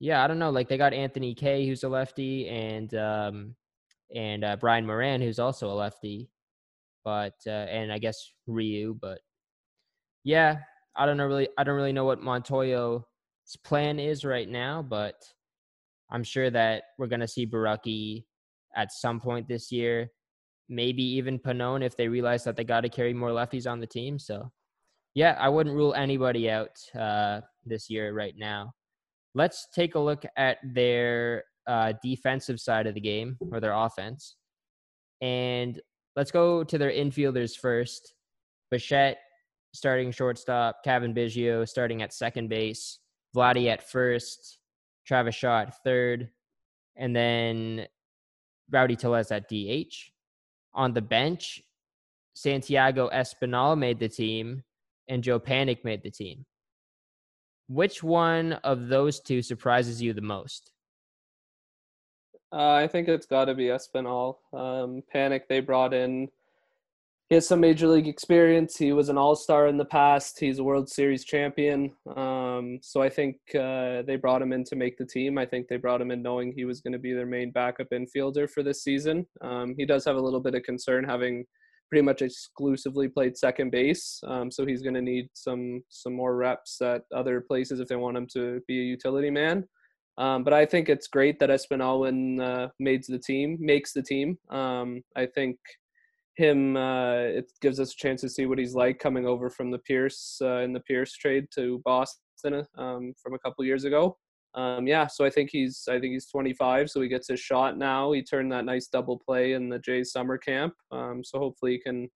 yeah, 0.00 0.22
I 0.22 0.26
don't 0.26 0.38
know. 0.38 0.50
Like 0.50 0.68
they 0.68 0.76
got 0.76 0.92
Anthony 0.92 1.34
Kay, 1.34 1.66
who's 1.66 1.84
a 1.84 1.88
lefty, 1.88 2.48
and 2.48 2.94
um, 2.94 3.54
and 4.14 4.44
uh, 4.44 4.56
Brian 4.56 4.86
Moran, 4.86 5.20
who's 5.20 5.38
also 5.38 5.70
a 5.70 5.74
lefty. 5.74 6.28
But 7.04 7.34
uh, 7.46 7.50
and 7.50 7.92
I 7.92 7.98
guess 7.98 8.32
Ryu. 8.46 8.98
But 9.00 9.20
yeah, 10.24 10.58
I 10.94 11.06
don't 11.06 11.16
know 11.16 11.26
really. 11.26 11.48
I 11.56 11.64
don't 11.64 11.76
really 11.76 11.92
know 11.92 12.04
what 12.04 12.22
Montoyo's 12.22 13.02
plan 13.64 13.98
is 13.98 14.24
right 14.24 14.48
now, 14.48 14.82
but 14.82 15.14
I'm 16.10 16.24
sure 16.24 16.50
that 16.50 16.84
we're 16.98 17.06
gonna 17.06 17.28
see 17.28 17.46
Borucki 17.46 18.24
at 18.76 18.92
some 18.92 19.20
point 19.20 19.48
this 19.48 19.72
year. 19.72 20.10
Maybe 20.68 21.02
even 21.02 21.38
Pannone 21.38 21.84
if 21.84 21.96
they 21.96 22.08
realize 22.08 22.44
that 22.44 22.56
they 22.56 22.64
got 22.64 22.80
to 22.80 22.88
carry 22.88 23.14
more 23.14 23.30
lefties 23.30 23.70
on 23.70 23.80
the 23.80 23.86
team. 23.86 24.18
So, 24.18 24.50
yeah, 25.14 25.36
I 25.38 25.48
wouldn't 25.48 25.76
rule 25.76 25.94
anybody 25.94 26.50
out 26.50 26.76
uh, 26.98 27.40
this 27.64 27.88
year 27.88 28.12
right 28.12 28.34
now. 28.36 28.72
Let's 29.34 29.68
take 29.74 29.94
a 29.94 30.00
look 30.00 30.24
at 30.36 30.58
their 30.74 31.44
uh, 31.66 31.92
defensive 32.02 32.60
side 32.60 32.86
of 32.86 32.94
the 32.94 33.00
game 33.00 33.36
or 33.52 33.60
their 33.60 33.74
offense, 33.74 34.36
and 35.20 35.80
let's 36.16 36.30
go 36.30 36.64
to 36.64 36.78
their 36.78 36.90
infielders 36.90 37.56
first. 37.56 38.14
Bichette 38.70 39.18
starting 39.76 40.10
shortstop, 40.10 40.82
Cavan 40.84 41.14
Biggio 41.14 41.68
starting 41.68 42.02
at 42.02 42.12
second 42.12 42.48
base, 42.48 42.98
Vladdy 43.36 43.68
at 43.68 43.88
first, 43.88 44.58
Travis 45.06 45.34
Shaw 45.34 45.60
at 45.62 45.82
third, 45.84 46.30
and 46.96 47.14
then 47.14 47.86
Rowdy 48.70 48.96
Tellez 48.96 49.30
at 49.30 49.48
DH. 49.48 50.12
On 50.76 50.92
the 50.92 51.00
bench, 51.00 51.62
Santiago 52.34 53.08
Espinal 53.08 53.78
made 53.78 53.98
the 53.98 54.10
team, 54.10 54.62
and 55.08 55.24
Joe 55.24 55.40
Panik 55.40 55.84
made 55.84 56.02
the 56.02 56.10
team. 56.10 56.44
Which 57.68 58.02
one 58.02 58.52
of 58.52 58.88
those 58.88 59.18
two 59.18 59.40
surprises 59.42 60.00
you 60.02 60.12
the 60.12 60.20
most? 60.20 60.72
Uh, 62.52 62.72
I 62.72 62.86
think 62.86 63.08
it's 63.08 63.26
got 63.26 63.46
to 63.46 63.54
be 63.54 63.64
Espinal. 63.64 64.36
Um, 64.52 65.02
Panik 65.12 65.48
they 65.48 65.60
brought 65.60 65.94
in 65.94 66.28
he 67.28 67.34
has 67.34 67.48
some 67.48 67.60
major 67.60 67.88
league 67.88 68.06
experience. 68.06 68.76
He 68.76 68.92
was 68.92 69.08
an 69.08 69.18
all 69.18 69.34
star 69.34 69.66
in 69.66 69.76
the 69.76 69.84
past. 69.84 70.38
He's 70.38 70.60
a 70.60 70.64
World 70.64 70.88
Series 70.88 71.24
champion. 71.24 71.92
Um, 72.14 72.78
so 72.82 73.02
I 73.02 73.08
think 73.08 73.36
uh, 73.54 74.02
they 74.02 74.16
brought 74.20 74.42
him 74.42 74.52
in 74.52 74.62
to 74.64 74.76
make 74.76 74.96
the 74.96 75.06
team. 75.06 75.36
I 75.36 75.44
think 75.44 75.66
they 75.66 75.76
brought 75.76 76.00
him 76.00 76.12
in 76.12 76.22
knowing 76.22 76.52
he 76.52 76.64
was 76.64 76.80
going 76.80 76.92
to 76.92 77.00
be 77.00 77.12
their 77.12 77.26
main 77.26 77.50
backup 77.50 77.88
infielder 77.92 78.48
for 78.48 78.62
this 78.62 78.84
season. 78.84 79.26
Um, 79.40 79.74
he 79.76 79.84
does 79.84 80.04
have 80.04 80.16
a 80.16 80.20
little 80.20 80.40
bit 80.40 80.54
of 80.54 80.62
concern 80.62 81.02
having 81.02 81.44
pretty 81.88 82.02
much 82.02 82.22
exclusively 82.22 83.08
played 83.08 83.36
second 83.36 83.70
base. 83.70 84.20
Um, 84.26 84.50
so 84.50 84.64
he's 84.64 84.82
going 84.82 84.94
to 84.94 85.02
need 85.02 85.28
some 85.34 85.82
some 85.88 86.12
more 86.12 86.36
reps 86.36 86.80
at 86.80 87.02
other 87.14 87.40
places 87.40 87.80
if 87.80 87.88
they 87.88 87.96
want 87.96 88.16
him 88.16 88.28
to 88.34 88.60
be 88.68 88.80
a 88.80 88.84
utility 88.84 89.30
man. 89.30 89.64
Um, 90.18 90.44
but 90.44 90.52
I 90.52 90.64
think 90.64 90.88
it's 90.88 91.08
great 91.08 91.38
that 91.40 91.50
Espinal 91.50 92.06
uh, 92.40 92.68
makes 92.78 93.08
the 93.08 93.18
team. 93.18 93.58
Makes 93.60 93.92
the 93.92 94.02
team. 94.02 94.38
Um, 94.50 95.02
I 95.16 95.26
think 95.26 95.58
him 96.36 96.76
uh, 96.76 97.16
it 97.16 97.50
gives 97.60 97.80
us 97.80 97.92
a 97.92 97.96
chance 97.96 98.20
to 98.20 98.28
see 98.28 98.46
what 98.46 98.58
he's 98.58 98.74
like 98.74 98.98
coming 98.98 99.26
over 99.26 99.50
from 99.50 99.70
the 99.70 99.78
Pearce 99.78 100.38
uh, 100.42 100.58
in 100.58 100.72
the 100.72 100.80
Pearce 100.80 101.12
trade 101.14 101.46
to 101.54 101.80
Boston 101.84 102.66
um, 102.76 103.14
from 103.20 103.34
a 103.34 103.38
couple 103.38 103.64
years 103.64 103.84
ago. 103.84 104.16
Um, 104.54 104.86
yeah, 104.86 105.06
so 105.06 105.24
I 105.24 105.30
think 105.30 105.50
he's 105.50 105.86
I 105.88 106.00
think 106.00 106.12
he's 106.12 106.28
25, 106.28 106.90
so 106.90 107.00
he 107.00 107.08
gets 107.08 107.28
his 107.28 107.40
shot 107.40 107.76
now. 107.76 108.12
He 108.12 108.22
turned 108.22 108.50
that 108.52 108.64
nice 108.64 108.88
double 108.88 109.18
play 109.18 109.52
in 109.52 109.68
the 109.68 109.78
Jays 109.78 110.12
summer 110.12 110.38
camp, 110.38 110.74
um, 110.90 111.22
so 111.22 111.38
hopefully 111.38 111.72
he 111.72 111.78
can 111.78 112.08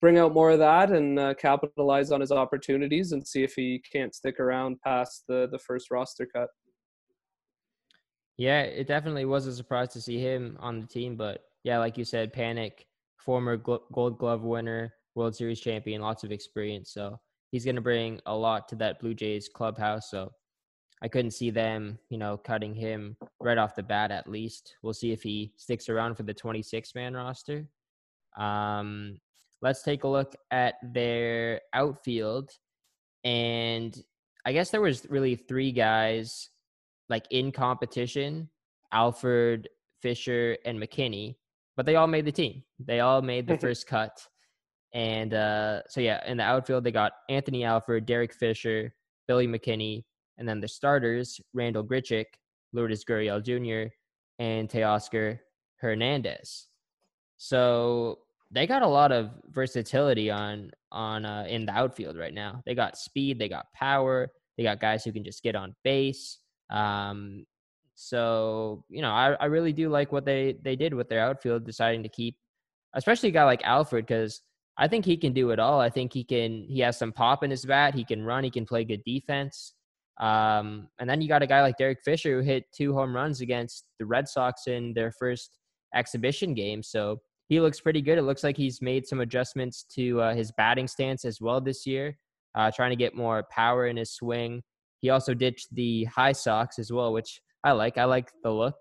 bring 0.00 0.18
out 0.18 0.34
more 0.34 0.50
of 0.50 0.58
that 0.58 0.90
and 0.90 1.18
uh, 1.18 1.34
capitalize 1.34 2.10
on 2.10 2.20
his 2.20 2.32
opportunities 2.32 3.12
and 3.12 3.26
see 3.26 3.44
if 3.44 3.54
he 3.54 3.82
can't 3.92 4.14
stick 4.14 4.40
around 4.40 4.80
past 4.80 5.24
the 5.28 5.48
the 5.52 5.58
first 5.58 5.90
roster 5.90 6.26
cut. 6.26 6.48
Yeah, 8.36 8.62
it 8.62 8.88
definitely 8.88 9.24
was 9.24 9.46
a 9.46 9.54
surprise 9.54 9.90
to 9.90 10.00
see 10.00 10.18
him 10.18 10.56
on 10.60 10.80
the 10.80 10.86
team, 10.88 11.14
but 11.14 11.44
yeah, 11.62 11.78
like 11.78 11.96
you 11.96 12.04
said, 12.04 12.32
Panik 12.32 12.86
former 13.24 13.56
Gold 13.56 14.18
Glove 14.18 14.42
winner, 14.42 14.92
World 15.14 15.34
Series 15.34 15.60
champion, 15.60 16.02
lots 16.02 16.24
of 16.24 16.32
experience. 16.32 16.92
So 16.92 17.18
he's 17.50 17.64
going 17.64 17.76
to 17.76 17.80
bring 17.82 18.20
a 18.26 18.34
lot 18.34 18.68
to 18.68 18.76
that 18.76 19.00
Blue 19.00 19.14
Jays 19.14 19.48
clubhouse. 19.48 20.10
So 20.10 20.32
I 21.02 21.08
couldn't 21.08 21.32
see 21.32 21.50
them, 21.50 21.98
you 22.10 22.18
know, 22.18 22.36
cutting 22.36 22.74
him 22.74 23.16
right 23.40 23.58
off 23.58 23.74
the 23.74 23.82
bat. 23.82 24.10
At 24.10 24.28
least 24.28 24.76
we'll 24.82 24.94
see 24.94 25.12
if 25.12 25.22
he 25.22 25.52
sticks 25.56 25.88
around 25.88 26.16
for 26.16 26.22
the 26.22 26.34
26 26.34 26.94
man 26.94 27.14
roster. 27.14 27.66
Um, 28.36 29.18
let's 29.62 29.82
take 29.82 30.04
a 30.04 30.08
look 30.08 30.34
at 30.50 30.74
their 30.82 31.60
outfield, 31.72 32.50
and 33.22 33.96
I 34.44 34.52
guess 34.52 34.70
there 34.70 34.80
was 34.80 35.06
really 35.08 35.36
three 35.36 35.72
guys 35.72 36.50
like 37.08 37.26
in 37.30 37.52
competition: 37.52 38.48
Alford, 38.92 39.68
Fisher, 40.02 40.56
and 40.64 40.80
McKinney 40.80 41.36
but 41.76 41.86
they 41.86 41.96
all 41.96 42.06
made 42.06 42.24
the 42.24 42.32
team. 42.32 42.62
They 42.78 43.00
all 43.00 43.22
made 43.22 43.46
the 43.46 43.58
first 43.64 43.86
cut. 43.86 44.26
And 44.92 45.34
uh, 45.34 45.82
so, 45.88 46.00
yeah, 46.00 46.24
in 46.26 46.36
the 46.36 46.44
outfield, 46.44 46.84
they 46.84 46.92
got 46.92 47.12
Anthony 47.28 47.64
Alford, 47.64 48.06
Derek 48.06 48.32
Fisher, 48.32 48.94
Billy 49.26 49.48
McKinney, 49.48 50.04
and 50.38 50.48
then 50.48 50.60
the 50.60 50.68
starters, 50.68 51.40
Randall 51.52 51.84
Grichuk, 51.84 52.26
Lourdes 52.72 53.04
Gurriel 53.04 53.42
Jr., 53.42 53.92
and 54.38 54.68
Teoscar 54.68 55.38
Hernandez. 55.80 56.68
So 57.36 58.20
they 58.50 58.66
got 58.66 58.82
a 58.82 58.88
lot 58.88 59.12
of 59.12 59.30
versatility 59.50 60.30
on 60.30 60.70
on 60.92 61.24
uh, 61.24 61.44
in 61.48 61.66
the 61.66 61.72
outfield 61.72 62.16
right 62.16 62.34
now. 62.34 62.62
They 62.64 62.74
got 62.74 62.96
speed, 62.96 63.38
they 63.38 63.48
got 63.48 63.66
power, 63.74 64.30
they 64.56 64.62
got 64.62 64.80
guys 64.80 65.04
who 65.04 65.12
can 65.12 65.24
just 65.24 65.42
get 65.42 65.56
on 65.56 65.74
base. 65.82 66.38
Um, 66.70 67.44
so, 67.94 68.84
you 68.88 69.02
know, 69.02 69.10
I, 69.10 69.32
I 69.40 69.44
really 69.46 69.72
do 69.72 69.88
like 69.88 70.12
what 70.12 70.24
they, 70.24 70.56
they 70.62 70.76
did 70.76 70.94
with 70.94 71.08
their 71.08 71.20
outfield, 71.20 71.64
deciding 71.64 72.02
to 72.02 72.08
keep, 72.08 72.36
especially 72.94 73.28
a 73.28 73.32
guy 73.32 73.44
like 73.44 73.62
Alford, 73.64 74.06
because 74.06 74.40
I 74.76 74.88
think 74.88 75.04
he 75.04 75.16
can 75.16 75.32
do 75.32 75.50
it 75.50 75.58
all. 75.58 75.80
I 75.80 75.90
think 75.90 76.12
he 76.12 76.24
can, 76.24 76.66
he 76.68 76.80
has 76.80 76.98
some 76.98 77.12
pop 77.12 77.44
in 77.44 77.50
his 77.50 77.64
bat. 77.64 77.94
He 77.94 78.04
can 78.04 78.24
run, 78.24 78.44
he 78.44 78.50
can 78.50 78.66
play 78.66 78.84
good 78.84 79.04
defense. 79.04 79.74
Um, 80.20 80.88
and 80.98 81.08
then 81.08 81.20
you 81.20 81.28
got 81.28 81.42
a 81.42 81.46
guy 81.46 81.62
like 81.62 81.76
Derek 81.76 81.98
Fisher 82.04 82.40
who 82.40 82.46
hit 82.46 82.64
two 82.76 82.94
home 82.94 83.14
runs 83.14 83.40
against 83.40 83.84
the 83.98 84.06
Red 84.06 84.28
Sox 84.28 84.66
in 84.66 84.92
their 84.94 85.12
first 85.12 85.58
exhibition 85.94 86.54
game. 86.54 86.82
So 86.82 87.20
he 87.48 87.60
looks 87.60 87.80
pretty 87.80 88.00
good. 88.00 88.18
It 88.18 88.22
looks 88.22 88.44
like 88.44 88.56
he's 88.56 88.80
made 88.80 89.06
some 89.06 89.20
adjustments 89.20 89.84
to 89.94 90.20
uh, 90.20 90.34
his 90.34 90.52
batting 90.52 90.88
stance 90.88 91.24
as 91.24 91.40
well 91.40 91.60
this 91.60 91.86
year, 91.86 92.16
uh, 92.54 92.70
trying 92.70 92.90
to 92.90 92.96
get 92.96 93.14
more 93.14 93.44
power 93.50 93.86
in 93.86 93.96
his 93.96 94.12
swing. 94.12 94.62
He 95.00 95.10
also 95.10 95.34
ditched 95.34 95.68
the 95.74 96.04
high 96.04 96.32
socks 96.32 96.78
as 96.78 96.90
well, 96.92 97.12
which 97.12 97.40
I 97.64 97.72
like. 97.72 97.98
I 97.98 98.04
like 98.04 98.30
the 98.42 98.50
look. 98.50 98.76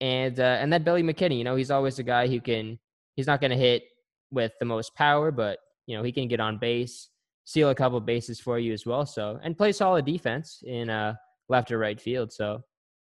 And 0.00 0.38
uh, 0.38 0.58
and 0.60 0.70
then 0.70 0.82
Billy 0.82 1.02
McKinney, 1.02 1.38
you 1.38 1.44
know, 1.44 1.56
he's 1.56 1.70
always 1.70 1.98
a 1.98 2.02
guy 2.02 2.26
who 2.26 2.40
can. 2.40 2.78
He's 3.14 3.26
not 3.26 3.40
going 3.40 3.52
to 3.52 3.56
hit 3.56 3.84
with 4.30 4.52
the 4.58 4.66
most 4.66 4.94
power, 4.94 5.30
but 5.30 5.58
you 5.86 5.96
know 5.96 6.02
he 6.02 6.12
can 6.12 6.28
get 6.28 6.40
on 6.40 6.58
base, 6.58 7.08
steal 7.44 7.70
a 7.70 7.74
couple 7.74 7.98
bases 8.00 8.38
for 8.40 8.58
you 8.58 8.72
as 8.74 8.84
well. 8.84 9.06
So 9.06 9.40
and 9.42 9.56
play 9.56 9.72
solid 9.72 10.04
defense 10.04 10.62
in 10.66 10.90
uh, 10.90 11.14
left 11.48 11.72
or 11.72 11.78
right 11.78 11.98
field. 11.98 12.32
So 12.32 12.62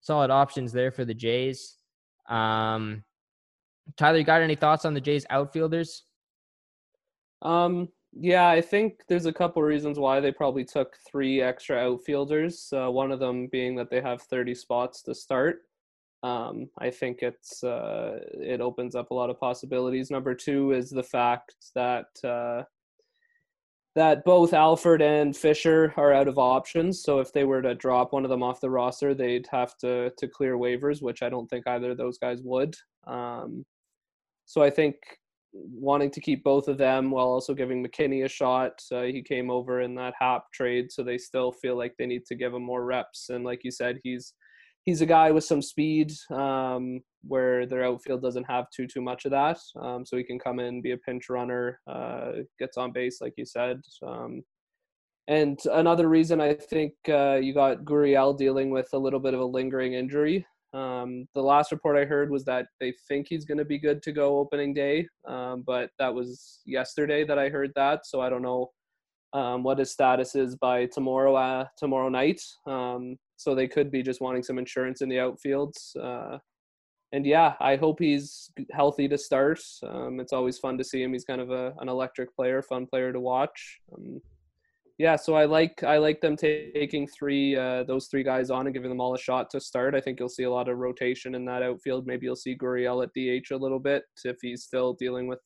solid 0.01 0.31
options 0.31 0.73
there 0.73 0.91
for 0.91 1.05
the 1.05 1.15
Jays. 1.15 1.77
Um, 2.29 3.05
Tyler, 3.97 4.19
you 4.19 4.25
got 4.25 4.43
any 4.43 4.55
thoughts 4.55 4.85
on 4.85 4.95
the 4.95 5.01
Jays 5.01 5.27
outfielders? 5.31 6.05
Um, 7.43 7.89
yeah, 8.15 8.49
I 8.49 8.61
think 8.61 9.01
there's 9.09 9.27
a 9.27 9.33
couple 9.33 9.63
reasons 9.63 9.99
why 9.99 10.21
they 10.21 10.33
probably 10.33 10.65
took 10.65 10.97
three 11.11 11.41
extra 11.41 11.79
outfielders. 11.79 12.73
Uh, 12.73 12.91
one 12.91 13.11
of 13.11 13.21
them 13.21 13.47
being 13.47 13.75
that 13.77 13.91
they 13.91 14.01
have 14.01 14.23
30 14.23 14.55
spots 14.55 15.03
to 15.03 15.15
start. 15.15 15.63
Um, 16.23 16.69
I 16.79 16.91
think 16.91 17.21
it's 17.23 17.65
uh, 17.65 18.21
it 18.35 18.61
opens 18.61 18.95
up 18.95 19.11
a 19.11 19.15
lot 19.15 19.31
of 19.31 19.41
possibilities. 19.41 20.11
Number 20.11 20.35
two 20.35 20.73
is 20.73 20.91
the 20.91 21.03
fact 21.03 21.57
that 21.75 22.07
uh, 22.23 22.63
that 23.95 24.25
both 24.25 24.53
Alford 24.53 25.03
and 25.03 25.37
Fisher 25.37 25.93
are 25.97 26.13
out 26.13 26.29
of 26.29 26.39
options. 26.39 27.03
So 27.03 27.19
if 27.19 27.33
they 27.33 27.45
were 27.45 27.63
to 27.63 27.75
drop 27.75 28.13
one 28.13 28.25
of 28.25 28.31
them 28.31 28.43
off 28.43 28.61
the 28.61 28.71
roster, 28.71 29.15
they'd 29.15 29.49
have 29.51 29.77
to 29.79 30.11
to 30.17 30.29
clear 30.29 30.57
waivers, 30.57 31.03
which 31.03 31.23
I 31.23 31.29
don't 31.29 31.49
think 31.49 31.67
either 31.67 31.91
of 31.91 31.97
those 31.97 32.19
guys 32.19 32.41
would. 32.45 32.77
Um, 33.07 33.65
so 34.45 34.63
I 34.63 34.71
think 34.71 34.97
wanting 35.53 36.11
to 36.11 36.21
keep 36.21 36.43
both 36.45 36.69
of 36.69 36.79
them 36.79 37.11
while 37.11 37.27
also 37.27 37.55
giving 37.55 37.85
McKinney 37.85 38.25
a 38.25 38.29
shot. 38.29 38.83
Uh, 38.91 39.03
he 39.03 39.23
came 39.23 39.51
over 39.51 39.81
in 39.81 39.95
that 39.97 40.15
Happ 40.19 40.45
trade, 40.53 40.91
so 40.91 41.03
they 41.03 41.19
still 41.19 41.53
feel 41.53 41.77
like 41.77 41.95
they 41.99 42.07
need 42.07 42.25
to 42.27 42.35
give 42.35 42.55
him 42.55 42.63
more 42.63 42.85
reps. 42.85 43.29
And 43.29 43.45
like 43.45 43.61
you 43.65 43.71
said, 43.71 43.99
he's 44.03 44.35
he's 44.85 45.01
a 45.01 45.07
guy 45.07 45.31
with 45.31 45.45
some 45.45 45.63
speed 45.63 46.13
um, 46.31 47.01
where 47.23 47.67
their 47.67 47.85
outfield 47.85 48.23
doesn't 48.23 48.51
have 48.51 48.67
too 48.75 48.87
too 48.87 49.01
much 49.01 49.25
of 49.25 49.31
that. 49.31 49.59
Um, 49.81 50.05
so 50.05 50.17
he 50.17 50.25
can 50.25 50.39
come 50.39 50.59
in, 50.59 50.83
be 50.83 50.93
a 50.93 50.99
pinch 50.99 51.29
runner, 51.29 51.81
uh, 51.87 52.33
gets 52.59 52.77
on 52.77 52.93
base, 52.93 53.21
like 53.21 53.35
you 53.37 53.45
said. 53.45 53.81
Um, 54.07 54.43
and 55.29 55.59
another 55.73 56.09
reason 56.09 56.41
I 56.41 56.55
think 56.55 56.95
uh, 57.09 57.35
you 57.35 57.55
got 57.55 57.85
Gurriel 57.85 58.37
dealing 58.37 58.71
with 58.71 58.89
a 58.93 58.99
little 58.99 59.21
bit 59.21 59.35
of 59.35 59.41
a 59.41 59.45
lingering 59.45 59.95
injury. 59.95 60.45
Um, 60.73 61.29
the 61.35 61.43
last 61.43 61.71
report 61.71 61.99
I 61.99 62.05
heard 62.05 62.31
was 62.31 62.45
that 62.47 62.67
they 62.81 62.95
think 63.09 63.27
he's 63.29 63.45
going 63.45 63.59
to 63.59 63.65
be 63.65 63.79
good 63.79 64.03
to 64.05 64.13
go 64.13 64.39
opening 64.39 64.73
day, 64.73 65.07
um, 65.27 65.63
but 65.67 65.91
that 65.99 66.15
was 66.15 66.61
yesterday 66.65 67.25
that 67.25 67.39
I 67.39 67.49
heard 67.49 67.73
that. 67.77 68.07
So 68.07 68.21
I 68.21 68.31
don't 68.31 68.43
know 68.43 68.71
um, 69.35 69.63
what 69.63 69.79
his 69.79 69.91
status 69.91 70.35
is 70.35 70.57
by 70.57 70.87
tomorrow 70.87 71.35
uh, 71.35 71.67
tomorrow 71.77 72.09
night. 72.09 72.41
Um, 72.67 73.17
so 73.37 73.55
they 73.55 73.69
could 73.69 73.91
be 73.91 74.03
just 74.03 74.21
wanting 74.21 74.43
some 74.43 74.59
insurance 74.59 75.03
in 75.03 75.09
the 75.09 75.17
outfields. 75.17 75.97
Uh, 76.01 76.39
and 77.13 77.27
yeah, 77.27 77.55
I 77.61 77.77
hope 77.77 77.99
he's 77.99 78.51
healthy 78.71 79.09
to 79.09 79.19
start. 79.19 79.61
Um, 79.87 80.21
it's 80.21 80.33
always 80.33 80.59
fun 80.59 80.79
to 80.79 80.85
see 80.85 81.03
him. 81.03 81.13
He's 81.13 81.25
kind 81.25 81.41
of 81.41 81.51
a, 81.51 81.75
an 81.81 81.89
electric 81.89 82.35
player, 82.35 82.63
fun 82.63 82.87
player 82.87 83.13
to 83.13 83.21
watch. 83.21 83.81
Yeah, 84.99 85.17
so 85.17 85.35
I 85.35 85.47
like 85.47 85.83
I 85.83 85.99
like 85.99 86.21
them 86.21 86.37
taking 86.37 87.07
three 87.09 87.57
uh, 87.57 87.85
those 87.85 88.09
three 88.09 88.23
guys 88.23 88.51
on 88.51 88.67
and 88.67 88.75
giving 88.75 88.91
them 88.91 89.01
all 89.01 89.15
a 89.15 89.19
shot 89.19 89.51
to 89.51 89.61
start. 89.61 89.95
I 89.95 90.01
think 90.01 90.21
you'll 90.21 90.29
see 90.29 90.45
a 90.45 90.51
lot 90.51 90.69
of 90.69 90.79
rotation 90.79 91.35
in 91.35 91.45
that 91.47 91.63
outfield. 91.63 92.07
Maybe 92.07 92.27
you'll 92.27 92.37
see 92.37 92.57
Gurriel 92.57 93.03
at 93.03 93.11
DH 93.15 93.53
a 93.53 93.57
little 93.57 93.81
bit 93.81 94.05
if 94.25 94.37
he's 94.43 94.65
still 94.65 94.95
dealing 94.95 95.27
with 95.27 95.41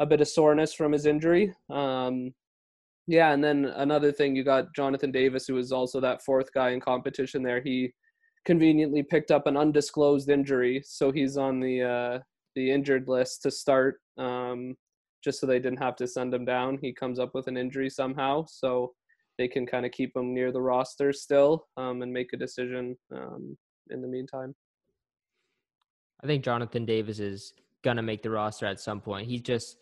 a 0.00 0.06
bit 0.06 0.20
of 0.20 0.28
soreness 0.28 0.74
from 0.74 0.92
his 0.92 1.06
injury. 1.06 1.54
Um, 1.70 2.32
yeah, 3.06 3.32
and 3.32 3.42
then 3.42 3.66
another 3.76 4.12
thing, 4.12 4.36
you 4.36 4.44
got 4.44 4.74
Jonathan 4.74 5.10
Davis, 5.10 5.46
who 5.46 5.56
is 5.58 5.72
also 5.72 6.00
that 6.00 6.22
fourth 6.22 6.52
guy 6.52 6.70
in 6.70 6.80
competition. 6.80 7.42
There, 7.42 7.60
he 7.60 7.92
conveniently 8.44 9.02
picked 9.02 9.30
up 9.30 9.46
an 9.46 9.56
undisclosed 9.56 10.28
injury, 10.28 10.82
so 10.84 11.10
he's 11.10 11.36
on 11.36 11.60
the 11.60 11.82
uh, 11.82 12.18
the 12.54 12.70
injured 12.70 13.08
list 13.08 13.42
to 13.42 13.50
start. 13.50 13.96
Um, 14.18 14.76
just 15.22 15.40
so 15.40 15.46
they 15.46 15.58
didn't 15.58 15.82
have 15.82 15.96
to 15.96 16.06
send 16.06 16.34
him 16.34 16.44
down. 16.44 16.78
He 16.80 16.92
comes 16.92 17.18
up 17.18 17.34
with 17.34 17.46
an 17.46 17.56
injury 17.56 17.88
somehow, 17.88 18.44
so 18.48 18.92
they 19.38 19.48
can 19.48 19.66
kind 19.66 19.86
of 19.86 19.92
keep 19.92 20.16
him 20.16 20.34
near 20.34 20.52
the 20.52 20.60
roster 20.60 21.12
still 21.12 21.66
um, 21.76 22.02
and 22.02 22.12
make 22.12 22.32
a 22.32 22.36
decision 22.36 22.96
um, 23.14 23.56
in 23.90 24.02
the 24.02 24.08
meantime. 24.08 24.54
I 26.22 26.26
think 26.26 26.44
Jonathan 26.44 26.84
Davis 26.84 27.18
is 27.18 27.54
gonna 27.82 28.02
make 28.02 28.22
the 28.22 28.30
roster 28.30 28.66
at 28.66 28.80
some 28.80 29.00
point. 29.00 29.28
He's 29.28 29.40
just 29.40 29.76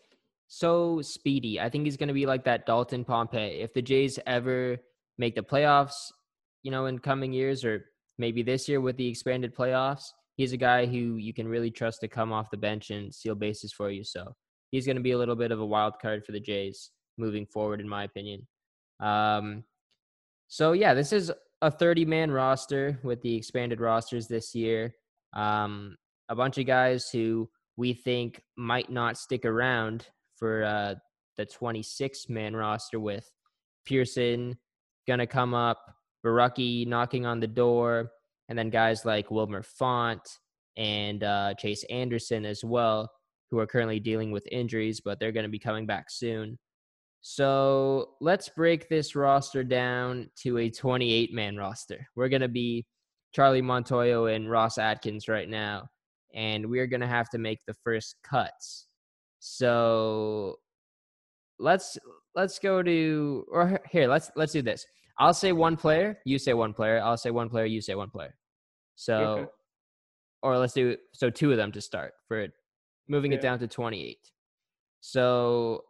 so 0.47 1.01
speedy. 1.01 1.59
I 1.59 1.69
think 1.69 1.85
he's 1.85 1.97
gonna 1.97 2.13
be 2.13 2.25
like 2.25 2.43
that 2.45 2.65
Dalton 2.65 3.05
Pompey. 3.05 3.61
If 3.61 3.73
the 3.73 3.81
Jays 3.81 4.17
ever 4.25 4.77
make 5.17 5.35
the 5.35 5.41
playoffs, 5.41 6.11
you 6.63 6.71
know, 6.71 6.85
in 6.87 6.99
coming 6.99 7.33
years 7.33 7.63
or 7.63 7.85
maybe 8.17 8.43
this 8.43 8.67
year 8.67 8.81
with 8.81 8.97
the 8.97 9.07
expanded 9.07 9.55
playoffs, 9.55 10.03
he's 10.35 10.53
a 10.53 10.57
guy 10.57 10.85
who 10.85 11.17
you 11.17 11.33
can 11.33 11.47
really 11.47 11.71
trust 11.71 12.01
to 12.01 12.07
come 12.07 12.31
off 12.31 12.49
the 12.49 12.57
bench 12.57 12.89
and 12.89 13.13
steal 13.13 13.35
bases 13.35 13.71
for 13.71 13.91
you. 13.91 14.03
So 14.03 14.33
he's 14.71 14.85
going 14.85 14.95
to 14.95 15.03
be 15.03 15.11
a 15.11 15.17
little 15.17 15.35
bit 15.35 15.51
of 15.51 15.59
a 15.59 15.65
wild 15.65 15.99
card 16.01 16.25
for 16.25 16.31
the 16.31 16.39
Jays 16.39 16.91
moving 17.17 17.45
forward, 17.45 17.79
in 17.79 17.87
my 17.87 18.03
opinion. 18.03 18.47
Um, 18.99 19.63
so 20.47 20.71
yeah, 20.73 20.93
this 20.93 21.13
is 21.13 21.31
a 21.61 21.69
30 21.69 22.05
man 22.05 22.31
roster 22.31 22.99
with 23.03 23.21
the 23.21 23.35
expanded 23.35 23.79
rosters 23.79 24.27
this 24.27 24.55
year. 24.55 24.95
Um, 25.33 25.95
a 26.29 26.35
bunch 26.35 26.57
of 26.57 26.65
guys 26.65 27.09
who 27.09 27.49
we 27.77 27.93
think 27.93 28.41
might 28.57 28.89
not 28.89 29.17
stick 29.17 29.45
around 29.45 30.07
for 30.35 30.63
uh, 30.63 30.95
the 31.37 31.45
26 31.45 32.29
man 32.29 32.55
roster 32.55 32.99
with 32.99 33.29
Pearson 33.85 34.57
gonna 35.07 35.27
come 35.27 35.53
up, 35.53 35.79
Borucki 36.25 36.87
knocking 36.87 37.25
on 37.25 37.39
the 37.39 37.47
door, 37.47 38.11
and 38.49 38.57
then 38.57 38.69
guys 38.69 39.05
like 39.05 39.31
Wilmer 39.31 39.63
Font 39.63 40.21
and 40.77 41.23
uh, 41.23 41.53
Chase 41.55 41.83
Anderson 41.89 42.45
as 42.45 42.63
well, 42.63 43.09
who 43.51 43.59
are 43.59 43.67
currently 43.67 43.99
dealing 43.99 44.31
with 44.31 44.47
injuries, 44.51 45.01
but 45.03 45.19
they're 45.19 45.33
going 45.33 45.43
to 45.43 45.49
be 45.49 45.59
coming 45.59 45.85
back 45.85 46.05
soon. 46.09 46.57
So 47.21 48.11
let's 48.19 48.49
break 48.49 48.89
this 48.89 49.15
roster 49.15 49.63
down 49.63 50.31
to 50.37 50.57
a 50.57 50.69
28 50.69 51.33
man 51.33 51.57
roster. 51.57 52.07
We're 52.15 52.29
going 52.29 52.41
to 52.41 52.47
be 52.47 52.85
Charlie 53.33 53.61
Montoyo 53.61 54.33
and 54.33 54.49
Ross 54.49 54.77
Atkins 54.77 55.27
right 55.27 55.47
now, 55.47 55.87
and 56.33 56.67
we're 56.67 56.87
going 56.87 57.01
to 57.01 57.07
have 57.07 57.29
to 57.29 57.37
make 57.37 57.59
the 57.67 57.75
first 57.83 58.15
cuts. 58.23 58.87
So 59.39 60.55
let's 61.59 61.97
let's 62.35 62.57
go 62.57 62.81
to 62.81 63.45
or 63.51 63.79
here 63.89 64.07
let's 64.07 64.31
let's 64.35 64.53
do 64.53 64.61
this. 64.61 64.85
I'll 65.19 65.33
say 65.33 65.51
one 65.51 65.77
player, 65.77 66.17
you 66.25 66.39
say 66.39 66.53
one 66.53 66.73
player. 66.73 66.99
I'll 67.03 67.17
say 67.17 67.29
one 67.29 67.49
player, 67.49 67.65
you 67.65 67.81
say 67.81 67.93
one 67.93 68.09
player. 68.09 68.35
So, 68.95 69.17
okay. 69.17 69.45
or 70.41 70.57
let's 70.57 70.73
do 70.73 70.97
so 71.13 71.29
two 71.29 71.51
of 71.51 71.57
them 71.57 71.71
to 71.73 71.81
start 71.81 72.13
for 72.27 72.47
moving 73.11 73.33
yeah. 73.33 73.37
it 73.37 73.41
down 73.41 73.59
to 73.59 73.67
28. 73.67 74.17
So, 75.01 75.83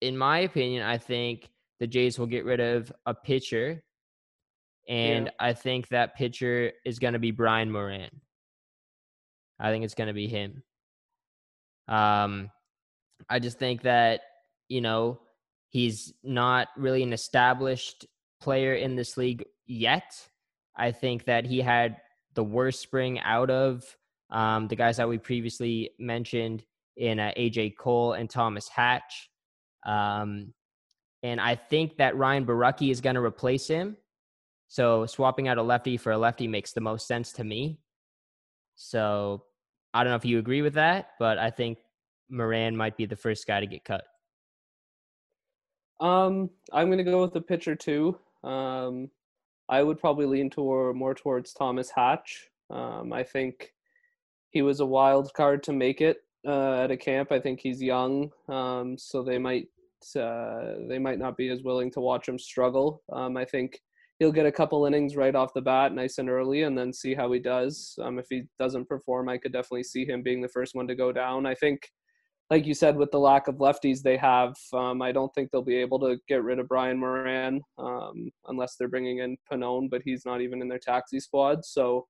in 0.00 0.18
my 0.18 0.40
opinion, 0.40 0.82
I 0.82 0.98
think 0.98 1.48
the 1.78 1.86
Jays 1.86 2.18
will 2.18 2.26
get 2.26 2.44
rid 2.44 2.60
of 2.60 2.92
a 3.06 3.14
pitcher, 3.14 3.82
and 4.88 5.26
yeah. 5.26 5.32
I 5.38 5.52
think 5.52 5.88
that 5.88 6.16
pitcher 6.16 6.72
is 6.84 6.98
going 6.98 7.14
to 7.14 7.18
be 7.18 7.30
Brian 7.30 7.70
Moran. 7.70 8.10
I 9.58 9.70
think 9.70 9.84
it's 9.84 9.94
going 9.94 10.08
to 10.08 10.12
be 10.12 10.26
him. 10.26 10.62
Um, 11.88 12.50
I 13.30 13.38
just 13.38 13.58
think 13.58 13.82
that 13.82 14.20
you 14.68 14.80
know 14.80 15.20
he's 15.70 16.12
not 16.22 16.68
really 16.76 17.02
an 17.02 17.12
established 17.12 18.06
player 18.40 18.74
in 18.74 18.96
this 18.96 19.16
league 19.16 19.44
yet. 19.66 20.28
I 20.76 20.92
think 20.92 21.24
that 21.24 21.46
he 21.46 21.60
had 21.60 21.96
the 22.34 22.44
worst 22.44 22.80
spring 22.80 23.18
out 23.20 23.50
of 23.50 23.96
um, 24.30 24.68
the 24.68 24.76
guys 24.76 24.96
that 24.96 25.08
we 25.08 25.18
previously 25.18 25.90
mentioned 25.98 26.64
in 26.96 27.20
uh, 27.20 27.32
AJ 27.36 27.76
Cole 27.76 28.14
and 28.14 28.28
Thomas 28.28 28.68
Hatch. 28.68 29.30
Um, 29.86 30.52
and 31.22 31.40
I 31.40 31.54
think 31.54 31.96
that 31.98 32.16
Ryan 32.16 32.46
Borucki 32.46 32.90
is 32.90 33.00
going 33.00 33.14
to 33.14 33.22
replace 33.22 33.66
him. 33.66 33.96
So 34.68 35.06
swapping 35.06 35.48
out 35.48 35.58
a 35.58 35.62
lefty 35.62 35.96
for 35.96 36.12
a 36.12 36.18
lefty 36.18 36.48
makes 36.48 36.72
the 36.72 36.80
most 36.80 37.06
sense 37.06 37.32
to 37.32 37.44
me. 37.44 37.80
So 38.74 39.44
I 39.94 40.02
don't 40.02 40.10
know 40.10 40.16
if 40.16 40.24
you 40.24 40.38
agree 40.38 40.62
with 40.62 40.74
that, 40.74 41.10
but 41.18 41.38
I 41.38 41.50
think 41.50 41.78
Moran 42.28 42.76
might 42.76 42.96
be 42.96 43.06
the 43.06 43.16
first 43.16 43.46
guy 43.46 43.60
to 43.60 43.66
get 43.66 43.84
cut. 43.84 44.04
Um, 46.00 46.50
I'm 46.72 46.88
going 46.88 46.98
to 46.98 47.04
go 47.04 47.22
with 47.22 47.32
the 47.32 47.40
pitcher 47.40 47.74
too. 47.74 48.18
Um, 48.44 49.10
I 49.68 49.82
would 49.82 49.98
probably 49.98 50.26
lean 50.26 50.50
toward 50.50 50.96
more 50.96 51.14
towards 51.14 51.52
Thomas 51.52 51.90
Hatch. 51.90 52.48
Um, 52.70 53.12
I 53.12 53.22
think 53.22 53.72
he 54.56 54.62
was 54.62 54.80
a 54.80 54.86
wild 54.86 55.30
card 55.34 55.62
to 55.62 55.72
make 55.74 56.00
it 56.00 56.16
uh, 56.48 56.84
at 56.84 56.90
a 56.90 56.96
camp. 56.96 57.30
I 57.30 57.38
think 57.38 57.60
he's 57.60 57.82
young, 57.82 58.30
um, 58.48 58.96
so 58.96 59.22
they 59.22 59.36
might 59.36 59.68
uh, 60.18 60.76
they 60.88 60.98
might 60.98 61.18
not 61.18 61.36
be 61.36 61.50
as 61.50 61.62
willing 61.62 61.90
to 61.90 62.00
watch 62.00 62.26
him 62.26 62.38
struggle. 62.38 63.02
Um, 63.12 63.36
I 63.36 63.44
think 63.44 63.78
he'll 64.18 64.32
get 64.32 64.46
a 64.46 64.58
couple 64.60 64.86
innings 64.86 65.14
right 65.14 65.34
off 65.34 65.52
the 65.52 65.60
bat, 65.60 65.92
nice 65.92 66.16
and 66.16 66.30
early, 66.30 66.62
and 66.62 66.76
then 66.78 66.90
see 66.90 67.14
how 67.14 67.30
he 67.32 67.38
does. 67.38 67.98
Um, 68.02 68.18
if 68.18 68.28
he 68.30 68.44
doesn't 68.58 68.88
perform, 68.88 69.28
I 69.28 69.36
could 69.36 69.52
definitely 69.52 69.82
see 69.82 70.06
him 70.06 70.22
being 70.22 70.40
the 70.40 70.48
first 70.48 70.74
one 70.74 70.86
to 70.86 70.94
go 70.94 71.12
down. 71.12 71.44
I 71.44 71.54
think 71.54 71.90
like 72.48 72.64
you 72.64 72.72
said, 72.72 72.96
with 72.96 73.10
the 73.10 73.18
lack 73.18 73.48
of 73.48 73.56
lefties 73.56 74.00
they 74.00 74.16
have, 74.16 74.54
um, 74.72 75.02
I 75.02 75.12
don't 75.12 75.34
think 75.34 75.50
they'll 75.50 75.60
be 75.60 75.76
able 75.76 75.98
to 76.00 76.16
get 76.28 76.44
rid 76.44 76.60
of 76.60 76.68
Brian 76.68 76.98
Moran 76.98 77.60
um, 77.76 78.30
unless 78.46 78.76
they're 78.76 78.88
bringing 78.88 79.18
in 79.18 79.36
Pannone, 79.52 79.90
but 79.90 80.00
he's 80.02 80.24
not 80.24 80.40
even 80.40 80.62
in 80.62 80.68
their 80.68 80.78
taxi 80.78 81.20
squad. 81.20 81.62
So, 81.62 82.06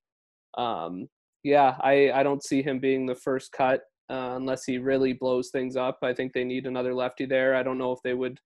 um, 0.57 1.09
yeah, 1.47 1.77
I, 1.81 2.11
I 2.13 2.25
don't 2.25 2.43
see 2.43 2.61
him 2.61 2.81
being 2.81 3.07
the 3.07 3.15
first 3.15 3.53
cut 3.53 3.83
uh, 4.11 4.35
unless 4.35 4.65
he 4.65 4.79
really 4.79 5.13
blows 5.13 5.51
things 5.51 5.77
up. 5.77 5.99
I 6.03 6.13
think 6.13 6.33
they 6.33 6.43
need 6.43 6.67
another 6.67 6.93
lefty 6.93 7.25
there. 7.25 7.55
I 7.55 7.63
don't 7.63 7.79
know 7.79 7.93
if 7.93 8.01
they 8.03 8.15
would 8.15 8.41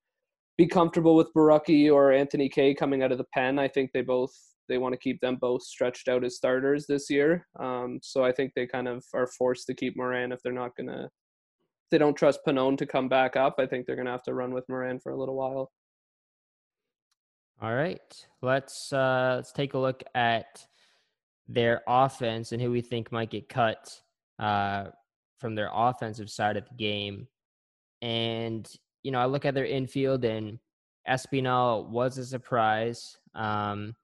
be 0.59 0.67
comfortable 0.67 1.17
with 1.17 1.33
Borucki 1.35 1.91
or 1.91 2.13
Anthony 2.13 2.51
Kay 2.51 2.75
coming 2.75 3.03
out 3.03 3.11
of 3.11 3.17
the 3.17 3.27
pen. 3.33 3.59
I 3.59 3.69
think 3.69 3.91
they 3.93 4.03
both 4.03 4.33
they 4.69 4.77
want 4.77 4.93
to 4.93 4.99
keep 4.99 5.19
them 5.21 5.39
both 5.41 5.63
stretched 5.63 6.09
out 6.09 6.25
as 6.25 6.37
starters 6.37 6.87
this 6.87 7.09
year. 7.09 7.47
Um, 7.59 8.01
so 8.03 8.23
I 8.23 8.33
think 8.33 8.53
they 8.55 8.67
kind 8.67 8.87
of 8.87 9.03
are 9.15 9.27
forced 9.27 9.67
to 9.69 9.75
keep 9.75 9.97
Moran 9.97 10.31
if 10.31 10.43
they're 10.43 10.53
not 10.53 10.77
to 10.77 11.09
they 11.91 11.99
don't 11.99 12.15
trust 12.15 12.41
Pannone 12.47 12.77
to 12.79 12.87
come 12.87 13.09
back 13.09 13.35
up, 13.35 13.57
I 13.59 13.67
think 13.67 13.87
they're 13.87 13.97
to 13.97 14.11
have 14.11 14.23
to 14.25 14.35
run 14.35 14.53
with 14.53 14.69
Moran 14.69 15.01
for 15.01 15.11
a 15.11 15.19
little 15.19 15.37
while. 15.37 15.73
All 17.63 17.75
right, 17.75 18.27
let's 18.43 18.93
uh, 18.93 19.35
let's 19.37 19.53
take 19.53 19.75
a 19.75 19.79
look 19.79 20.03
at 20.15 20.67
their 21.51 21.83
offense 21.89 22.53
and 22.53 22.63
who 22.63 22.71
we 22.71 22.81
think 22.81 23.11
might 23.11 23.31
get 23.31 23.49
cut 23.49 24.01
uh, 24.39 24.85
from 25.39 25.55
their 25.55 25.71
offensive 25.73 26.31
side 26.31 26.57
of 26.57 26.65
the 26.69 26.75
game. 26.77 27.27
And 28.01 28.71
you 29.03 29.11
know, 29.11 29.19
I 29.19 29.27
look 29.27 29.45
at 29.45 29.55
their 29.55 29.67
infield, 29.67 30.25
and 30.25 30.59
Espinal 31.09 31.89
was 31.89 32.19
a 32.19 32.25
surprise. 32.25 33.19
Um, 33.35 33.95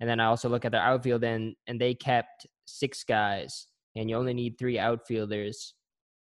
and 0.00 0.08
then 0.08 0.20
I 0.20 0.26
also 0.26 0.48
look 0.48 0.64
at 0.64 0.72
their 0.72 0.82
outfield, 0.82 1.24
and 1.24 1.54
and 1.66 1.80
they 1.80 1.94
kept 1.94 2.46
six 2.66 3.04
guys, 3.04 3.66
and 3.96 4.08
you 4.08 4.16
only 4.16 4.34
need 4.34 4.58
three 4.58 4.78
outfielders. 4.78 5.74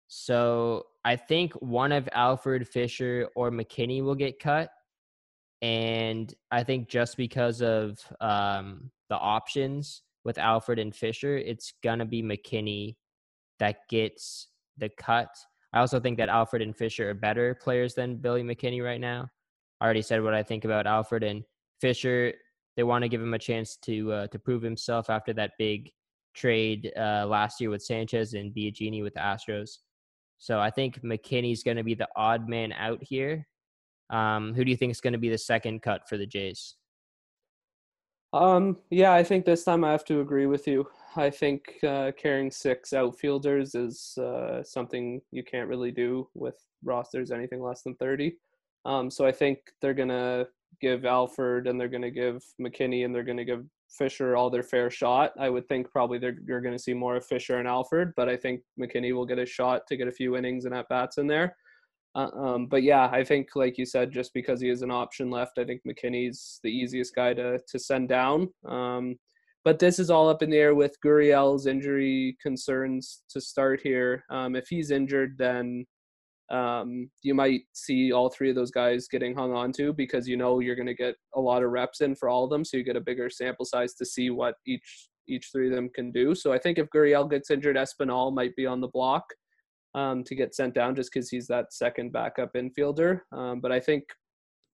So 0.09 0.85
I 1.05 1.16
think 1.16 1.55
one 1.55 1.90
of 1.90 2.09
Alford 2.12 2.68
Fisher 2.68 3.29
or 3.35 3.51
McKinney 3.51 4.03
will 4.03 4.14
get 4.14 4.38
cut. 4.38 4.70
And 5.62 6.33
I 6.51 6.64
think 6.64 6.88
just 6.88 7.16
because 7.16 7.62
of 7.62 7.98
um, 8.20 8.90
the 9.09 9.16
options 9.16 10.03
with 10.25 10.39
Alford 10.39 10.79
and 10.79 10.95
Fisher, 10.95 11.37
it's 11.37 11.75
to 11.99 12.05
be 12.05 12.23
McKinney 12.23 12.97
that 13.59 13.77
gets 13.89 14.49
the 14.79 14.89
cut. 14.89 15.29
I 15.73 15.81
also 15.81 16.01
think 16.01 16.19
that 16.19 16.29
Alford 16.29 16.63
and 16.63 16.77
Fisher 16.77 17.11
are 17.11 17.15
better 17.15 17.55
players 17.55 17.95
than 17.95 18.17
Billy 18.17 18.43
McKinney 18.43 18.85
right 18.85 19.01
now. 19.01 19.29
I 19.81 19.85
already 19.85 20.03
said 20.03 20.23
what 20.23 20.35
I 20.35 20.43
think 20.43 20.65
about 20.65 20.87
Alford 20.87 21.25
and 21.25 21.43
Fisher. 21.81 22.33
They 22.77 22.83
want 22.83 23.03
to 23.03 23.09
give 23.09 23.21
him 23.21 23.35
a 23.35 23.39
chance 23.39 23.77
to 23.83 24.13
uh, 24.13 24.27
to 24.29 24.39
prove 24.39 24.63
himself 24.63 25.11
after 25.11 25.33
that 25.35 25.53
big 25.59 25.91
trade 26.35 26.93
uh, 26.97 27.27
last 27.27 27.61
year 27.61 27.71
with 27.71 27.83
Sanchez 27.83 28.35
and 28.35 28.55
Biagini 28.55 29.03
with 29.03 29.15
the 29.15 29.21
Astros. 29.21 29.79
So 30.39 30.59
I 30.59 30.71
think 30.71 31.03
McKinney's 31.03 31.63
going 31.63 31.77
to 31.77 31.85
be 31.85 31.95
the 31.95 32.09
odd 32.17 32.49
man 32.49 32.73
out 32.73 33.03
here. 33.03 33.47
Um, 34.11 34.55
who 34.55 34.65
do 34.65 34.71
you 34.71 34.77
think 34.77 34.91
is 34.91 35.01
going 35.01 35.13
to 35.13 35.19
be 35.19 35.29
the 35.29 35.39
second 35.39 35.83
cut 35.83 36.09
for 36.09 36.17
the 36.17 36.27
Jays? 36.27 36.77
Um, 38.33 38.79
yeah, 38.90 39.12
I 39.12 39.23
think 39.23 39.45
this 39.45 39.64
time 39.64 39.85
I 39.85 39.92
have 39.92 40.05
to 40.07 40.21
agree 40.21 40.47
with 40.47 40.66
you. 40.66 40.88
I 41.16 41.29
think 41.29 41.79
uh, 41.87 42.12
carrying 42.16 42.51
six 42.51 42.92
outfielders 42.92 43.75
is 43.75 44.16
uh, 44.16 44.62
something 44.62 45.21
you 45.31 45.45
can't 45.45 45.68
really 45.68 45.90
do 45.90 46.29
with 46.35 46.55
rosters 46.83 47.31
anything 47.31 47.62
less 47.62 47.83
than 47.83 47.95
30. 47.97 48.35
Um, 48.87 49.11
so 49.11 49.27
I 49.27 49.33
think 49.33 49.59
they're 49.81 49.95
going 49.95 50.09
to 50.09 50.49
give 50.81 51.05
Alford 51.05 51.66
and 51.66 51.79
they're 51.79 51.88
going 51.88 52.03
to 52.03 52.11
give 52.11 52.42
McKinney 52.61 53.05
and 53.05 53.14
they're 53.14 53.23
going 53.23 53.37
to 53.37 53.45
give 53.45 53.64
Fisher 53.90 54.35
all 54.37 54.49
their 54.49 54.62
fair 54.62 54.90
shot. 54.90 55.33
I 55.38 55.51
would 55.51 55.68
think 55.68 55.90
probably 55.90 56.18
they're, 56.18 56.38
you're 56.47 56.62
going 56.62 56.77
to 56.77 56.83
see 56.83 56.95
more 56.95 57.16
of 57.16 57.27
Fisher 57.27 57.59
and 57.59 57.68
Alford, 57.68 58.14
but 58.16 58.29
I 58.29 58.37
think 58.37 58.62
McKinney 58.81 59.14
will 59.14 59.27
get 59.27 59.38
a 59.38 59.47
shot 59.47 59.87
to 59.88 59.97
get 59.97 60.09
a 60.09 60.12
few 60.12 60.37
innings 60.37 60.64
and 60.64 60.75
at 60.75 60.88
bats 60.88 61.18
in 61.18 61.27
there. 61.27 61.55
Uh, 62.14 62.29
um, 62.35 62.66
but 62.66 62.83
yeah, 62.83 63.09
I 63.11 63.25
think 63.25 63.48
like 63.55 63.79
you 63.79 63.87
said, 63.87 64.12
just 64.12 64.35
because 64.35 64.61
he 64.61 64.68
has 64.68 64.83
an 64.83 64.90
option 64.90 65.31
left, 65.31 65.59
I 65.59 65.64
think 65.64 65.81
McKinney's 65.87 66.61
the 66.62 66.70
easiest 66.70 67.14
guy 67.14 67.35
to 67.35 67.59
to 67.59 67.79
send 67.79 68.09
down. 68.09 68.49
Um, 68.66 69.16
but 69.64 69.78
this 69.78 69.99
is 69.99 70.11
all 70.11 70.28
up 70.28 70.43
in 70.43 70.51
the 70.51 70.59
air 70.59 70.74
with 70.74 70.97
Gurriel's 71.05 71.66
injury 71.66 72.37
concerns 72.43 73.22
to 73.30 73.41
start 73.41 73.80
here. 73.80 74.24
Um, 74.28 74.57
if 74.57 74.66
he's 74.68 74.91
injured, 74.91 75.37
then 75.39 75.87
um, 76.51 77.09
you 77.22 77.34
might 77.34 77.62
see 77.72 78.12
all 78.12 78.28
three 78.28 78.51
of 78.51 78.57
those 78.57 78.72
guys 78.72 79.09
getting 79.09 79.34
hung 79.34 79.55
on 79.55 79.72
to 79.72 79.93
because 79.93 80.28
you 80.28 80.37
know 80.37 80.59
you're 80.59 80.76
going 80.76 80.87
to 80.87 80.95
get 80.95 81.14
a 81.34 81.41
lot 81.41 81.62
of 81.62 81.70
reps 81.70 82.01
in 82.03 82.14
for 82.14 82.28
all 82.28 82.45
of 82.45 82.51
them, 82.51 82.64
so 82.64 82.76
you 82.76 82.82
get 82.82 82.97
a 82.97 83.01
bigger 83.01 83.30
sample 83.30 83.64
size 83.64 83.95
to 83.95 84.05
see 84.05 84.30
what 84.30 84.57
each 84.66 85.09
each 85.28 85.51
three 85.53 85.68
of 85.68 85.74
them 85.74 85.89
can 85.89 86.11
do. 86.11 86.34
So 86.34 86.53
I 86.53 86.59
think 86.59 86.78
if 86.78 86.91
Gurriel 86.91 87.30
gets 87.30 87.51
injured, 87.51 87.76
Espinal 87.76 88.34
might 88.34 88.55
be 88.57 88.66
on 88.66 88.80
the 88.80 88.89
block 88.89 89.24
um, 89.95 90.24
to 90.24 90.34
get 90.34 90.55
sent 90.55 90.74
down 90.74 90.95
just 90.95 91.12
because 91.12 91.28
he's 91.28 91.47
that 91.49 91.72
second 91.72 92.12
backup 92.12 92.55
infielder. 92.55 93.20
Um, 93.32 93.61
but 93.61 93.72
I 93.72 93.80
think 93.80 94.05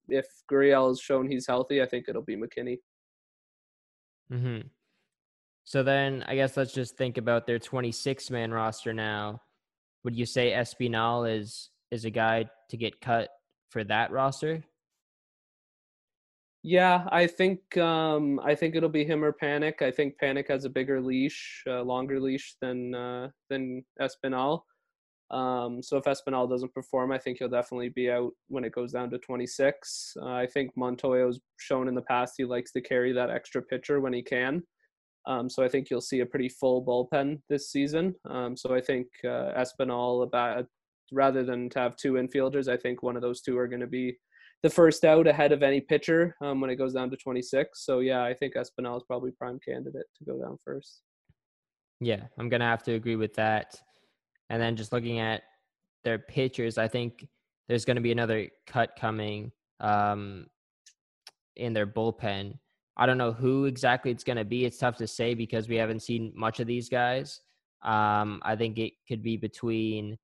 if 0.09 0.27
Gurriel 0.51 0.89
has 0.89 1.01
shown 1.01 1.31
he's 1.31 1.47
healthy, 1.47 1.83
I 1.83 1.87
think 1.87 2.07
it'll 2.09 2.23
be 2.23 2.37
McKinney. 2.37 2.79
Hmm. 4.31 4.61
So 5.65 5.83
then 5.83 6.25
I 6.27 6.35
guess 6.35 6.57
let's 6.57 6.73
just 6.73 6.97
think 6.97 7.19
about 7.19 7.47
their 7.47 7.59
26 7.59 8.31
man 8.31 8.53
roster 8.53 8.93
now 8.93 9.41
would 10.05 10.17
you 10.17 10.27
say 10.27 10.53
Espinal 10.53 11.31
is 11.31 11.71
is 11.91 12.05
a 12.05 12.11
guy 12.11 12.47
to 12.71 12.77
get 12.77 13.01
cut 13.01 13.29
for 13.71 13.85
that 13.85 14.11
roster? 14.11 14.65
Yeah, 16.63 17.07
I 17.11 17.27
think 17.27 17.77
um, 17.77 18.41
I 18.43 18.55
think 18.55 18.75
it'll 18.75 18.89
be 18.89 19.05
him 19.05 19.25
or 19.25 19.33
Panik. 19.33 19.81
I 19.83 19.91
think 19.91 20.15
Panik 20.23 20.49
has 20.49 20.65
a 20.65 20.71
bigger 20.71 21.01
leash, 21.01 21.63
a 21.67 21.83
longer 21.83 22.21
leash 22.21 22.57
than 22.61 22.95
uh, 22.95 23.29
than 23.49 23.85
Espinal. 24.01 24.63
Um, 25.31 25.83
so 25.83 25.99
if 25.99 26.05
Espinal 26.05 26.49
doesn't 26.49 26.75
perform, 26.75 27.13
I 27.13 27.19
think 27.19 27.39
he'll 27.39 27.49
definitely 27.49 27.91
be 27.91 28.11
out 28.11 28.33
when 28.49 28.65
it 28.65 28.73
goes 28.73 28.93
down 28.93 29.11
to 29.11 29.19
26. 29.19 30.15
Uh, 30.21 30.33
I 30.33 30.47
think 30.47 30.71
Montoyo's 30.77 31.41
shown 31.59 31.89
in 31.89 31.95
the 31.95 32.03
past 32.03 32.35
he 32.39 32.45
likes 32.45 32.73
to 32.73 32.81
carry 32.81 33.13
that 33.13 33.31
extra 33.31 33.61
pitcher 33.61 34.01
when 34.01 34.13
he 34.13 34.23
can. 34.23 34.63
Um, 35.27 35.51
so 35.51 35.63
I 35.63 35.69
think 35.69 35.91
you'll 35.91 36.01
see 36.01 36.21
a 36.21 36.27
pretty 36.27 36.49
full 36.49 36.85
bullpen 36.85 37.41
this 37.51 37.71
season. 37.71 38.15
Um, 38.31 38.57
so 38.57 38.75
I 38.75 38.81
think 38.81 39.07
uh, 39.25 39.53
Espinal, 39.59 40.23
about, 40.23 40.65
rather 41.13 41.45
than 41.45 41.69
to 41.71 41.79
have 41.79 41.97
two 41.97 42.15
infielders, 42.15 42.69
I 42.69 42.79
think 42.79 43.03
one 43.03 43.17
of 43.17 43.23
those 43.23 43.43
two 43.43 43.59
are 43.59 43.69
going 43.69 43.81
to 43.81 43.87
be 43.87 44.17
the 44.63 44.71
first 44.71 45.05
out 45.05 45.27
ahead 45.27 45.53
of 45.53 45.63
any 45.63 45.81
pitcher 45.81 46.35
um, 46.41 46.61
when 46.61 46.71
it 46.71 46.77
goes 46.77 46.95
down 46.95 47.11
to 47.11 47.17
26. 47.17 47.85
So 47.85 48.01
yeah, 48.01 48.25
I 48.25 48.35
think 48.35 48.55
Espinal 48.55 48.97
is 48.97 49.05
probably 49.07 49.31
prime 49.33 49.61
candidate 49.65 50.07
to 50.17 50.25
go 50.25 50.41
down 50.41 50.59
first. 50.65 51.03
Yeah, 52.01 52.23
I'm 52.39 52.49
gonna 52.49 52.65
have 52.65 52.83
to 52.85 52.95
agree 52.95 53.17
with 53.17 53.35
that. 53.35 53.81
And 54.51 54.61
then 54.61 54.77
just 54.77 54.93
looking 54.93 55.19
at 55.19 55.43
their 56.05 56.19
pitchers, 56.19 56.79
I 56.79 56.89
think 56.89 57.27
there's 57.69 57.85
going 57.85 57.97
to 57.97 58.03
be 58.03 58.13
another 58.13 58.49
cut 58.67 58.91
coming 58.99 59.53
um, 59.81 60.47
in 61.57 61.73
their 61.73 61.87
bullpen. 61.87 62.55
I 62.97 63.07
don't 63.07 63.19
know 63.19 63.33
who 63.33 63.67
exactly 63.67 64.11
it's 64.11 64.25
going 64.25 64.39
to 64.39 64.45
be. 64.45 64.65
It's 64.65 64.79
tough 64.79 64.97
to 64.97 65.07
say 65.07 65.35
because 65.35 65.69
we 65.69 65.77
haven't 65.77 66.03
seen 66.03 66.33
much 66.35 66.61
of 66.61 66.67
these 66.67 66.89
guys. 66.89 67.41
Um, 67.83 68.41
I 68.43 68.57
think 68.57 68.79
it 68.79 68.95
could 69.07 69.23
be 69.23 69.37
between 69.37 70.19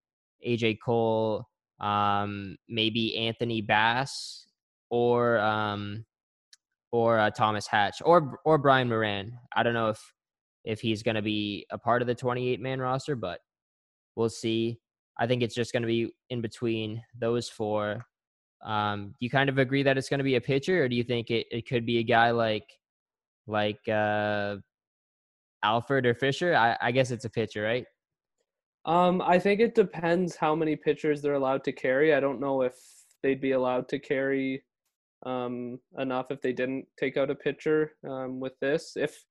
AJ 0.47 0.79
Cole, 0.85 1.47
um, 1.81 2.57
maybe 2.69 3.17
Anthony 3.17 3.61
Bass, 3.61 4.47
or 4.91 5.39
um, 5.39 6.05
or 6.91 7.19
uh, 7.19 7.31
Thomas 7.31 7.67
Hatch, 7.67 8.03
or 8.05 8.41
or 8.45 8.59
Brian 8.59 8.89
Moran. 8.89 9.39
I 9.55 9.63
don't 9.63 9.75
know 9.75 9.91
if 9.91 10.01
if 10.65 10.81
he's 10.81 11.03
going 11.03 11.15
to 11.15 11.23
be 11.23 11.67
a 11.71 11.79
part 11.79 12.03
of 12.03 12.09
the 12.09 12.15
28 12.15 12.61
man 12.61 12.81
roster, 12.81 13.15
but 13.15 13.39
we'll 14.17 14.29
see. 14.29 14.79
I 15.19 15.27
think 15.27 15.43
it's 15.43 15.55
just 15.55 15.73
going 15.73 15.83
to 15.83 15.87
be 15.87 16.13
in 16.31 16.41
between 16.41 17.03
those 17.19 17.49
four. 17.49 18.05
Um, 18.65 19.09
do 19.09 19.17
you 19.21 19.31
kind 19.31 19.49
of 19.49 19.59
agree 19.59 19.83
that 19.83 19.99
it's 19.99 20.09
going 20.09 20.19
to 20.19 20.25
be 20.25 20.37
a 20.37 20.41
pitcher, 20.41 20.85
or 20.85 20.89
do 20.89 20.97
you 20.97 21.05
think 21.05 21.31
it, 21.31 21.47
it 21.51 21.69
could 21.69 21.85
be 21.85 21.99
a 21.99 22.03
guy 22.03 22.31
like 22.31 22.67
like 23.47 23.87
uh, 23.89 24.57
Alford 25.63 26.07
or 26.07 26.15
Fisher? 26.15 26.55
I, 26.55 26.77
I 26.81 26.91
guess 26.91 27.11
it's 27.11 27.27
a 27.27 27.31
pitcher, 27.31 27.63
right? 27.63 27.85
Um, 28.87 29.23
I 29.23 29.39
think 29.39 29.61
it 29.61 29.75
depends 29.75 30.37
how 30.37 30.55
many 30.55 30.77
pitchers 30.77 31.23
they're 31.23 31.35
allowed 31.35 31.65
to 31.65 31.73
carry. 31.73 32.15
I 32.15 32.21
don't 32.21 32.41
know 32.41 32.63
if 32.63 32.75
they'd 33.23 33.41
be 33.41 33.53
allowed 33.53 33.89
to 33.89 33.99
carry 33.99 34.63
um, 35.25 35.79
enough 35.99 36.27
if 36.31 36.41
they 36.43 36.53
didn't 36.53 36.87
take 36.99 37.17
out 37.17 37.31
a 37.31 37.35
pitcher 37.35 37.93
um, 38.09 38.41
with 38.41 38.53
this. 38.61 38.93
If 38.97 39.25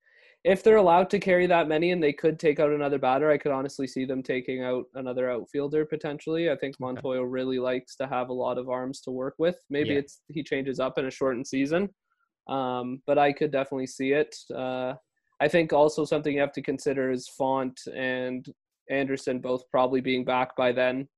if 0.44 0.62
they're 0.62 0.76
allowed 0.76 1.08
to 1.08 1.18
carry 1.18 1.46
that 1.46 1.68
many 1.68 1.90
and 1.90 2.02
they 2.02 2.12
could 2.12 2.38
take 2.38 2.60
out 2.60 2.70
another 2.70 2.98
batter, 2.98 3.30
I 3.30 3.38
could 3.38 3.52
honestly 3.52 3.86
see 3.86 4.04
them 4.04 4.22
taking 4.22 4.62
out 4.62 4.84
another 4.94 5.30
outfielder 5.30 5.86
potentially. 5.86 6.50
I 6.50 6.56
think 6.56 6.76
Montoyo 6.78 7.20
okay. 7.20 7.24
really 7.24 7.58
likes 7.58 7.96
to 7.96 8.06
have 8.06 8.28
a 8.28 8.34
lot 8.34 8.58
of 8.58 8.68
arms 8.68 9.00
to 9.02 9.10
work 9.10 9.34
with. 9.38 9.56
Maybe 9.70 9.90
yeah. 9.90 10.00
it's 10.00 10.20
he 10.28 10.42
changes 10.42 10.80
up 10.80 10.98
in 10.98 11.06
a 11.06 11.10
shortened 11.10 11.46
season, 11.46 11.88
um, 12.46 13.00
but 13.06 13.16
I 13.16 13.32
could 13.32 13.52
definitely 13.52 13.86
see 13.86 14.12
it. 14.12 14.36
Uh, 14.54 14.92
I 15.40 15.48
think 15.48 15.72
also 15.72 16.04
something 16.04 16.34
you 16.34 16.40
have 16.40 16.52
to 16.52 16.62
consider 16.62 17.10
is 17.10 17.26
Font 17.26 17.80
and 17.94 18.46
Anderson 18.90 19.40
both 19.40 19.62
probably 19.70 20.02
being 20.02 20.26
back 20.26 20.54
by 20.56 20.72
then. 20.72 21.08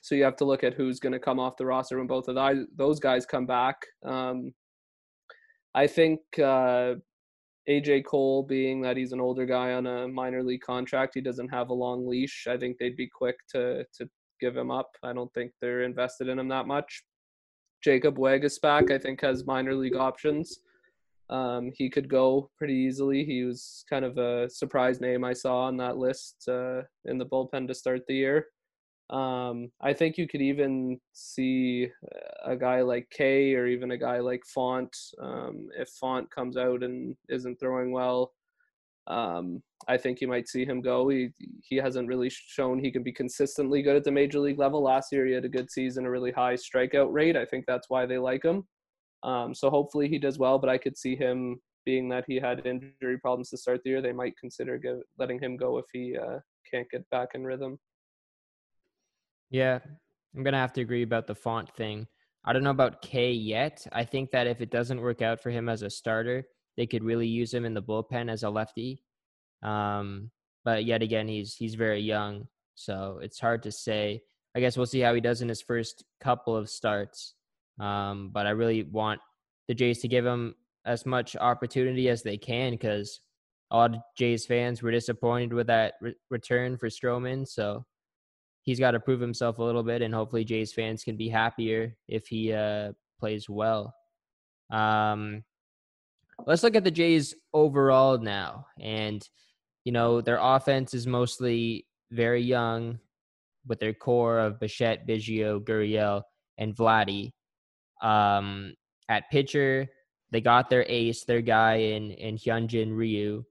So 0.00 0.14
you 0.14 0.24
have 0.24 0.36
to 0.36 0.46
look 0.46 0.64
at 0.64 0.72
who's 0.72 0.98
going 0.98 1.12
to 1.12 1.18
come 1.18 1.38
off 1.38 1.58
the 1.58 1.66
roster 1.66 1.98
when 1.98 2.06
both 2.06 2.28
of 2.28 2.36
those 2.74 3.00
guys 3.00 3.26
come 3.26 3.44
back. 3.44 3.76
Um, 4.04 4.54
I 5.74 5.86
think 5.86 6.20
uh, 6.42 6.94
AJ 7.68 8.04
Cole, 8.04 8.42
being 8.42 8.80
that 8.82 8.96
he's 8.96 9.12
an 9.12 9.20
older 9.20 9.44
guy 9.44 9.72
on 9.72 9.86
a 9.86 10.08
minor 10.08 10.42
league 10.42 10.60
contract, 10.60 11.14
he 11.14 11.20
doesn't 11.20 11.48
have 11.48 11.70
a 11.70 11.74
long 11.74 12.06
leash. 12.06 12.46
I 12.48 12.56
think 12.56 12.78
they'd 12.78 12.96
be 12.96 13.08
quick 13.08 13.36
to 13.50 13.84
to 13.98 14.08
give 14.40 14.56
him 14.56 14.70
up. 14.70 14.90
I 15.02 15.12
don't 15.12 15.32
think 15.34 15.52
they're 15.60 15.82
invested 15.82 16.28
in 16.28 16.38
him 16.38 16.48
that 16.48 16.66
much. 16.66 17.02
Jacob 17.82 18.16
Waguespack, 18.16 18.90
I 18.90 18.98
think, 18.98 19.20
has 19.20 19.46
minor 19.46 19.74
league 19.74 19.96
options. 19.96 20.60
Um, 21.28 21.72
he 21.74 21.90
could 21.90 22.08
go 22.08 22.50
pretty 22.56 22.74
easily. 22.74 23.24
He 23.24 23.42
was 23.42 23.84
kind 23.90 24.04
of 24.04 24.16
a 24.18 24.48
surprise 24.48 25.00
name 25.00 25.24
I 25.24 25.32
saw 25.32 25.62
on 25.62 25.76
that 25.78 25.96
list 25.96 26.48
uh, 26.48 26.82
in 27.04 27.18
the 27.18 27.26
bullpen 27.26 27.66
to 27.68 27.74
start 27.74 28.02
the 28.06 28.14
year. 28.14 28.46
Um, 29.10 29.70
I 29.80 29.92
think 29.92 30.18
you 30.18 30.26
could 30.26 30.42
even 30.42 31.00
see 31.12 31.88
a 32.44 32.56
guy 32.56 32.82
like 32.82 33.08
Kay 33.10 33.54
or 33.54 33.66
even 33.66 33.92
a 33.92 33.96
guy 33.96 34.18
like 34.18 34.42
Font. 34.44 34.94
Um, 35.20 35.68
if 35.78 35.88
Font 36.00 36.30
comes 36.30 36.56
out 36.56 36.82
and 36.82 37.16
isn't 37.28 37.60
throwing 37.60 37.92
well, 37.92 38.32
um, 39.06 39.62
I 39.86 39.96
think 39.96 40.20
you 40.20 40.26
might 40.26 40.48
see 40.48 40.64
him 40.64 40.80
go. 40.80 41.08
He 41.08 41.30
he 41.62 41.76
hasn't 41.76 42.08
really 42.08 42.30
shown 42.30 42.80
he 42.80 42.90
can 42.90 43.04
be 43.04 43.12
consistently 43.12 43.82
good 43.82 43.94
at 43.94 44.02
the 44.02 44.10
major 44.10 44.40
league 44.40 44.58
level. 44.58 44.82
Last 44.82 45.12
year 45.12 45.26
he 45.26 45.32
had 45.32 45.44
a 45.44 45.48
good 45.48 45.70
season, 45.70 46.06
a 46.06 46.10
really 46.10 46.32
high 46.32 46.54
strikeout 46.54 47.12
rate. 47.12 47.36
I 47.36 47.44
think 47.44 47.64
that's 47.66 47.88
why 47.88 48.06
they 48.06 48.18
like 48.18 48.44
him. 48.44 48.66
Um, 49.22 49.54
so 49.54 49.70
hopefully 49.70 50.08
he 50.08 50.18
does 50.18 50.38
well. 50.38 50.58
But 50.58 50.70
I 50.70 50.78
could 50.78 50.98
see 50.98 51.14
him 51.14 51.60
being 51.84 52.08
that 52.08 52.24
he 52.26 52.40
had 52.40 52.66
injury 52.66 53.18
problems 53.20 53.50
to 53.50 53.56
start 53.56 53.82
the 53.84 53.90
year. 53.90 54.02
They 54.02 54.12
might 54.12 54.36
consider 54.36 54.76
give, 54.78 54.98
letting 55.18 55.38
him 55.38 55.56
go 55.56 55.78
if 55.78 55.84
he 55.92 56.16
uh, 56.16 56.40
can't 56.68 56.90
get 56.90 57.08
back 57.10 57.28
in 57.34 57.44
rhythm. 57.44 57.78
Yeah, 59.50 59.78
I'm 60.36 60.42
gonna 60.42 60.58
have 60.58 60.72
to 60.74 60.80
agree 60.80 61.02
about 61.02 61.26
the 61.26 61.34
Font 61.34 61.74
thing. 61.76 62.06
I 62.44 62.52
don't 62.52 62.62
know 62.62 62.70
about 62.70 63.02
Kay 63.02 63.32
yet. 63.32 63.86
I 63.92 64.04
think 64.04 64.30
that 64.30 64.46
if 64.46 64.60
it 64.60 64.70
doesn't 64.70 65.00
work 65.00 65.22
out 65.22 65.42
for 65.42 65.50
him 65.50 65.68
as 65.68 65.82
a 65.82 65.90
starter, 65.90 66.46
they 66.76 66.86
could 66.86 67.02
really 67.02 67.26
use 67.26 67.52
him 67.52 67.64
in 67.64 67.74
the 67.74 67.82
bullpen 67.82 68.30
as 68.30 68.42
a 68.42 68.50
lefty. 68.50 69.02
Um, 69.62 70.30
but 70.64 70.84
yet 70.84 71.02
again, 71.02 71.28
he's 71.28 71.54
he's 71.54 71.74
very 71.74 72.00
young, 72.00 72.46
so 72.74 73.18
it's 73.22 73.40
hard 73.40 73.62
to 73.64 73.72
say. 73.72 74.22
I 74.54 74.60
guess 74.60 74.76
we'll 74.76 74.86
see 74.86 75.00
how 75.00 75.14
he 75.14 75.20
does 75.20 75.42
in 75.42 75.48
his 75.48 75.60
first 75.60 76.04
couple 76.20 76.56
of 76.56 76.70
starts. 76.70 77.34
Um, 77.78 78.30
but 78.32 78.46
I 78.46 78.50
really 78.50 78.84
want 78.84 79.20
the 79.68 79.74
Jays 79.74 80.00
to 80.00 80.08
give 80.08 80.24
him 80.24 80.54
as 80.86 81.04
much 81.04 81.36
opportunity 81.36 82.08
as 82.08 82.22
they 82.22 82.38
can 82.38 82.72
because 82.72 83.20
a 83.70 83.76
lot 83.76 83.94
of 83.94 84.00
Jays 84.16 84.46
fans 84.46 84.82
were 84.82 84.92
disappointed 84.92 85.52
with 85.52 85.66
that 85.66 85.94
re- 86.00 86.14
return 86.30 86.78
for 86.78 86.88
Stroman. 86.88 87.46
So 87.46 87.84
he's 88.66 88.80
got 88.80 88.90
to 88.90 89.00
prove 89.00 89.20
himself 89.20 89.58
a 89.58 89.62
little 89.62 89.82
bit, 89.82 90.02
and 90.02 90.12
hopefully 90.12 90.44
Jays 90.44 90.72
fans 90.72 91.02
can 91.02 91.16
be 91.16 91.28
happier 91.28 91.96
if 92.08 92.26
he 92.26 92.52
uh, 92.52 92.92
plays 93.18 93.48
well. 93.48 93.94
Um, 94.70 95.44
let's 96.46 96.62
look 96.62 96.74
at 96.76 96.84
the 96.84 96.90
Jays 96.90 97.34
overall 97.54 98.18
now, 98.18 98.66
and 98.78 99.26
you 99.84 99.92
know 99.92 100.20
their 100.20 100.38
offense 100.40 100.92
is 100.92 101.06
mostly 101.06 101.86
very 102.10 102.42
young, 102.42 102.98
with 103.66 103.80
their 103.80 103.94
core 103.94 104.38
of 104.38 104.60
Bichette, 104.60 105.06
Biggio, 105.06 105.60
Gurriel, 105.60 106.22
and 106.58 106.74
Vladdy. 106.74 107.32
Um, 108.02 108.74
at 109.08 109.30
pitcher, 109.30 109.86
they 110.32 110.40
got 110.40 110.68
their 110.68 110.84
ace, 110.88 111.24
their 111.24 111.40
guy 111.40 111.76
in 111.76 112.10
in 112.10 112.36
Hyunjin 112.36 112.96
Ryu, 112.96 113.44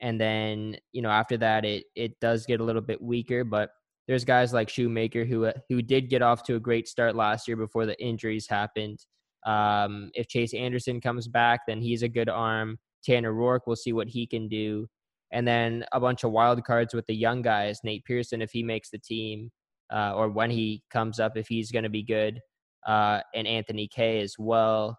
and 0.00 0.20
then 0.20 0.76
you 0.92 1.02
know 1.02 1.10
after 1.10 1.36
that 1.38 1.64
it 1.64 1.86
it 1.96 2.20
does 2.20 2.46
get 2.46 2.60
a 2.60 2.64
little 2.64 2.82
bit 2.82 3.02
weaker, 3.02 3.42
but 3.42 3.70
there's 4.10 4.24
guys 4.24 4.52
like 4.52 4.68
Shoemaker 4.68 5.24
who 5.24 5.44
uh, 5.44 5.52
who 5.68 5.82
did 5.82 6.10
get 6.10 6.20
off 6.20 6.42
to 6.42 6.56
a 6.56 6.60
great 6.60 6.88
start 6.88 7.14
last 7.14 7.46
year 7.46 7.56
before 7.56 7.86
the 7.86 7.96
injuries 8.02 8.48
happened. 8.48 8.98
Um, 9.46 10.10
if 10.14 10.26
Chase 10.26 10.52
Anderson 10.52 11.00
comes 11.00 11.28
back, 11.28 11.60
then 11.68 11.80
he's 11.80 12.02
a 12.02 12.08
good 12.08 12.28
arm. 12.28 12.76
Tanner 13.04 13.32
Roark, 13.32 13.60
we'll 13.68 13.76
see 13.76 13.92
what 13.92 14.08
he 14.08 14.26
can 14.26 14.48
do. 14.48 14.88
And 15.30 15.46
then 15.46 15.84
a 15.92 16.00
bunch 16.00 16.24
of 16.24 16.32
wild 16.32 16.64
cards 16.64 16.92
with 16.92 17.06
the 17.06 17.14
young 17.14 17.40
guys. 17.40 17.78
Nate 17.84 18.04
Pearson, 18.04 18.42
if 18.42 18.50
he 18.50 18.64
makes 18.64 18.90
the 18.90 18.98
team, 18.98 19.48
uh, 19.92 20.12
or 20.16 20.28
when 20.28 20.50
he 20.50 20.82
comes 20.90 21.20
up, 21.20 21.36
if 21.36 21.46
he's 21.46 21.70
going 21.70 21.84
to 21.84 21.88
be 21.88 22.02
good, 22.02 22.40
uh, 22.88 23.20
and 23.32 23.46
Anthony 23.46 23.86
Kay 23.86 24.22
as 24.22 24.34
well. 24.40 24.98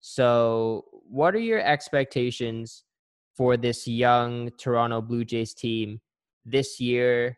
So, 0.00 0.86
what 1.10 1.34
are 1.34 1.40
your 1.40 1.60
expectations 1.60 2.84
for 3.36 3.58
this 3.58 3.86
young 3.86 4.48
Toronto 4.58 5.02
Blue 5.02 5.26
Jays 5.26 5.52
team 5.52 6.00
this 6.46 6.80
year 6.80 7.36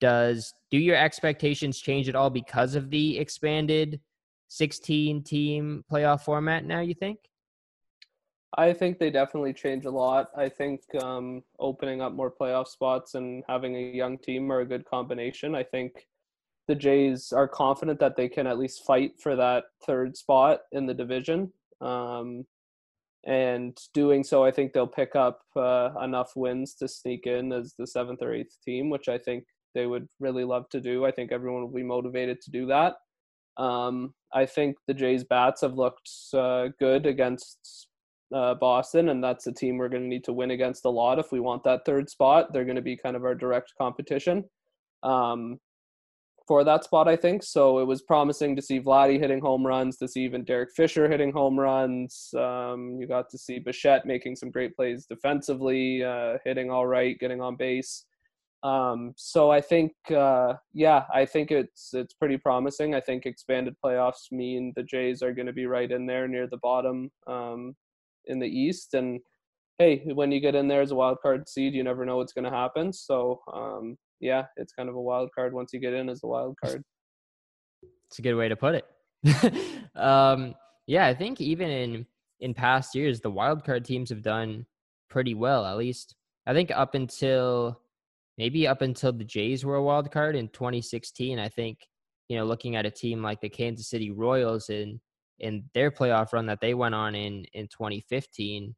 does 0.00 0.54
do 0.70 0.78
your 0.78 0.96
expectations 0.96 1.78
change 1.78 2.08
at 2.08 2.16
all 2.16 2.30
because 2.30 2.74
of 2.74 2.90
the 2.90 3.18
expanded 3.18 4.00
16 4.48 5.22
team 5.22 5.84
playoff 5.90 6.22
format 6.22 6.64
now 6.64 6.80
you 6.80 6.94
think? 6.94 7.18
I 8.58 8.72
think 8.72 8.98
they 8.98 9.10
definitely 9.10 9.52
change 9.52 9.84
a 9.84 9.90
lot. 9.90 10.30
I 10.36 10.48
think 10.48 10.80
um, 11.02 11.44
opening 11.60 12.00
up 12.00 12.12
more 12.12 12.32
playoff 12.32 12.66
spots 12.66 13.14
and 13.14 13.44
having 13.48 13.76
a 13.76 13.92
young 13.92 14.18
team 14.18 14.50
are 14.50 14.60
a 14.60 14.66
good 14.66 14.84
combination. 14.84 15.54
I 15.54 15.62
think 15.62 16.08
the 16.70 16.74
jays 16.76 17.32
are 17.32 17.48
confident 17.48 17.98
that 17.98 18.16
they 18.16 18.28
can 18.28 18.46
at 18.46 18.56
least 18.56 18.84
fight 18.84 19.12
for 19.20 19.34
that 19.34 19.64
third 19.84 20.16
spot 20.16 20.60
in 20.70 20.86
the 20.86 20.94
division 20.94 21.52
um, 21.80 22.46
and 23.26 23.76
doing 23.92 24.22
so 24.22 24.44
i 24.44 24.52
think 24.52 24.72
they'll 24.72 24.86
pick 24.86 25.16
up 25.16 25.40
uh, 25.56 25.90
enough 26.00 26.30
wins 26.36 26.74
to 26.74 26.86
sneak 26.86 27.26
in 27.26 27.52
as 27.52 27.74
the 27.76 27.86
seventh 27.86 28.22
or 28.22 28.32
eighth 28.32 28.56
team 28.64 28.88
which 28.88 29.08
i 29.08 29.18
think 29.18 29.44
they 29.74 29.86
would 29.86 30.08
really 30.18 30.44
love 30.44 30.68
to 30.70 30.80
do. 30.80 31.04
I 31.04 31.10
think 31.10 31.32
everyone 31.32 31.62
will 31.62 31.72
be 31.72 31.82
motivated 31.82 32.40
to 32.42 32.50
do 32.50 32.66
that. 32.66 32.94
Um, 33.56 34.14
I 34.32 34.46
think 34.46 34.76
the 34.86 34.94
Jays 34.94 35.24
bats 35.24 35.60
have 35.62 35.74
looked 35.74 36.10
uh, 36.34 36.68
good 36.78 37.06
against 37.06 37.88
uh, 38.34 38.54
Boston, 38.54 39.08
and 39.08 39.22
that's 39.22 39.46
a 39.46 39.52
team 39.52 39.76
we're 39.76 39.88
going 39.88 40.02
to 40.02 40.08
need 40.08 40.24
to 40.24 40.32
win 40.32 40.52
against 40.52 40.84
a 40.84 40.90
lot 40.90 41.18
if 41.18 41.32
we 41.32 41.40
want 41.40 41.64
that 41.64 41.84
third 41.84 42.08
spot. 42.08 42.52
They're 42.52 42.64
going 42.64 42.76
to 42.76 42.82
be 42.82 42.96
kind 42.96 43.16
of 43.16 43.24
our 43.24 43.34
direct 43.34 43.72
competition 43.78 44.44
um, 45.02 45.58
for 46.46 46.64
that 46.64 46.84
spot, 46.84 47.08
I 47.08 47.16
think. 47.16 47.42
So 47.42 47.80
it 47.80 47.86
was 47.86 48.02
promising 48.02 48.56
to 48.56 48.62
see 48.62 48.80
Vladdy 48.80 49.18
hitting 49.18 49.40
home 49.40 49.66
runs, 49.66 49.96
to 49.98 50.08
see 50.08 50.22
even 50.22 50.44
Derek 50.44 50.70
Fisher 50.76 51.08
hitting 51.08 51.32
home 51.32 51.58
runs. 51.58 52.30
Um, 52.36 52.96
you 53.00 53.06
got 53.06 53.30
to 53.30 53.38
see 53.38 53.58
Bichette 53.58 54.06
making 54.06 54.36
some 54.36 54.50
great 54.50 54.76
plays 54.76 55.06
defensively, 55.06 56.04
uh, 56.04 56.38
hitting 56.44 56.70
all 56.70 56.86
right, 56.86 57.18
getting 57.18 57.40
on 57.40 57.56
base. 57.56 58.04
Um, 58.62 59.14
so 59.16 59.50
I 59.50 59.60
think, 59.60 59.92
uh, 60.14 60.54
yeah, 60.74 61.04
I 61.14 61.24
think 61.24 61.50
it's 61.50 61.94
it's 61.94 62.14
pretty 62.14 62.36
promising. 62.36 62.94
I 62.94 63.00
think 63.00 63.24
expanded 63.24 63.74
playoffs 63.82 64.30
mean 64.30 64.72
the 64.76 64.82
Jays 64.82 65.22
are 65.22 65.32
going 65.32 65.46
to 65.46 65.52
be 65.52 65.66
right 65.66 65.90
in 65.90 66.06
there 66.06 66.28
near 66.28 66.46
the 66.46 66.58
bottom 66.58 67.10
um, 67.26 67.74
in 68.26 68.38
the 68.38 68.46
East. 68.46 68.94
And 68.94 69.20
hey, 69.78 70.02
when 70.12 70.30
you 70.30 70.40
get 70.40 70.54
in 70.54 70.68
there 70.68 70.82
as 70.82 70.90
a 70.90 70.94
wild 70.94 71.18
card 71.22 71.48
seed, 71.48 71.74
you 71.74 71.82
never 71.82 72.04
know 72.04 72.18
what's 72.18 72.34
going 72.34 72.44
to 72.44 72.50
happen. 72.50 72.92
So 72.92 73.40
um, 73.52 73.96
yeah, 74.20 74.44
it's 74.56 74.74
kind 74.74 74.88
of 74.88 74.94
a 74.94 75.00
wild 75.00 75.30
card 75.34 75.54
once 75.54 75.72
you 75.72 75.80
get 75.80 75.94
in 75.94 76.08
as 76.08 76.22
a 76.22 76.26
wild 76.26 76.56
card. 76.62 76.82
It's 78.08 78.18
a 78.18 78.22
good 78.22 78.34
way 78.34 78.48
to 78.48 78.56
put 78.56 78.74
it. 78.74 78.84
um, 79.94 80.54
yeah, 80.86 81.06
I 81.06 81.14
think 81.14 81.40
even 81.40 81.70
in 81.70 82.06
in 82.40 82.54
past 82.54 82.94
years, 82.94 83.20
the 83.20 83.30
wild 83.30 83.64
card 83.64 83.84
teams 83.84 84.10
have 84.10 84.22
done 84.22 84.66
pretty 85.08 85.34
well. 85.34 85.64
At 85.64 85.78
least 85.78 86.14
I 86.46 86.52
think 86.52 86.70
up 86.70 86.94
until 86.94 87.80
maybe 88.40 88.66
up 88.66 88.80
until 88.80 89.12
the 89.12 89.22
Jays 89.22 89.66
were 89.66 89.76
a 89.76 89.82
wild 89.82 90.10
card 90.10 90.34
in 90.34 90.48
2016. 90.48 91.38
I 91.38 91.48
think 91.50 91.78
you 92.30 92.38
know 92.38 92.44
looking 92.44 92.74
at 92.74 92.86
a 92.86 92.90
team 92.90 93.22
like 93.22 93.40
the 93.42 93.50
Kansas 93.50 93.90
City 93.90 94.10
Royals 94.10 94.70
in 94.70 94.98
in 95.40 95.64
their 95.74 95.90
playoff 95.90 96.32
run 96.32 96.46
that 96.46 96.60
they 96.60 96.72
went 96.72 96.94
on 96.94 97.14
in 97.14 97.44
in 97.52 97.68
2015 97.68 98.74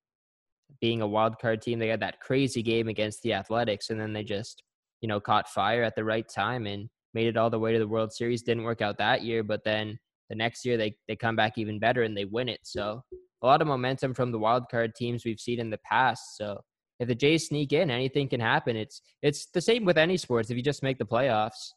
being 0.80 1.00
a 1.00 1.06
wild 1.06 1.38
card 1.38 1.60
team 1.62 1.78
they 1.78 1.88
had 1.88 2.00
that 2.00 2.20
crazy 2.20 2.62
game 2.62 2.88
against 2.88 3.22
the 3.22 3.32
athletics 3.32 3.90
and 3.90 4.00
then 4.00 4.12
they 4.12 4.24
just 4.24 4.62
you 5.00 5.08
know 5.08 5.20
caught 5.20 5.48
fire 5.48 5.82
at 5.82 5.94
the 5.96 6.04
right 6.04 6.26
time 6.28 6.66
and 6.66 6.88
made 7.14 7.26
it 7.26 7.36
all 7.36 7.50
the 7.50 7.58
way 7.58 7.72
to 7.72 7.78
the 7.78 7.86
world 7.86 8.12
series 8.12 8.42
didn't 8.42 8.62
work 8.62 8.80
out 8.80 8.96
that 8.96 9.22
year 9.22 9.42
but 9.42 9.62
then 9.64 9.98
the 10.30 10.34
next 10.34 10.64
year 10.64 10.78
they 10.78 10.94
they 11.08 11.16
come 11.16 11.36
back 11.36 11.58
even 11.58 11.78
better 11.78 12.04
and 12.04 12.16
they 12.16 12.24
win 12.24 12.48
it 12.48 12.60
so 12.62 13.02
a 13.42 13.46
lot 13.46 13.60
of 13.60 13.68
momentum 13.68 14.14
from 14.14 14.32
the 14.32 14.38
wild 14.38 14.64
card 14.70 14.94
teams 14.94 15.24
we've 15.24 15.40
seen 15.40 15.60
in 15.60 15.68
the 15.68 15.84
past 15.84 16.38
so 16.38 16.58
if 17.00 17.08
the 17.08 17.14
jays 17.14 17.48
sneak 17.48 17.72
in 17.72 17.90
anything 17.90 18.28
can 18.28 18.40
happen 18.40 18.76
it's 18.76 19.02
it's 19.22 19.46
the 19.54 19.60
same 19.60 19.84
with 19.84 19.98
any 19.98 20.16
sports 20.16 20.50
if 20.50 20.56
you 20.56 20.62
just 20.62 20.82
make 20.82 20.98
the 20.98 21.04
playoffs 21.04 21.72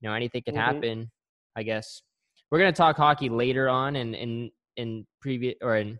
you 0.00 0.08
know 0.08 0.14
anything 0.14 0.42
can 0.42 0.54
mm-hmm. 0.54 0.74
happen 0.74 1.10
i 1.56 1.62
guess 1.62 2.02
we're 2.50 2.58
going 2.58 2.72
to 2.72 2.76
talk 2.76 2.96
hockey 2.96 3.28
later 3.28 3.68
on 3.68 3.96
in 3.96 4.14
in 4.14 4.50
in 4.76 5.06
previous 5.20 5.54
or 5.62 5.76
in 5.76 5.98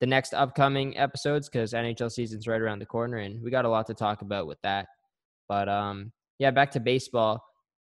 the 0.00 0.06
next 0.06 0.34
upcoming 0.34 0.96
episodes 0.98 1.48
because 1.48 1.72
NHL 1.72 2.12
season's 2.12 2.46
right 2.46 2.60
around 2.60 2.80
the 2.80 2.86
corner 2.86 3.18
and 3.18 3.42
we 3.42 3.50
got 3.50 3.64
a 3.64 3.68
lot 3.68 3.86
to 3.86 3.94
talk 3.94 4.22
about 4.22 4.46
with 4.46 4.58
that. 4.62 4.86
But 5.48 5.68
um, 5.68 6.12
yeah, 6.38 6.50
back 6.50 6.70
to 6.72 6.80
baseball. 6.80 7.42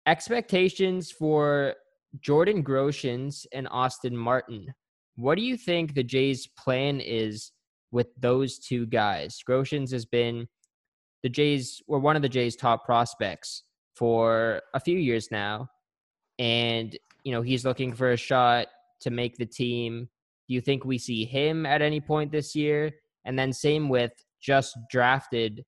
Expectations 0.05 1.11
for 1.11 1.73
Jordan 2.21 2.63
Groshans 2.63 3.45
and 3.53 3.67
Austin 3.71 4.15
Martin. 4.15 4.67
What 5.15 5.35
do 5.35 5.41
you 5.41 5.57
think 5.57 5.95
the 5.95 6.03
Jays' 6.03 6.47
plan 6.47 6.99
is 6.99 7.51
with 7.95 8.07
those 8.19 8.59
two 8.59 8.85
guys? 8.85 9.39
Groshans 9.49 9.91
has 9.93 10.05
been 10.05 10.47
the 11.23 11.29
Jays 11.29 11.81
or 11.87 11.97
one 11.97 12.17
of 12.17 12.21
the 12.21 12.29
Jays' 12.29 12.57
top 12.57 12.85
prospects 12.85 13.63
for 13.95 14.61
a 14.73 14.79
few 14.81 14.99
years 14.99 15.29
now, 15.31 15.69
and 16.37 16.95
you 17.23 17.31
know 17.31 17.41
he's 17.41 17.63
looking 17.63 17.93
for 17.93 18.11
a 18.11 18.17
shot 18.17 18.67
to 18.99 19.09
make 19.09 19.37
the 19.37 19.45
team. 19.45 20.09
Do 20.47 20.53
you 20.53 20.61
think 20.61 20.83
we 20.83 20.97
see 20.97 21.23
him 21.23 21.65
at 21.65 21.81
any 21.81 22.01
point 22.01 22.31
this 22.31 22.53
year? 22.53 22.91
And 23.23 23.39
then 23.39 23.53
same 23.53 23.87
with 23.87 24.11
just 24.41 24.77
drafted 24.91 25.63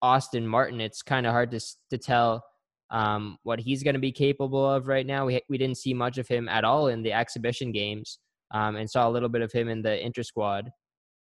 Austin 0.00 0.46
Martin. 0.46 0.80
It's 0.80 1.02
kind 1.02 1.26
of 1.26 1.32
hard 1.32 1.50
to 1.50 1.60
to 1.90 1.98
tell 1.98 2.44
um, 2.90 3.38
what 3.42 3.58
he's 3.58 3.82
going 3.82 3.94
to 3.94 4.00
be 4.00 4.12
capable 4.12 4.64
of 4.64 4.86
right 4.86 5.06
now. 5.06 5.26
We 5.26 5.42
we 5.48 5.58
didn't 5.58 5.78
see 5.78 5.94
much 5.94 6.16
of 6.16 6.28
him 6.28 6.48
at 6.48 6.64
all 6.64 6.86
in 6.86 7.02
the 7.02 7.12
exhibition 7.12 7.72
games, 7.72 8.20
um, 8.52 8.76
and 8.76 8.88
saw 8.88 9.08
a 9.08 9.10
little 9.10 9.28
bit 9.28 9.42
of 9.42 9.50
him 9.50 9.68
in 9.68 9.82
the 9.82 10.00
inter 10.00 10.22
squad, 10.22 10.70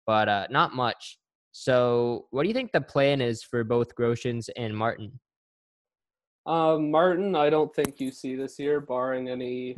but 0.05 0.29
uh, 0.29 0.47
not 0.49 0.75
much. 0.75 1.17
So, 1.51 2.27
what 2.31 2.43
do 2.43 2.49
you 2.49 2.53
think 2.53 2.71
the 2.71 2.81
plan 2.81 3.21
is 3.21 3.41
for 3.41 3.63
both 3.63 3.95
Groshans 3.95 4.49
and 4.57 4.75
Martin? 4.75 5.19
Um, 6.45 6.91
Martin, 6.91 7.35
I 7.35 7.49
don't 7.49 7.73
think 7.73 7.99
you 7.99 8.11
see 8.11 8.35
this 8.35 8.59
year, 8.59 8.79
barring 8.79 9.29
any 9.29 9.75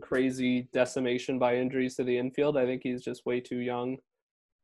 crazy 0.00 0.68
decimation 0.72 1.38
by 1.38 1.56
injuries 1.56 1.96
to 1.96 2.04
the 2.04 2.16
infield. 2.16 2.56
I 2.56 2.66
think 2.66 2.82
he's 2.82 3.02
just 3.02 3.26
way 3.26 3.40
too 3.40 3.58
young. 3.58 3.98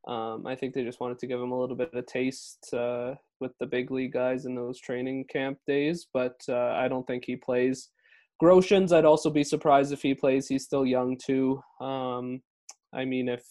Um, 0.06 0.46
I 0.46 0.54
think 0.54 0.72
they 0.72 0.84
just 0.84 1.00
wanted 1.00 1.18
to 1.18 1.26
give 1.26 1.40
him 1.40 1.50
a 1.50 1.58
little 1.58 1.76
bit 1.76 1.92
of 1.92 2.06
taste 2.06 2.72
uh, 2.72 3.14
with 3.40 3.52
the 3.58 3.66
big 3.66 3.90
league 3.90 4.12
guys 4.12 4.46
in 4.46 4.54
those 4.54 4.80
training 4.80 5.26
camp 5.30 5.58
days, 5.66 6.06
but 6.14 6.40
uh, 6.48 6.72
I 6.76 6.88
don't 6.88 7.06
think 7.06 7.24
he 7.26 7.36
plays. 7.36 7.90
Groshans, 8.42 8.92
I'd 8.92 9.04
also 9.04 9.28
be 9.28 9.44
surprised 9.44 9.92
if 9.92 10.00
he 10.00 10.14
plays. 10.14 10.48
He's 10.48 10.64
still 10.64 10.86
young 10.86 11.18
too. 11.18 11.60
Um, 11.80 12.40
I 12.94 13.04
mean, 13.04 13.28
if 13.28 13.44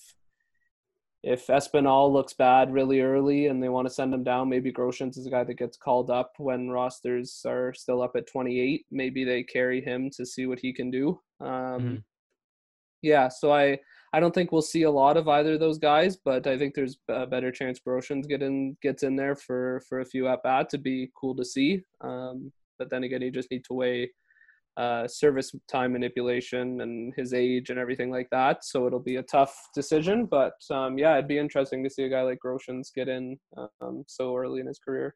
if 1.27 1.47
Espinal 1.47 2.11
looks 2.11 2.33
bad 2.33 2.71
really 2.71 3.01
early 3.01 3.47
and 3.47 3.61
they 3.61 3.67
want 3.67 3.85
to 3.85 3.93
send 3.93 4.13
him 4.13 4.23
down, 4.23 4.47
maybe 4.47 4.71
Groshans 4.71 5.17
is 5.17 5.25
a 5.25 5.29
guy 5.29 5.43
that 5.43 5.57
gets 5.57 5.75
called 5.75 6.09
up 6.09 6.31
when 6.37 6.69
rosters 6.69 7.41
are 7.45 7.73
still 7.73 8.01
up 8.01 8.15
at 8.15 8.27
28. 8.27 8.85
Maybe 8.91 9.25
they 9.25 9.43
carry 9.43 9.81
him 9.81 10.09
to 10.15 10.25
see 10.25 10.45
what 10.45 10.59
he 10.59 10.71
can 10.71 10.89
do. 10.89 11.19
Um, 11.41 11.49
mm-hmm. 11.49 11.95
Yeah, 13.01 13.27
so 13.27 13.51
I 13.51 13.77
I 14.13 14.21
don't 14.21 14.33
think 14.33 14.51
we'll 14.51 14.61
see 14.61 14.83
a 14.83 14.91
lot 14.91 15.17
of 15.17 15.27
either 15.27 15.55
of 15.55 15.59
those 15.59 15.77
guys, 15.77 16.15
but 16.15 16.47
I 16.47 16.57
think 16.57 16.73
there's 16.73 16.97
a 17.09 17.27
better 17.27 17.51
chance 17.51 17.79
Groshans 17.85 18.27
get 18.27 18.41
in 18.41 18.77
gets 18.81 19.03
in 19.03 19.17
there 19.17 19.35
for 19.35 19.81
for 19.87 19.99
a 19.99 20.05
few 20.05 20.29
at 20.29 20.41
bats. 20.43 20.73
It'd 20.73 20.83
be 20.83 21.11
cool 21.19 21.35
to 21.35 21.43
see. 21.43 21.83
Um, 22.01 22.53
but 22.79 22.89
then 22.89 23.03
again, 23.03 23.21
you 23.21 23.31
just 23.31 23.51
need 23.51 23.65
to 23.65 23.73
weigh 23.73 24.09
uh, 24.77 25.07
service 25.07 25.51
time 25.67 25.93
manipulation 25.93 26.81
and 26.81 27.11
his 27.17 27.33
age 27.33 27.71
and 27.71 27.79
everything 27.79 28.11
like 28.11 28.29
that. 28.31 28.63
So 28.63 28.85
it'll 28.85 28.99
be 28.99 29.15
a 29.15 29.23
tough 29.23 29.55
decision. 29.73 30.25
But 30.25 30.53
um, 30.71 30.97
yeah, 30.97 31.13
it'd 31.13 31.27
be 31.27 31.39
interesting 31.39 31.83
to 31.83 31.89
see 31.89 32.03
a 32.03 32.09
guy 32.09 32.21
like 32.21 32.37
Groshans 32.45 32.93
get 32.93 33.07
in 33.07 33.37
um, 33.81 34.03
so 34.07 34.35
early 34.35 34.61
in 34.61 34.67
his 34.67 34.79
career. 34.79 35.15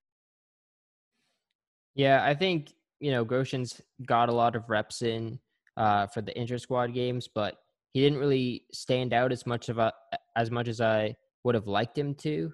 Yeah, 1.93 2.23
I 2.25 2.33
think 2.33 2.73
you 2.99 3.11
know 3.11 3.23
Groshans 3.23 3.81
got 4.05 4.29
a 4.29 4.33
lot 4.33 4.55
of 4.55 4.69
reps 4.69 5.03
in 5.03 5.39
uh, 5.77 6.07
for 6.07 6.21
the 6.21 6.37
inter 6.39 6.57
squad 6.57 6.93
games, 6.93 7.29
but 7.33 7.57
he 7.93 8.01
didn't 8.01 8.19
really 8.19 8.65
stand 8.73 9.13
out 9.13 9.31
as 9.31 9.45
much 9.45 9.69
of 9.69 9.77
a 9.77 9.93
as 10.35 10.49
much 10.49 10.69
as 10.69 10.81
I 10.81 11.15
would 11.43 11.55
have 11.55 11.67
liked 11.67 11.97
him 11.97 12.15
to. 12.15 12.51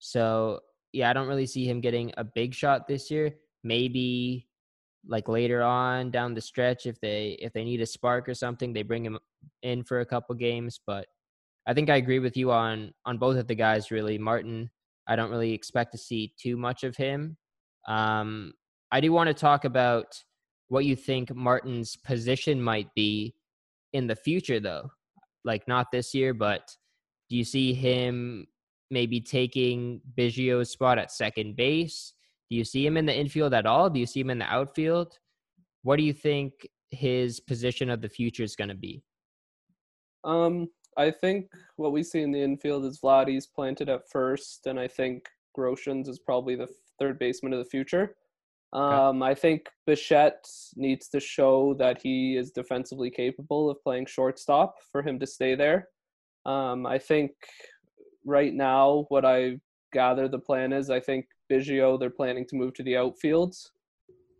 So 0.00 0.60
yeah, 0.92 1.10
I 1.10 1.12
don't 1.12 1.28
really 1.28 1.46
see 1.46 1.66
him 1.68 1.80
getting 1.80 2.12
a 2.16 2.24
big 2.24 2.52
shot 2.52 2.88
this 2.88 3.10
year. 3.10 3.34
Maybe 3.62 4.47
like 5.08 5.26
later 5.26 5.62
on 5.62 6.10
down 6.10 6.34
the 6.34 6.40
stretch 6.40 6.86
if 6.86 7.00
they 7.00 7.36
if 7.40 7.52
they 7.52 7.64
need 7.64 7.80
a 7.80 7.86
spark 7.86 8.28
or 8.28 8.34
something 8.34 8.72
they 8.72 8.82
bring 8.82 9.04
him 9.04 9.18
in 9.62 9.82
for 9.82 10.00
a 10.00 10.06
couple 10.06 10.34
games 10.34 10.78
but 10.86 11.06
i 11.66 11.72
think 11.72 11.88
i 11.88 11.96
agree 11.96 12.18
with 12.18 12.36
you 12.36 12.52
on 12.52 12.92
on 13.06 13.18
both 13.18 13.36
of 13.36 13.46
the 13.48 13.54
guys 13.54 13.90
really. 13.90 14.18
Martin 14.18 14.70
i 15.08 15.16
don't 15.16 15.30
really 15.30 15.52
expect 15.52 15.92
to 15.92 15.98
see 15.98 16.32
too 16.40 16.56
much 16.56 16.84
of 16.84 16.96
him. 16.96 17.36
Um 17.88 18.52
i 18.92 19.00
do 19.00 19.12
want 19.12 19.28
to 19.28 19.34
talk 19.34 19.64
about 19.64 20.22
what 20.68 20.84
you 20.84 20.94
think 20.94 21.34
martin's 21.34 21.96
position 21.96 22.60
might 22.62 22.94
be 22.94 23.34
in 23.94 24.06
the 24.06 24.16
future 24.16 24.60
though. 24.60 24.90
Like 25.44 25.66
not 25.66 25.90
this 25.90 26.14
year 26.14 26.34
but 26.34 26.76
do 27.30 27.36
you 27.36 27.44
see 27.44 27.72
him 27.72 28.46
maybe 28.90 29.20
taking 29.20 30.00
Biggio's 30.16 30.70
spot 30.70 30.98
at 30.98 31.12
second 31.12 31.56
base 31.56 32.14
do 32.50 32.56
you 32.56 32.64
see 32.64 32.86
him 32.86 32.96
in 32.96 33.06
the 33.06 33.16
infield 33.16 33.54
at 33.54 33.66
all? 33.66 33.90
Do 33.90 34.00
you 34.00 34.06
see 34.06 34.20
him 34.20 34.30
in 34.30 34.38
the 34.38 34.46
outfield? 34.46 35.18
What 35.82 35.96
do 35.96 36.02
you 36.02 36.12
think 36.12 36.52
his 36.90 37.40
position 37.40 37.90
of 37.90 38.00
the 38.00 38.08
future 38.08 38.42
is 38.42 38.56
going 38.56 38.68
to 38.68 38.74
be? 38.74 39.02
Um, 40.24 40.68
I 40.96 41.10
think 41.10 41.46
what 41.76 41.92
we 41.92 42.02
see 42.02 42.22
in 42.22 42.32
the 42.32 42.42
infield 42.42 42.84
is 42.84 43.00
Vladdy's 43.00 43.46
planted 43.46 43.88
at 43.88 44.08
first, 44.10 44.66
and 44.66 44.80
I 44.80 44.88
think 44.88 45.28
Groshans 45.56 46.08
is 46.08 46.18
probably 46.18 46.56
the 46.56 46.68
third 46.98 47.18
baseman 47.18 47.52
of 47.52 47.58
the 47.58 47.70
future. 47.70 48.16
Um, 48.72 49.22
okay. 49.22 49.30
I 49.30 49.34
think 49.34 49.68
Bichette 49.86 50.44
needs 50.76 51.08
to 51.08 51.20
show 51.20 51.74
that 51.74 52.02
he 52.02 52.36
is 52.36 52.50
defensively 52.50 53.10
capable 53.10 53.70
of 53.70 53.82
playing 53.82 54.06
shortstop 54.06 54.76
for 54.92 55.02
him 55.02 55.18
to 55.20 55.26
stay 55.26 55.54
there. 55.54 55.88
Um, 56.44 56.84
I 56.84 56.98
think 56.98 57.32
right 58.24 58.52
now, 58.52 59.06
what 59.08 59.24
I 59.24 59.58
gather 59.92 60.28
the 60.28 60.38
plan 60.38 60.72
is, 60.72 60.90
I 60.90 61.00
think 61.00 61.26
Biggio, 61.50 61.98
they're 61.98 62.10
planning 62.10 62.46
to 62.48 62.56
move 62.56 62.74
to 62.74 62.82
the 62.82 62.94
outfields 62.94 63.70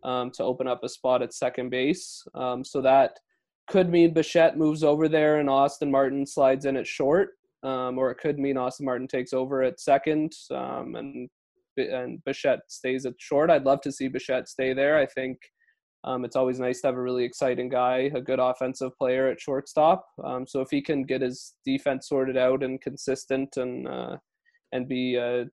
um, 0.03 0.31
to 0.31 0.43
open 0.43 0.67
up 0.67 0.83
a 0.83 0.89
spot 0.89 1.21
at 1.21 1.33
second 1.33 1.69
base. 1.69 2.23
Um, 2.35 2.63
so 2.63 2.81
that 2.81 3.19
could 3.67 3.89
mean 3.89 4.13
Bichette 4.13 4.57
moves 4.57 4.83
over 4.83 5.07
there 5.07 5.39
and 5.39 5.49
Austin 5.49 5.91
Martin 5.91 6.25
slides 6.25 6.65
in 6.65 6.77
at 6.77 6.87
short, 6.87 7.31
um, 7.63 7.97
or 7.97 8.11
it 8.11 8.17
could 8.17 8.39
mean 8.39 8.57
Austin 8.57 8.85
Martin 8.85 9.07
takes 9.07 9.33
over 9.33 9.61
at 9.63 9.79
second 9.79 10.33
um, 10.51 10.95
and 10.95 11.29
and 11.77 12.21
Bichette 12.25 12.59
stays 12.67 13.05
at 13.05 13.13
short. 13.19 13.49
I'd 13.49 13.65
love 13.65 13.79
to 13.81 13.91
see 13.91 14.09
Bichette 14.09 14.49
stay 14.49 14.73
there. 14.73 14.97
I 14.97 15.05
think 15.05 15.37
um, 16.03 16.25
it's 16.25 16.35
always 16.35 16.59
nice 16.59 16.81
to 16.81 16.87
have 16.87 16.95
a 16.95 17.01
really 17.01 17.23
exciting 17.23 17.69
guy, 17.69 18.11
a 18.13 18.21
good 18.21 18.39
offensive 18.39 18.97
player 18.97 19.27
at 19.27 19.39
shortstop. 19.39 20.05
Um, 20.23 20.45
so 20.47 20.61
if 20.61 20.69
he 20.71 20.81
can 20.81 21.03
get 21.03 21.21
his 21.21 21.53
defense 21.65 22.09
sorted 22.09 22.37
out 22.37 22.63
and 22.63 22.81
consistent 22.81 23.57
and 23.57 23.87
uh, 23.87 24.17
and 24.71 24.87
be 24.87 25.15
a, 25.15 25.45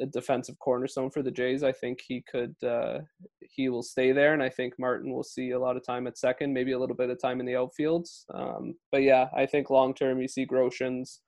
a, 0.00 0.06
defensive 0.06 0.58
cornerstone 0.58 1.10
for 1.10 1.22
the 1.22 1.30
Jays, 1.30 1.62
I 1.62 1.72
think 1.72 2.00
he 2.06 2.22
could 2.30 2.54
uh, 2.64 3.00
he 3.40 3.68
will 3.68 3.82
stay 3.82 4.12
there, 4.12 4.34
and 4.34 4.42
I 4.42 4.48
think 4.48 4.74
Martin 4.78 5.12
will 5.12 5.22
see 5.22 5.50
a 5.50 5.58
lot 5.58 5.76
of 5.76 5.84
time 5.84 6.06
at 6.06 6.18
second, 6.18 6.52
maybe 6.52 6.72
a 6.72 6.78
little 6.78 6.96
bit 6.96 7.10
of 7.10 7.20
time 7.20 7.40
in 7.40 7.46
the 7.46 7.52
outfields. 7.52 8.24
Um, 8.34 8.74
but 8.90 9.02
yeah, 9.02 9.28
I 9.36 9.46
think 9.46 9.70
long 9.70 9.94
term 9.94 10.20
you 10.20 10.28
see 10.28 10.46
Groshans, 10.46 11.18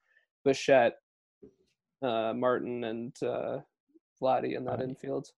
Bichette, 0.44 0.96
uh, 2.02 2.32
Martin, 2.34 2.84
and 2.84 3.14
uh, 3.22 3.58
Vladdy 4.22 4.56
in 4.56 4.64
that 4.64 4.78
right. 4.78 4.88
infield 4.88 5.28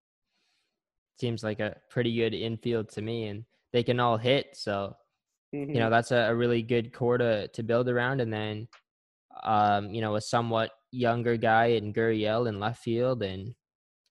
seems 1.18 1.42
like 1.42 1.60
a 1.60 1.76
pretty 1.90 2.14
good 2.14 2.34
infield 2.34 2.88
to 2.90 3.02
me, 3.02 3.28
and 3.28 3.44
they 3.72 3.82
can 3.82 4.00
all 4.00 4.16
hit. 4.16 4.48
So, 4.54 4.96
mm-hmm. 5.54 5.70
you 5.70 5.78
know, 5.78 5.86
mm-hmm. 5.86 5.92
that's 5.92 6.10
a, 6.10 6.28
a, 6.28 6.34
really 6.34 6.62
good 6.62 6.92
core 6.92 7.18
to 7.18 7.48
to 7.48 7.62
build 7.62 7.88
around. 7.88 8.20
And 8.20 8.32
then, 8.32 8.68
um, 9.42 9.90
you 9.90 10.00
know, 10.00 10.16
a 10.16 10.20
somewhat 10.20 10.70
younger 10.92 11.36
guy 11.36 11.66
in 11.66 11.92
Gurriel 11.92 12.48
in 12.48 12.60
left 12.60 12.82
field, 12.82 13.22
and 13.22 13.54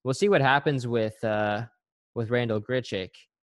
we'll 0.04 0.14
see 0.14 0.30
what 0.30 0.42
happens 0.42 0.88
with 0.88 1.22
uh, 1.24 1.64
with 2.16 2.30
Randal 2.30 2.62
Grichuk. 2.62 3.10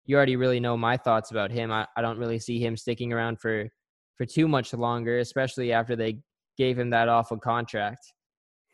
You 0.06 0.16
already 0.16 0.36
really 0.36 0.60
know 0.60 0.78
my 0.78 0.98
thoughts 0.98 1.32
about 1.32 1.52
him. 1.52 1.72
I, 1.72 1.86
I 1.98 2.02
don't 2.02 2.18
really 2.18 2.40
see 2.40 2.60
him 2.60 2.78
sticking 2.78 3.12
around 3.14 3.40
for 3.40 3.68
for 4.16 4.26
too 4.26 4.48
much 4.48 4.74
longer, 4.74 5.20
especially 5.20 5.72
after 5.72 5.96
they 5.96 6.20
gave 6.58 6.78
him 6.78 6.90
that 6.90 7.10
awful 7.10 7.38
contract. 7.38 8.14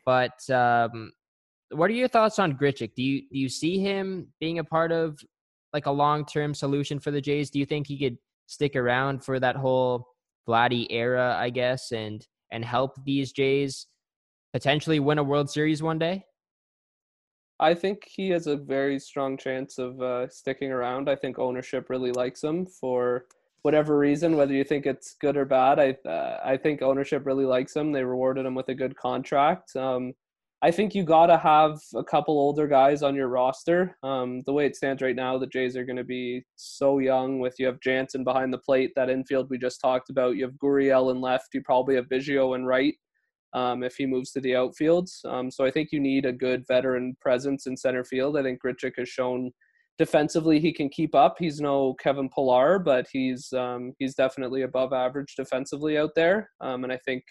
But 0.06 0.48
um, 0.50 1.12
what 1.70 1.90
are 1.90 1.94
your 1.94 2.08
thoughts 2.08 2.38
on 2.38 2.56
Grichuk? 2.56 2.94
Do 2.94 3.02
you 3.02 3.22
do 3.22 3.38
you 3.38 3.48
see 3.48 3.78
him 3.78 4.28
being 4.40 4.58
a 4.58 4.64
part 4.64 4.92
of 4.92 5.18
like 5.72 5.86
a 5.86 5.90
long 5.90 6.24
term 6.24 6.54
solution 6.54 6.98
for 7.00 7.10
the 7.10 7.20
Jays? 7.20 7.50
Do 7.50 7.58
you 7.58 7.66
think 7.66 7.86
he 7.86 7.98
could 7.98 8.18
stick 8.46 8.76
around 8.76 9.24
for 9.24 9.40
that 9.40 9.56
whole 9.56 10.06
Vladdy 10.48 10.86
era, 10.90 11.36
I 11.38 11.50
guess, 11.50 11.92
and 11.92 12.26
and 12.54 12.64
help 12.64 13.04
these 13.04 13.32
Jays 13.32 13.86
potentially 14.52 15.00
win 15.00 15.18
a 15.18 15.22
World 15.22 15.50
Series 15.50 15.82
one 15.82 15.98
day? 15.98 16.24
I 17.60 17.74
think 17.74 18.04
he 18.06 18.30
has 18.30 18.46
a 18.46 18.56
very 18.56 18.98
strong 18.98 19.36
chance 19.36 19.78
of 19.78 20.00
uh, 20.00 20.28
sticking 20.28 20.70
around. 20.70 21.10
I 21.10 21.16
think 21.16 21.38
ownership 21.38 21.90
really 21.90 22.12
likes 22.12 22.42
him 22.42 22.64
for 22.66 23.26
whatever 23.62 23.98
reason, 23.98 24.36
whether 24.36 24.52
you 24.52 24.64
think 24.64 24.86
it's 24.86 25.16
good 25.20 25.36
or 25.36 25.44
bad. 25.44 25.78
I 25.78 26.08
uh, 26.08 26.40
I 26.44 26.56
think 26.56 26.80
ownership 26.80 27.26
really 27.26 27.44
likes 27.44 27.74
him. 27.74 27.92
They 27.92 28.04
rewarded 28.04 28.46
him 28.46 28.54
with 28.54 28.68
a 28.68 28.74
good 28.74 28.96
contract. 28.96 29.74
Um, 29.76 30.14
I 30.64 30.70
think 30.70 30.94
you 30.94 31.04
got 31.04 31.26
to 31.26 31.36
have 31.36 31.78
a 31.94 32.02
couple 32.02 32.38
older 32.38 32.66
guys 32.66 33.02
on 33.02 33.14
your 33.14 33.28
roster. 33.28 33.98
Um, 34.02 34.40
the 34.46 34.52
way 34.54 34.64
it 34.64 34.76
stands 34.76 35.02
right 35.02 35.14
now, 35.14 35.36
the 35.36 35.46
Jays 35.46 35.76
are 35.76 35.84
going 35.84 35.98
to 35.98 36.04
be 36.04 36.42
so 36.56 37.00
young. 37.00 37.38
With 37.38 37.56
you 37.58 37.66
have 37.66 37.80
Jansen 37.80 38.24
behind 38.24 38.50
the 38.50 38.56
plate, 38.56 38.92
that 38.96 39.10
infield 39.10 39.50
we 39.50 39.58
just 39.58 39.78
talked 39.78 40.08
about. 40.08 40.36
You 40.36 40.44
have 40.44 40.54
Gurriel 40.54 41.10
in 41.10 41.20
left. 41.20 41.48
You 41.52 41.60
probably 41.62 41.96
have 41.96 42.08
Biggio 42.08 42.56
in 42.56 42.64
right 42.64 42.94
um, 43.52 43.82
if 43.82 43.96
he 43.96 44.06
moves 44.06 44.30
to 44.30 44.40
the 44.40 44.56
outfield. 44.56 45.10
Um, 45.26 45.50
so 45.50 45.66
I 45.66 45.70
think 45.70 45.90
you 45.92 46.00
need 46.00 46.24
a 46.24 46.32
good 46.32 46.64
veteran 46.66 47.14
presence 47.20 47.66
in 47.66 47.76
center 47.76 48.02
field. 48.02 48.38
I 48.38 48.42
think 48.42 48.62
Grichuk 48.64 48.94
has 48.96 49.10
shown 49.10 49.50
defensively 49.98 50.60
he 50.60 50.72
can 50.72 50.88
keep 50.88 51.14
up. 51.14 51.36
He's 51.38 51.60
no 51.60 51.92
Kevin 52.02 52.30
Pillar, 52.30 52.78
but 52.78 53.06
he's 53.12 53.52
um, 53.52 53.92
he's 53.98 54.14
definitely 54.14 54.62
above 54.62 54.94
average 54.94 55.34
defensively 55.36 55.98
out 55.98 56.14
there. 56.16 56.48
Um, 56.62 56.84
and 56.84 56.92
I 56.92 56.98
think 57.04 57.22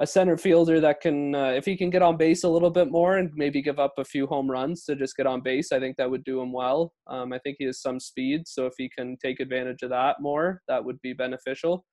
a 0.00 0.06
center 0.06 0.38
fielder 0.38 0.80
that 0.80 1.00
can, 1.02 1.34
uh, 1.34 1.50
if 1.50 1.66
he 1.66 1.76
can 1.76 1.90
get 1.90 2.00
on 2.00 2.16
base 2.16 2.42
a 2.42 2.48
little 2.48 2.70
bit 2.70 2.90
more 2.90 3.18
and 3.18 3.30
maybe 3.34 3.60
give 3.60 3.78
up 3.78 3.92
a 3.98 4.04
few 4.04 4.26
home 4.26 4.50
runs 4.50 4.84
to 4.84 4.96
just 4.96 5.14
get 5.14 5.26
on 5.26 5.42
base, 5.42 5.72
I 5.72 5.78
think 5.78 5.98
that 5.98 6.10
would 6.10 6.24
do 6.24 6.40
him 6.40 6.52
well. 6.52 6.94
Um, 7.06 7.34
I 7.34 7.38
think 7.38 7.56
he 7.58 7.66
has 7.66 7.82
some 7.82 8.00
speed, 8.00 8.48
so 8.48 8.64
if 8.66 8.72
he 8.78 8.88
can 8.88 9.18
take 9.22 9.40
advantage 9.40 9.82
of 9.82 9.90
that 9.90 10.16
more, 10.20 10.62
that 10.68 10.82
would 10.82 11.00
be 11.02 11.12
beneficial. 11.12 11.84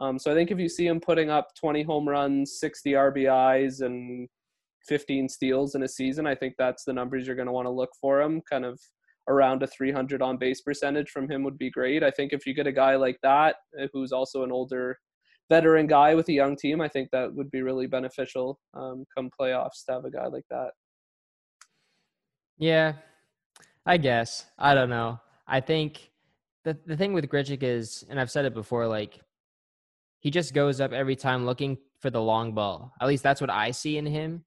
Um, 0.00 0.18
so 0.18 0.32
I 0.32 0.34
think 0.34 0.50
if 0.50 0.58
you 0.58 0.68
see 0.68 0.86
him 0.86 0.98
putting 0.98 1.30
up 1.30 1.48
20 1.60 1.84
home 1.84 2.08
runs, 2.08 2.58
60 2.58 2.92
RBIs, 2.92 3.80
and 3.80 4.28
15 4.88 5.28
steals 5.28 5.76
in 5.76 5.84
a 5.84 5.88
season, 5.88 6.26
I 6.26 6.34
think 6.34 6.54
that's 6.58 6.82
the 6.82 6.92
numbers 6.92 7.26
you're 7.28 7.36
going 7.36 7.46
to 7.46 7.52
want 7.52 7.66
to 7.66 7.70
look 7.70 7.90
for 8.00 8.20
him. 8.20 8.42
Kind 8.50 8.64
of 8.64 8.80
around 9.28 9.62
a 9.62 9.68
300 9.68 10.20
on 10.20 10.36
base 10.36 10.62
percentage 10.62 11.10
from 11.10 11.30
him 11.30 11.44
would 11.44 11.58
be 11.58 11.70
great. 11.70 12.02
I 12.02 12.10
think 12.10 12.32
if 12.32 12.44
you 12.44 12.54
get 12.54 12.66
a 12.66 12.72
guy 12.72 12.96
like 12.96 13.18
that, 13.22 13.56
uh, 13.80 13.86
who's 13.92 14.10
also 14.10 14.42
an 14.42 14.50
older 14.50 14.98
veteran 15.48 15.86
guy 15.86 16.14
with 16.14 16.28
a 16.28 16.32
young 16.32 16.56
team, 16.56 16.80
I 16.80 16.88
think 16.88 17.10
that 17.12 17.34
would 17.34 17.50
be 17.50 17.62
really 17.62 17.86
beneficial 17.86 18.58
um, 18.74 19.04
come 19.16 19.30
playoffs 19.38 19.84
to 19.86 19.92
have 19.92 20.04
a 20.04 20.10
guy 20.10 20.26
like 20.26 20.44
that. 20.50 20.70
Yeah, 22.58 22.94
I 23.84 23.96
guess. 23.96 24.46
I 24.58 24.74
don't 24.74 24.90
know. 24.90 25.20
I 25.46 25.60
think 25.60 26.10
the 26.64 26.76
the 26.86 26.96
thing 26.96 27.12
with 27.12 27.28
Grichuk 27.28 27.62
is, 27.62 28.04
and 28.08 28.20
I've 28.20 28.30
said 28.30 28.44
it 28.44 28.54
before, 28.54 28.86
like 28.86 29.20
he 30.20 30.30
just 30.30 30.54
goes 30.54 30.80
up 30.80 30.92
every 30.92 31.16
time 31.16 31.44
looking 31.44 31.78
for 32.00 32.10
the 32.10 32.22
long 32.22 32.54
ball. 32.54 32.92
At 33.00 33.08
least 33.08 33.22
that's 33.22 33.40
what 33.40 33.50
I 33.50 33.72
see 33.72 33.98
in 33.98 34.06
him, 34.06 34.44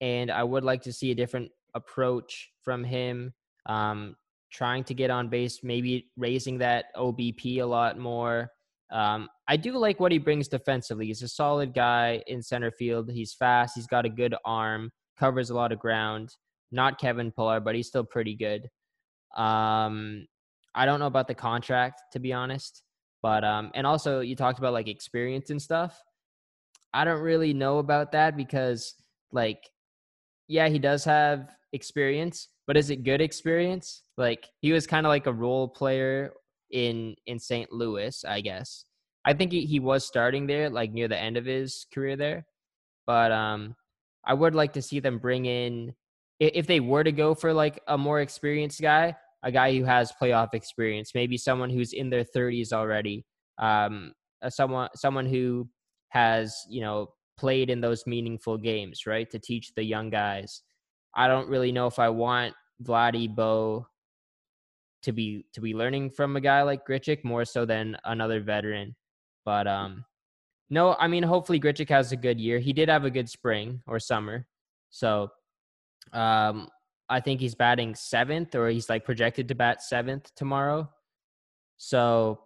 and 0.00 0.30
I 0.30 0.42
would 0.42 0.64
like 0.64 0.82
to 0.82 0.92
see 0.92 1.10
a 1.10 1.14
different 1.14 1.50
approach 1.74 2.50
from 2.62 2.84
him. 2.84 3.34
Um, 3.66 4.16
trying 4.50 4.82
to 4.84 4.94
get 4.94 5.10
on 5.10 5.28
base, 5.28 5.60
maybe 5.62 6.08
raising 6.16 6.58
that 6.58 6.86
OBP 6.96 7.60
a 7.60 7.66
lot 7.66 7.98
more. 7.98 8.50
Um, 8.90 9.28
I 9.46 9.56
do 9.56 9.72
like 9.72 10.00
what 10.00 10.12
he 10.12 10.18
brings 10.18 10.48
defensively. 10.48 11.06
He's 11.06 11.22
a 11.22 11.28
solid 11.28 11.74
guy 11.74 12.22
in 12.26 12.42
center 12.42 12.70
field. 12.70 13.10
He's 13.10 13.34
fast. 13.34 13.72
He's 13.74 13.86
got 13.86 14.06
a 14.06 14.10
good 14.10 14.34
arm. 14.44 14.90
Covers 15.18 15.50
a 15.50 15.54
lot 15.54 15.72
of 15.72 15.78
ground. 15.78 16.30
Not 16.72 17.00
Kevin 17.00 17.32
Pillar, 17.32 17.60
but 17.60 17.74
he's 17.74 17.88
still 17.88 18.04
pretty 18.04 18.34
good. 18.34 18.68
Um, 19.36 20.26
I 20.74 20.86
don't 20.86 21.00
know 21.00 21.06
about 21.06 21.28
the 21.28 21.34
contract 21.34 22.02
to 22.12 22.18
be 22.18 22.32
honest, 22.32 22.82
but 23.22 23.44
um, 23.44 23.70
and 23.74 23.86
also 23.86 24.20
you 24.20 24.36
talked 24.36 24.58
about 24.58 24.72
like 24.72 24.88
experience 24.88 25.50
and 25.50 25.60
stuff. 25.60 26.00
I 26.94 27.04
don't 27.04 27.20
really 27.20 27.52
know 27.52 27.78
about 27.78 28.12
that 28.12 28.36
because 28.36 28.94
like, 29.32 29.62
yeah, 30.46 30.68
he 30.68 30.78
does 30.78 31.04
have 31.04 31.50
experience, 31.72 32.48
but 32.66 32.76
is 32.76 32.90
it 32.90 33.04
good 33.04 33.20
experience? 33.20 34.02
Like 34.16 34.46
he 34.60 34.72
was 34.72 34.86
kind 34.86 35.04
of 35.06 35.10
like 35.10 35.26
a 35.26 35.32
role 35.32 35.68
player 35.68 36.32
in 36.70 37.14
in 37.26 37.38
St. 37.38 37.72
Louis, 37.72 38.24
I 38.24 38.40
guess. 38.40 38.84
I 39.24 39.34
think 39.34 39.52
he, 39.52 39.66
he 39.66 39.80
was 39.80 40.06
starting 40.06 40.46
there, 40.46 40.70
like 40.70 40.92
near 40.92 41.08
the 41.08 41.18
end 41.18 41.36
of 41.36 41.44
his 41.44 41.86
career 41.92 42.16
there. 42.16 42.46
But 43.06 43.32
um, 43.32 43.74
I 44.24 44.34
would 44.34 44.54
like 44.54 44.72
to 44.74 44.82
see 44.82 45.00
them 45.00 45.18
bring 45.18 45.46
in, 45.46 45.94
if 46.40 46.66
they 46.66 46.80
were 46.80 47.04
to 47.04 47.12
go 47.12 47.34
for 47.34 47.52
like 47.52 47.80
a 47.88 47.98
more 47.98 48.20
experienced 48.20 48.80
guy, 48.80 49.16
a 49.42 49.52
guy 49.52 49.76
who 49.76 49.84
has 49.84 50.12
playoff 50.20 50.54
experience, 50.54 51.12
maybe 51.14 51.36
someone 51.36 51.70
who's 51.70 51.92
in 51.92 52.10
their 52.10 52.24
30s 52.24 52.72
already, 52.72 53.24
um, 53.58 54.12
someone 54.48 54.88
someone 54.94 55.26
who 55.26 55.68
has 56.10 56.64
you 56.68 56.80
know 56.80 57.08
played 57.38 57.70
in 57.70 57.80
those 57.80 58.06
meaningful 58.06 58.56
games, 58.56 59.06
right? 59.06 59.30
To 59.30 59.38
teach 59.38 59.72
the 59.74 59.84
young 59.84 60.10
guys. 60.10 60.62
I 61.14 61.28
don't 61.28 61.48
really 61.48 61.72
know 61.72 61.86
if 61.86 61.98
I 61.98 62.08
want 62.08 62.54
Vladdy 62.82 63.32
Bo 63.32 63.86
to 65.02 65.12
be 65.12 65.44
to 65.52 65.60
be 65.60 65.74
learning 65.74 66.10
from 66.10 66.36
a 66.36 66.40
guy 66.40 66.62
like 66.62 66.86
Grichuk 66.86 67.24
more 67.24 67.44
so 67.44 67.64
than 67.64 67.96
another 68.04 68.40
veteran. 68.40 68.96
But 69.44 69.66
um, 69.66 70.04
no, 70.70 70.96
I 70.98 71.08
mean, 71.08 71.22
hopefully 71.22 71.60
Grichuk 71.60 71.88
has 71.88 72.12
a 72.12 72.16
good 72.16 72.40
year. 72.40 72.58
He 72.58 72.72
did 72.72 72.88
have 72.88 73.04
a 73.04 73.10
good 73.10 73.28
spring 73.28 73.82
or 73.86 73.98
summer, 73.98 74.46
so 74.90 75.30
um, 76.12 76.68
I 77.08 77.20
think 77.20 77.40
he's 77.40 77.54
batting 77.54 77.94
seventh, 77.94 78.54
or 78.54 78.68
he's 78.68 78.88
like 78.88 79.04
projected 79.04 79.48
to 79.48 79.54
bat 79.54 79.82
seventh 79.82 80.34
tomorrow. 80.34 80.88
So, 81.78 82.40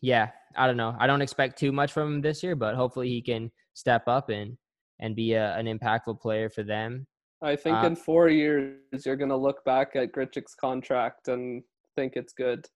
yeah, 0.00 0.30
I 0.56 0.66
don't 0.66 0.76
know. 0.76 0.96
I 0.98 1.06
don't 1.06 1.22
expect 1.22 1.58
too 1.58 1.72
much 1.72 1.92
from 1.92 2.14
him 2.14 2.20
this 2.20 2.42
year, 2.42 2.56
but 2.56 2.74
hopefully 2.74 3.08
he 3.08 3.22
can 3.22 3.50
step 3.74 4.08
up 4.08 4.28
and 4.28 4.56
and 5.00 5.16
be 5.16 5.32
a, 5.32 5.56
an 5.56 5.66
impactful 5.66 6.20
player 6.20 6.48
for 6.48 6.62
them. 6.62 7.06
I 7.42 7.56
think 7.56 7.76
uh, 7.78 7.86
in 7.86 7.96
four 7.96 8.28
years 8.28 8.76
you're 9.04 9.16
gonna 9.16 9.36
look 9.36 9.64
back 9.64 9.96
at 9.96 10.12
Grichuk's 10.12 10.54
contract 10.54 11.28
and 11.28 11.62
think 11.96 12.14
it's 12.16 12.32
good. 12.32 12.66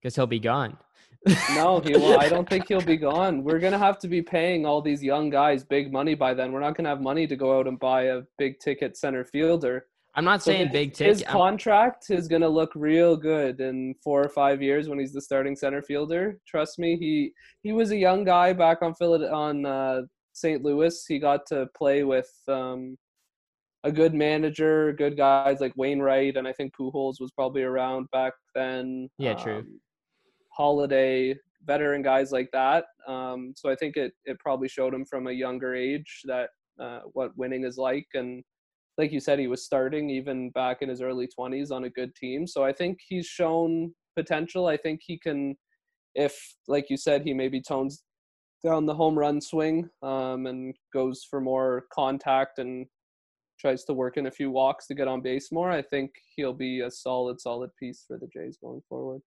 Because 0.00 0.14
he'll 0.14 0.26
be 0.26 0.40
gone. 0.40 0.76
no, 1.54 1.80
he 1.80 1.92
will. 1.92 2.18
I 2.18 2.28
don't 2.28 2.48
think 2.48 2.68
he'll 2.68 2.82
be 2.82 2.96
gone. 3.10 3.42
We're 3.42 3.58
gonna 3.58 3.78
have 3.78 3.98
to 4.00 4.08
be 4.08 4.20
paying 4.20 4.66
all 4.66 4.82
these 4.82 5.02
young 5.02 5.30
guys 5.30 5.64
big 5.64 5.92
money 5.92 6.14
by 6.14 6.34
then. 6.34 6.52
We're 6.52 6.60
not 6.60 6.76
gonna 6.76 6.88
have 6.88 7.00
money 7.00 7.26
to 7.26 7.36
go 7.36 7.58
out 7.58 7.66
and 7.66 7.78
buy 7.78 8.04
a 8.04 8.22
big 8.38 8.58
ticket 8.58 8.96
center 8.96 9.24
fielder. 9.24 9.86
I'm 10.14 10.24
not 10.26 10.42
saying 10.42 10.66
his, 10.66 10.72
big 10.72 10.92
ticket. 10.92 11.20
His 11.20 11.26
contract 11.26 12.10
is 12.10 12.28
gonna 12.28 12.48
look 12.48 12.72
real 12.74 13.16
good 13.16 13.60
in 13.60 13.94
four 14.04 14.22
or 14.22 14.28
five 14.28 14.60
years 14.60 14.88
when 14.88 14.98
he's 14.98 15.12
the 15.12 15.22
starting 15.22 15.56
center 15.56 15.80
fielder. 15.80 16.38
Trust 16.46 16.78
me, 16.78 16.96
he 16.96 17.32
he 17.62 17.72
was 17.72 17.92
a 17.92 17.96
young 17.96 18.24
guy 18.24 18.52
back 18.52 18.82
on 18.82 18.94
Philly 18.94 19.26
on 19.26 19.64
uh, 19.64 20.02
St. 20.34 20.62
Louis. 20.62 21.04
He 21.06 21.18
got 21.18 21.46
to 21.46 21.66
play 21.76 22.02
with 22.04 22.30
um, 22.48 22.96
a 23.84 23.92
good 23.92 24.14
manager, 24.14 24.92
good 24.92 25.16
guys 25.16 25.60
like 25.60 25.72
Wainwright, 25.76 26.36
and 26.36 26.46
I 26.46 26.52
think 26.52 26.72
Pujols 26.78 27.20
was 27.20 27.32
probably 27.36 27.62
around 27.62 28.06
back 28.12 28.32
then. 28.54 29.08
Yeah, 29.18 29.34
true. 29.34 29.58
Um, 29.58 29.80
Holliday, 30.56 31.34
veteran 31.64 32.02
guys 32.02 32.30
like 32.30 32.50
that. 32.52 32.84
Um, 33.08 33.54
so 33.56 33.70
I 33.70 33.74
think 33.74 33.96
it 33.96 34.12
it 34.24 34.38
probably 34.38 34.68
showed 34.68 34.94
him 34.94 35.04
from 35.04 35.26
a 35.26 35.32
younger 35.32 35.74
age 35.74 36.20
that 36.24 36.50
uh, 36.80 37.00
what 37.12 37.36
winning 37.36 37.64
is 37.64 37.76
like, 37.76 38.06
and 38.14 38.44
like 38.98 39.12
you 39.12 39.20
said, 39.20 39.38
he 39.38 39.46
was 39.46 39.64
starting 39.64 40.10
even 40.10 40.50
back 40.50 40.82
in 40.82 40.88
his 40.88 41.00
early 41.00 41.28
20s 41.38 41.70
on 41.70 41.84
a 41.84 41.90
good 41.90 42.14
team. 42.14 42.46
So 42.46 42.64
I 42.64 42.72
think 42.72 42.98
he's 43.08 43.26
shown 43.26 43.94
potential. 44.16 44.66
I 44.66 44.76
think 44.76 45.00
he 45.02 45.18
can, 45.18 45.56
if, 46.14 46.38
like 46.68 46.90
you 46.90 46.96
said, 46.96 47.22
he 47.22 47.32
maybe 47.32 47.60
tones 47.60 48.02
down 48.64 48.86
the 48.86 48.94
home 48.94 49.18
run 49.18 49.40
swing 49.40 49.88
um, 50.02 50.46
and 50.46 50.74
goes 50.92 51.26
for 51.28 51.40
more 51.40 51.86
contact 51.92 52.58
and 52.58 52.86
tries 53.62 53.84
to 53.84 53.94
work 53.94 54.16
in 54.16 54.26
a 54.26 54.30
few 54.30 54.50
walks 54.50 54.86
to 54.88 54.94
get 54.94 55.08
on 55.08 55.22
base 55.22 55.52
more, 55.52 55.70
I 55.70 55.80
think 55.80 56.10
he'll 56.34 56.52
be 56.52 56.80
a 56.80 56.90
solid, 56.90 57.40
solid 57.40 57.70
piece 57.78 58.04
for 58.06 58.18
the 58.18 58.26
Jays 58.26 58.58
going 58.60 58.82
forward. 58.88 59.22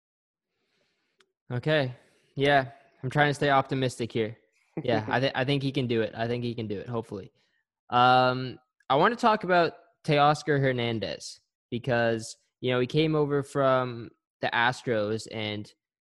Okay. 1.52 1.94
Yeah. 2.36 2.66
I'm 3.04 3.12
trying 3.12 3.30
to 3.30 3.34
stay 3.36 3.52
optimistic 3.52 4.12
here. 4.12 4.36
Yeah. 4.84 5.06
I, 5.08 5.20
th- 5.22 5.34
I 5.36 5.46
think 5.46 5.62
he 5.62 5.72
can 5.72 5.88
do 5.88 6.02
it. 6.02 6.14
I 6.18 6.28
think 6.28 6.44
he 6.44 6.56
can 6.56 6.68
do 6.68 6.80
it, 6.80 6.90
hopefully. 6.90 7.32
Um, 7.92 8.58
I 8.90 8.96
want 8.96 9.14
to 9.14 9.22
talk 9.22 9.44
about 9.44 9.74
Teoscar 10.04 10.60
Hernandez 10.60 11.40
because, 11.70 12.36
you 12.60 12.72
know, 12.72 12.80
he 12.80 12.88
came 12.88 13.16
over 13.16 13.44
from 13.44 14.10
the 14.42 14.50
Astros 14.54 15.28
and 15.32 15.72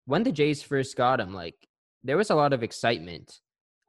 when 0.05 0.23
the 0.23 0.31
Jays 0.31 0.63
first 0.63 0.97
got 0.97 1.19
him, 1.19 1.33
like 1.33 1.55
there 2.03 2.17
was 2.17 2.31
a 2.31 2.35
lot 2.35 2.53
of 2.53 2.63
excitement 2.63 3.39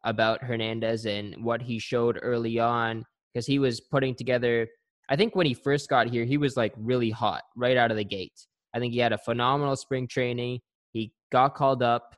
about 0.04 0.42
Hernandez 0.42 1.06
and 1.06 1.42
what 1.42 1.62
he 1.62 1.78
showed 1.78 2.18
early 2.20 2.58
on 2.58 3.04
because 3.32 3.46
he 3.46 3.58
was 3.58 3.80
putting 3.80 4.14
together. 4.14 4.68
I 5.08 5.16
think 5.16 5.34
when 5.34 5.46
he 5.46 5.54
first 5.54 5.88
got 5.88 6.08
here, 6.08 6.24
he 6.24 6.36
was 6.36 6.56
like 6.56 6.74
really 6.76 7.10
hot 7.10 7.42
right 7.56 7.76
out 7.76 7.90
of 7.90 7.96
the 7.96 8.04
gate. 8.04 8.46
I 8.74 8.78
think 8.78 8.92
he 8.92 8.98
had 8.98 9.12
a 9.12 9.18
phenomenal 9.18 9.76
spring 9.76 10.06
training. 10.06 10.60
He 10.92 11.12
got 11.32 11.54
called 11.54 11.82
up, 11.82 12.16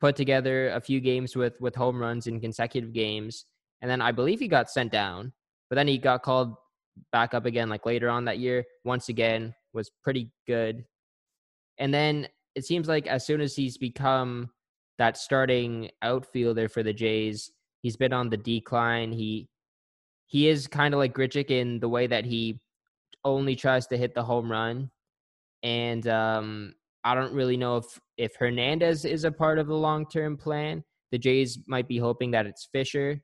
put 0.00 0.16
together 0.16 0.70
a 0.70 0.80
few 0.80 1.00
games 1.00 1.36
with 1.36 1.54
with 1.60 1.74
home 1.74 2.00
runs 2.00 2.26
in 2.26 2.40
consecutive 2.40 2.92
games, 2.92 3.44
and 3.82 3.90
then 3.90 4.00
I 4.00 4.12
believe 4.12 4.40
he 4.40 4.48
got 4.48 4.70
sent 4.70 4.92
down. 4.92 5.32
But 5.68 5.76
then 5.76 5.88
he 5.88 5.98
got 5.98 6.22
called 6.22 6.54
back 7.12 7.34
up 7.34 7.46
again, 7.46 7.68
like 7.68 7.86
later 7.86 8.08
on 8.08 8.24
that 8.24 8.38
year. 8.38 8.64
Once 8.84 9.08
again, 9.08 9.54
was 9.72 9.90
pretty 10.02 10.30
good. 10.46 10.84
And 11.78 11.92
then 11.94 12.28
it 12.54 12.64
seems 12.64 12.88
like 12.88 13.06
as 13.06 13.26
soon 13.26 13.40
as 13.40 13.54
he's 13.54 13.78
become 13.78 14.50
that 14.98 15.16
starting 15.16 15.90
outfielder 16.02 16.68
for 16.68 16.82
the 16.82 16.92
Jays, 16.92 17.50
he's 17.82 17.96
been 17.96 18.12
on 18.12 18.28
the 18.28 18.36
decline. 18.36 19.12
He 19.12 19.48
he 20.30 20.46
is 20.46 20.68
kind 20.68 20.94
of 20.94 20.98
like 20.98 21.12
Grichuk 21.12 21.50
in 21.50 21.80
the 21.80 21.88
way 21.88 22.06
that 22.06 22.24
he 22.24 22.60
only 23.24 23.56
tries 23.56 23.88
to 23.88 23.96
hit 23.96 24.14
the 24.14 24.22
home 24.22 24.50
run. 24.50 24.88
And 25.64 26.06
um, 26.06 26.74
I 27.02 27.16
don't 27.16 27.34
really 27.34 27.56
know 27.56 27.78
if 27.78 28.00
if 28.16 28.36
Hernandez 28.36 29.04
is 29.04 29.24
a 29.24 29.32
part 29.32 29.58
of 29.58 29.66
the 29.66 29.74
long 29.74 30.06
term 30.06 30.36
plan. 30.36 30.84
The 31.10 31.18
Jays 31.18 31.58
might 31.66 31.88
be 31.88 31.98
hoping 31.98 32.30
that 32.30 32.46
it's 32.46 32.68
Fisher. 32.70 33.20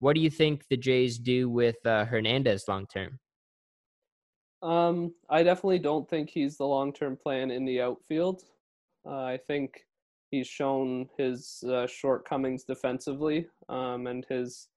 What 0.00 0.14
do 0.14 0.20
you 0.20 0.28
think 0.28 0.64
the 0.68 0.76
Jays 0.76 1.18
do 1.18 1.48
with 1.48 1.76
uh, 1.86 2.04
Hernandez 2.04 2.64
long 2.68 2.86
term? 2.86 3.18
Um, 4.62 5.14
I 5.30 5.42
definitely 5.42 5.78
don't 5.78 6.08
think 6.10 6.28
he's 6.28 6.58
the 6.58 6.66
long 6.66 6.92
term 6.92 7.16
plan 7.16 7.50
in 7.50 7.64
the 7.64 7.80
outfield. 7.80 8.42
Uh, 9.06 9.22
I 9.22 9.38
think 9.46 9.80
he's 10.30 10.46
shown 10.46 11.08
his 11.16 11.64
uh, 11.66 11.86
shortcomings 11.86 12.64
defensively 12.64 13.46
um, 13.70 14.06
and 14.06 14.26
his 14.28 14.68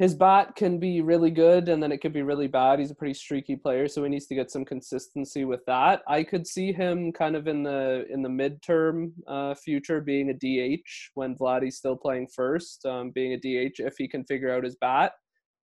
his 0.00 0.14
bat 0.14 0.56
can 0.56 0.78
be 0.78 1.02
really 1.02 1.30
good 1.30 1.68
and 1.68 1.82
then 1.82 1.92
it 1.92 1.98
could 1.98 2.14
be 2.14 2.22
really 2.22 2.46
bad. 2.46 2.78
He's 2.78 2.90
a 2.90 2.94
pretty 2.94 3.12
streaky 3.12 3.54
player, 3.54 3.86
so 3.86 4.02
he 4.02 4.08
needs 4.08 4.26
to 4.28 4.34
get 4.34 4.50
some 4.50 4.64
consistency 4.64 5.44
with 5.44 5.60
that. 5.66 6.00
I 6.08 6.22
could 6.22 6.46
see 6.46 6.72
him 6.72 7.12
kind 7.12 7.36
of 7.36 7.46
in 7.46 7.62
the 7.62 8.06
in 8.08 8.22
the 8.22 8.30
midterm 8.30 9.12
uh, 9.28 9.54
future 9.54 10.00
being 10.00 10.30
a 10.30 10.32
DH 10.32 11.10
when 11.12 11.36
Vladdy's 11.36 11.76
still 11.76 11.96
playing 11.96 12.28
first, 12.34 12.86
um, 12.86 13.10
being 13.10 13.34
a 13.34 13.36
DH 13.36 13.74
if 13.78 13.96
he 13.98 14.08
can 14.08 14.24
figure 14.24 14.50
out 14.50 14.64
his 14.64 14.76
bat. 14.80 15.12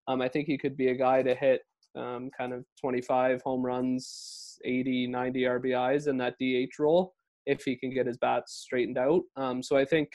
Um, 0.08 0.22
I 0.22 0.28
think 0.30 0.46
he 0.46 0.60
could 0.60 0.78
be 0.78 0.90
a 0.90 0.96
guy 0.96 1.24
to 1.24 1.34
hit 1.34 1.62
um, 1.96 2.30
kind 2.38 2.54
of 2.54 2.64
25 2.80 3.42
home 3.42 3.66
runs, 3.66 4.60
80, 4.64 5.08
90 5.08 5.42
RBIs 5.42 6.08
in 6.08 6.16
that 6.18 6.36
DH 6.40 6.78
role 6.78 7.16
if 7.48 7.64
he 7.64 7.76
can 7.76 7.92
get 7.92 8.06
his 8.06 8.18
bats 8.18 8.54
straightened 8.54 9.00
out. 9.00 9.24
Um, 9.36 9.64
so 9.64 9.78
I 9.78 9.84
think 9.84 10.10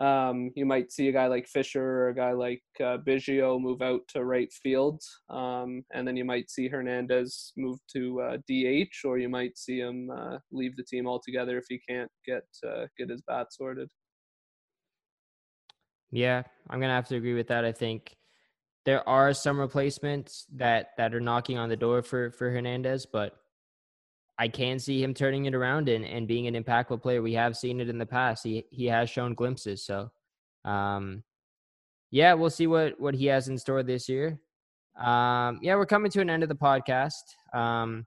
um, 0.00 0.50
you 0.56 0.64
might 0.64 0.90
see 0.90 1.08
a 1.08 1.12
guy 1.12 1.26
like 1.26 1.46
Fisher 1.46 1.84
or 1.84 2.08
a 2.08 2.14
guy 2.14 2.32
like 2.32 2.62
uh, 2.80 2.96
Biggio 3.06 3.60
move 3.60 3.82
out 3.82 4.00
to 4.08 4.24
right 4.24 4.50
field, 4.50 5.02
um, 5.28 5.84
and 5.92 6.08
then 6.08 6.16
you 6.16 6.24
might 6.24 6.50
see 6.50 6.68
Hernandez 6.68 7.52
move 7.58 7.78
to 7.92 8.20
uh, 8.22 8.36
DH, 8.48 9.04
or 9.04 9.18
you 9.18 9.28
might 9.28 9.58
see 9.58 9.78
him 9.78 10.10
uh, 10.10 10.38
leave 10.50 10.74
the 10.76 10.84
team 10.84 11.06
altogether 11.06 11.58
if 11.58 11.66
he 11.68 11.78
can't 11.86 12.10
get 12.26 12.44
uh, 12.66 12.86
get 12.98 13.10
his 13.10 13.22
bat 13.28 13.48
sorted. 13.50 13.90
Yeah, 16.10 16.42
I'm 16.70 16.80
gonna 16.80 16.94
have 16.94 17.08
to 17.08 17.16
agree 17.16 17.34
with 17.34 17.48
that. 17.48 17.66
I 17.66 17.72
think 17.72 18.16
there 18.86 19.06
are 19.06 19.34
some 19.34 19.60
replacements 19.60 20.46
that 20.56 20.92
that 20.96 21.14
are 21.14 21.20
knocking 21.20 21.58
on 21.58 21.68
the 21.68 21.76
door 21.76 22.02
for 22.02 22.30
for 22.30 22.50
Hernandez, 22.50 23.04
but 23.04 23.36
I 24.40 24.48
can 24.48 24.78
see 24.78 25.02
him 25.02 25.12
turning 25.12 25.44
it 25.44 25.54
around 25.54 25.90
and, 25.90 26.02
and 26.02 26.26
being 26.26 26.46
an 26.46 26.54
impactful 26.54 27.02
player. 27.02 27.20
We 27.20 27.34
have 27.34 27.58
seen 27.58 27.78
it 27.78 27.90
in 27.90 27.98
the 27.98 28.06
past. 28.06 28.42
He 28.42 28.64
he 28.70 28.86
has 28.86 29.10
shown 29.10 29.34
glimpses. 29.34 29.84
So, 29.84 30.10
um, 30.64 31.22
yeah, 32.10 32.32
we'll 32.32 32.48
see 32.48 32.66
what 32.66 32.98
what 32.98 33.14
he 33.14 33.26
has 33.26 33.48
in 33.48 33.58
store 33.58 33.82
this 33.82 34.08
year. 34.08 34.40
Um, 34.98 35.58
yeah, 35.60 35.74
we're 35.76 35.84
coming 35.84 36.10
to 36.12 36.22
an 36.22 36.30
end 36.30 36.42
of 36.42 36.48
the 36.48 36.54
podcast. 36.54 37.20
Um, 37.52 38.06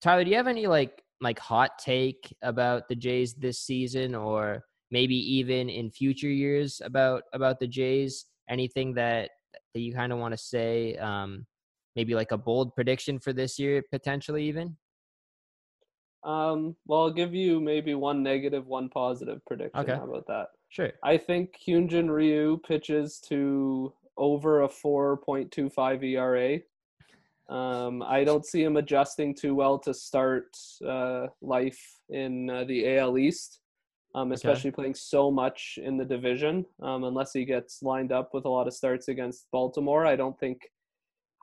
Tyler, 0.00 0.22
do 0.22 0.30
you 0.30 0.36
have 0.36 0.46
any 0.46 0.68
like 0.68 1.02
like 1.20 1.40
hot 1.40 1.72
take 1.80 2.32
about 2.42 2.88
the 2.88 2.94
Jays 2.94 3.34
this 3.34 3.58
season, 3.58 4.14
or 4.14 4.64
maybe 4.92 5.16
even 5.16 5.68
in 5.68 5.90
future 5.90 6.30
years 6.30 6.80
about 6.84 7.24
about 7.32 7.58
the 7.58 7.66
Jays? 7.66 8.26
Anything 8.48 8.94
that 8.94 9.30
that 9.74 9.80
you 9.80 9.92
kind 9.92 10.12
of 10.12 10.20
want 10.20 10.34
to 10.34 10.38
say? 10.38 10.94
Um, 10.98 11.46
maybe 11.96 12.14
like 12.14 12.30
a 12.30 12.38
bold 12.38 12.76
prediction 12.76 13.18
for 13.18 13.32
this 13.32 13.58
year, 13.58 13.82
potentially 13.90 14.44
even. 14.44 14.76
Um, 16.24 16.76
well, 16.86 17.02
I'll 17.02 17.12
give 17.12 17.34
you 17.34 17.60
maybe 17.60 17.94
one 17.94 18.22
negative, 18.22 18.66
one 18.66 18.88
positive 18.88 19.44
prediction. 19.46 19.80
Okay. 19.80 19.94
How 19.94 20.04
about 20.04 20.26
that? 20.26 20.48
Sure. 20.68 20.92
I 21.02 21.16
think 21.16 21.54
Hyunjin 21.66 22.10
Ryu 22.10 22.58
pitches 22.66 23.20
to 23.28 23.92
over 24.16 24.62
a 24.62 24.68
4.25 24.68 26.04
ERA. 26.04 26.60
Um, 27.48 28.02
I 28.02 28.24
don't 28.24 28.44
see 28.44 28.62
him 28.62 28.76
adjusting 28.76 29.34
too 29.34 29.54
well 29.54 29.78
to 29.78 29.94
start 29.94 30.56
uh, 30.86 31.28
life 31.40 31.80
in 32.10 32.50
uh, 32.50 32.64
the 32.64 32.98
AL 32.98 33.16
East, 33.16 33.60
um, 34.14 34.32
especially 34.32 34.68
okay. 34.68 34.74
playing 34.74 34.94
so 34.94 35.30
much 35.30 35.78
in 35.82 35.96
the 35.96 36.04
division. 36.04 36.66
Um, 36.82 37.04
unless 37.04 37.32
he 37.32 37.46
gets 37.46 37.82
lined 37.82 38.12
up 38.12 38.34
with 38.34 38.44
a 38.44 38.50
lot 38.50 38.66
of 38.66 38.74
starts 38.74 39.08
against 39.08 39.46
Baltimore, 39.50 40.04
I 40.04 40.16
don't 40.16 40.38
think 40.38 40.60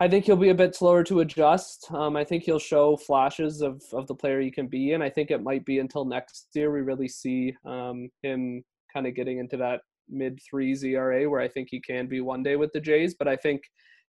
I 0.01 0.09
think 0.09 0.25
he'll 0.25 0.35
be 0.35 0.49
a 0.49 0.55
bit 0.55 0.75
slower 0.75 1.03
to 1.05 1.21
adjust. 1.21 1.87
Um, 1.91 2.17
I 2.17 2.23
think 2.23 2.43
he'll 2.43 2.59
show 2.59 2.97
flashes 2.97 3.61
of, 3.61 3.81
of 3.93 4.07
the 4.07 4.15
player 4.15 4.41
he 4.41 4.51
can 4.51 4.67
be, 4.67 4.91
and 4.91 5.01
I 5.01 5.09
think 5.09 5.31
it 5.31 5.41
might 5.41 5.63
be 5.65 5.79
until 5.79 6.03
next 6.03 6.49
year 6.53 6.71
we 6.71 6.81
really 6.81 7.07
see 7.07 7.55
um, 7.65 8.09
him 8.21 8.63
kind 8.93 9.07
of 9.07 9.15
getting 9.15 9.39
into 9.39 9.55
that 9.57 9.81
mid 10.09 10.39
three 10.49 10.77
ERA 10.83 11.29
where 11.29 11.39
I 11.39 11.47
think 11.47 11.69
he 11.71 11.79
can 11.79 12.07
be 12.07 12.19
one 12.19 12.43
day 12.43 12.57
with 12.57 12.73
the 12.73 12.81
Jays. 12.81 13.15
But 13.17 13.29
I 13.29 13.37
think 13.37 13.61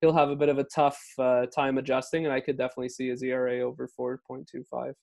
he'll 0.01 0.13
have 0.13 0.31
a 0.31 0.37
bit 0.37 0.49
of 0.49 0.59
a 0.59 0.65
tough 0.65 1.01
uh, 1.19 1.47
time 1.47 1.79
adjusting, 1.79 2.27
and 2.27 2.33
I 2.33 2.41
could 2.41 2.57
definitely 2.57 2.89
see 2.89 3.09
his 3.09 3.23
ERA 3.23 3.61
over 3.61 3.89
four 3.89 4.21
point 4.27 4.49
two 4.51 4.63
five. 4.71 4.95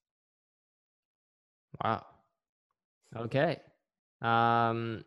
Wow. 1.84 2.06
Okay. 3.18 3.58
Um, 4.22 5.04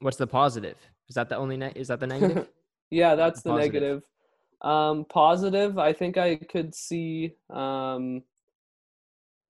what's 0.00 0.18
the 0.18 0.26
positive? 0.26 0.76
Is 1.08 1.14
that 1.14 1.30
the 1.30 1.36
only 1.36 1.56
ne- 1.56 1.72
is 1.74 1.88
that 1.88 2.00
the 2.00 2.06
negative? 2.06 2.48
yeah, 2.90 3.14
that's 3.14 3.42
the, 3.42 3.52
the 3.52 3.58
negative. 3.58 4.02
Um, 4.62 5.06
positive, 5.06 5.78
I 5.78 5.92
think 5.92 6.18
I 6.18 6.36
could 6.36 6.74
see 6.74 7.32
um, 7.48 8.22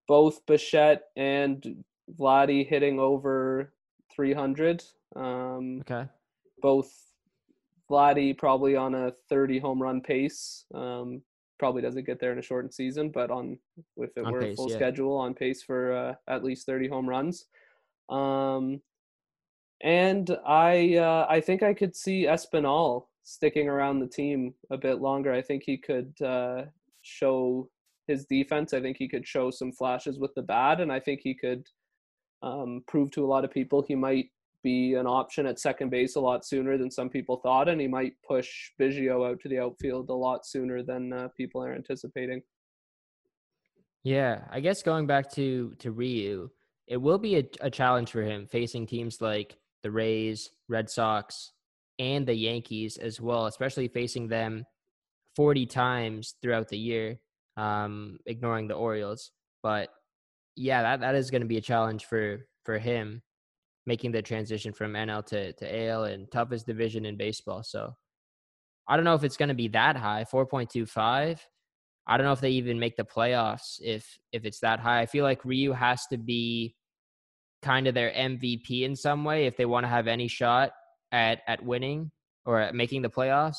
both 0.06 0.44
Bichette 0.46 1.02
and 1.16 1.84
Vladdy 2.18 2.66
hitting 2.66 3.00
over 3.00 3.72
300. 4.14 4.84
Um, 5.16 5.80
okay. 5.80 6.08
Both 6.62 6.92
Vladdy 7.90 8.36
probably 8.36 8.76
on 8.76 8.94
a 8.94 9.12
30 9.28 9.58
home 9.58 9.82
run 9.82 10.00
pace. 10.00 10.64
Um, 10.74 11.22
probably 11.58 11.82
doesn't 11.82 12.06
get 12.06 12.20
there 12.20 12.32
in 12.32 12.38
a 12.38 12.42
shortened 12.42 12.72
season, 12.72 13.11
but 13.11 13.30
on 13.30 13.58
if 13.96 14.16
it 14.16 14.24
on 14.24 14.32
were 14.32 14.40
pace, 14.40 14.56
full 14.56 14.70
yeah. 14.70 14.76
schedule, 14.76 15.16
on 15.16 15.34
pace 15.34 15.62
for 15.62 15.92
uh, 15.92 16.14
at 16.28 16.44
least 16.44 16.66
30 16.66 16.88
home 16.88 17.08
runs. 17.08 17.46
Um, 18.08 18.80
and 19.82 20.36
I 20.46 20.96
uh, 20.96 21.26
I 21.28 21.40
think 21.40 21.62
I 21.62 21.74
could 21.74 21.96
see 21.96 22.24
Espinal 22.24 23.06
sticking 23.22 23.68
around 23.68 24.00
the 24.00 24.06
team 24.06 24.54
a 24.70 24.76
bit 24.76 25.00
longer. 25.00 25.32
I 25.32 25.42
think 25.42 25.62
he 25.64 25.76
could 25.76 26.12
uh, 26.22 26.64
show 27.02 27.68
his 28.06 28.26
defense. 28.26 28.72
I 28.72 28.80
think 28.80 28.96
he 28.96 29.08
could 29.08 29.26
show 29.26 29.50
some 29.50 29.72
flashes 29.72 30.18
with 30.18 30.34
the 30.34 30.42
bat, 30.42 30.80
and 30.80 30.92
I 30.92 31.00
think 31.00 31.20
he 31.22 31.34
could 31.34 31.66
um, 32.42 32.82
prove 32.88 33.10
to 33.12 33.24
a 33.24 33.28
lot 33.28 33.44
of 33.44 33.50
people 33.50 33.82
he 33.82 33.94
might 33.94 34.26
be 34.62 34.94
an 34.94 35.06
option 35.06 35.46
at 35.46 35.58
second 35.58 35.90
base 35.90 36.16
a 36.16 36.20
lot 36.20 36.44
sooner 36.44 36.76
than 36.76 36.90
some 36.90 37.08
people 37.08 37.40
thought, 37.42 37.68
and 37.68 37.80
he 37.80 37.86
might 37.86 38.12
push 38.26 38.48
Biggio 38.80 39.28
out 39.28 39.40
to 39.40 39.48
the 39.48 39.58
outfield 39.58 40.10
a 40.10 40.14
lot 40.14 40.46
sooner 40.46 40.82
than 40.82 41.12
uh, 41.12 41.28
people 41.36 41.62
are 41.64 41.74
anticipating. 41.74 42.42
Yeah, 44.02 44.42
I 44.50 44.60
guess 44.60 44.82
going 44.82 45.06
back 45.06 45.30
to 45.32 45.74
to 45.78 45.92
Ryu, 45.92 46.50
it 46.86 46.96
will 46.96 47.18
be 47.18 47.36
a, 47.36 47.44
a 47.60 47.70
challenge 47.70 48.10
for 48.10 48.22
him 48.22 48.46
facing 48.46 48.86
teams 48.86 49.20
like 49.20 49.56
the 49.82 49.90
Rays, 49.90 50.50
Red 50.68 50.90
Sox, 50.90 51.52
and 52.01 52.26
the 52.26 52.34
Yankees 52.34 52.96
as 52.96 53.20
well, 53.20 53.46
especially 53.46 53.86
facing 53.86 54.26
them 54.26 54.64
40 55.36 55.66
times 55.66 56.34
throughout 56.42 56.68
the 56.68 56.78
year, 56.78 57.20
um, 57.57 58.18
ignoring 58.26 58.66
the 58.66 58.74
Orioles. 58.74 59.30
But 59.62 59.90
yeah, 60.57 60.82
that, 60.82 61.01
that 61.01 61.14
is 61.14 61.30
going 61.30 61.42
to 61.42 61.46
be 61.46 61.59
a 61.59 61.62
challenge 61.62 62.07
for 62.07 62.46
for 62.64 62.78
him 62.78 63.22
making 63.86 64.12
the 64.12 64.22
transition 64.22 64.72
from 64.72 64.92
NL 64.92 65.24
to, 65.26 65.53
to 65.55 65.86
AL 65.88 66.05
and 66.05 66.30
toughest 66.30 66.66
division 66.66 67.07
in 67.07 67.16
baseball. 67.16 67.62
So 67.62 67.94
I 68.86 68.96
don't 68.96 69.05
know 69.05 69.14
if 69.14 69.24
it's 69.24 69.36
going 69.36 69.48
to 69.48 69.55
be 69.55 69.68
that 69.68 69.96
high, 69.96 70.26
4.25. 70.30 71.38
I 72.07 72.16
don't 72.16 72.26
know 72.26 72.32
if 72.32 72.40
they 72.40 72.51
even 72.51 72.78
make 72.78 72.96
the 72.96 73.05
playoffs 73.05 73.80
if 73.80 74.18
if 74.32 74.44
it's 74.44 74.61
that 74.61 74.80
high. 74.80 75.01
I 75.01 75.07
feel 75.07 75.24
like 75.24 75.44
Ryu 75.44 75.72
has 75.72 76.07
to 76.09 76.18
be 76.18 76.74
kind 77.62 77.86
of 77.86 77.94
their 77.94 78.11
MVP 78.11 78.82
in 78.82 78.96
some 78.96 79.22
way 79.22 79.46
if 79.46 79.57
they 79.57 79.66
want 79.66 79.84
to 79.84 79.88
have 79.88 80.09
any 80.09 80.28
shot 80.28 80.72
at 81.12 81.40
at 81.46 81.64
winning 81.64 82.11
or 82.44 82.61
at 82.61 82.74
making 82.74 83.02
the 83.02 83.11
playoffs. 83.11 83.58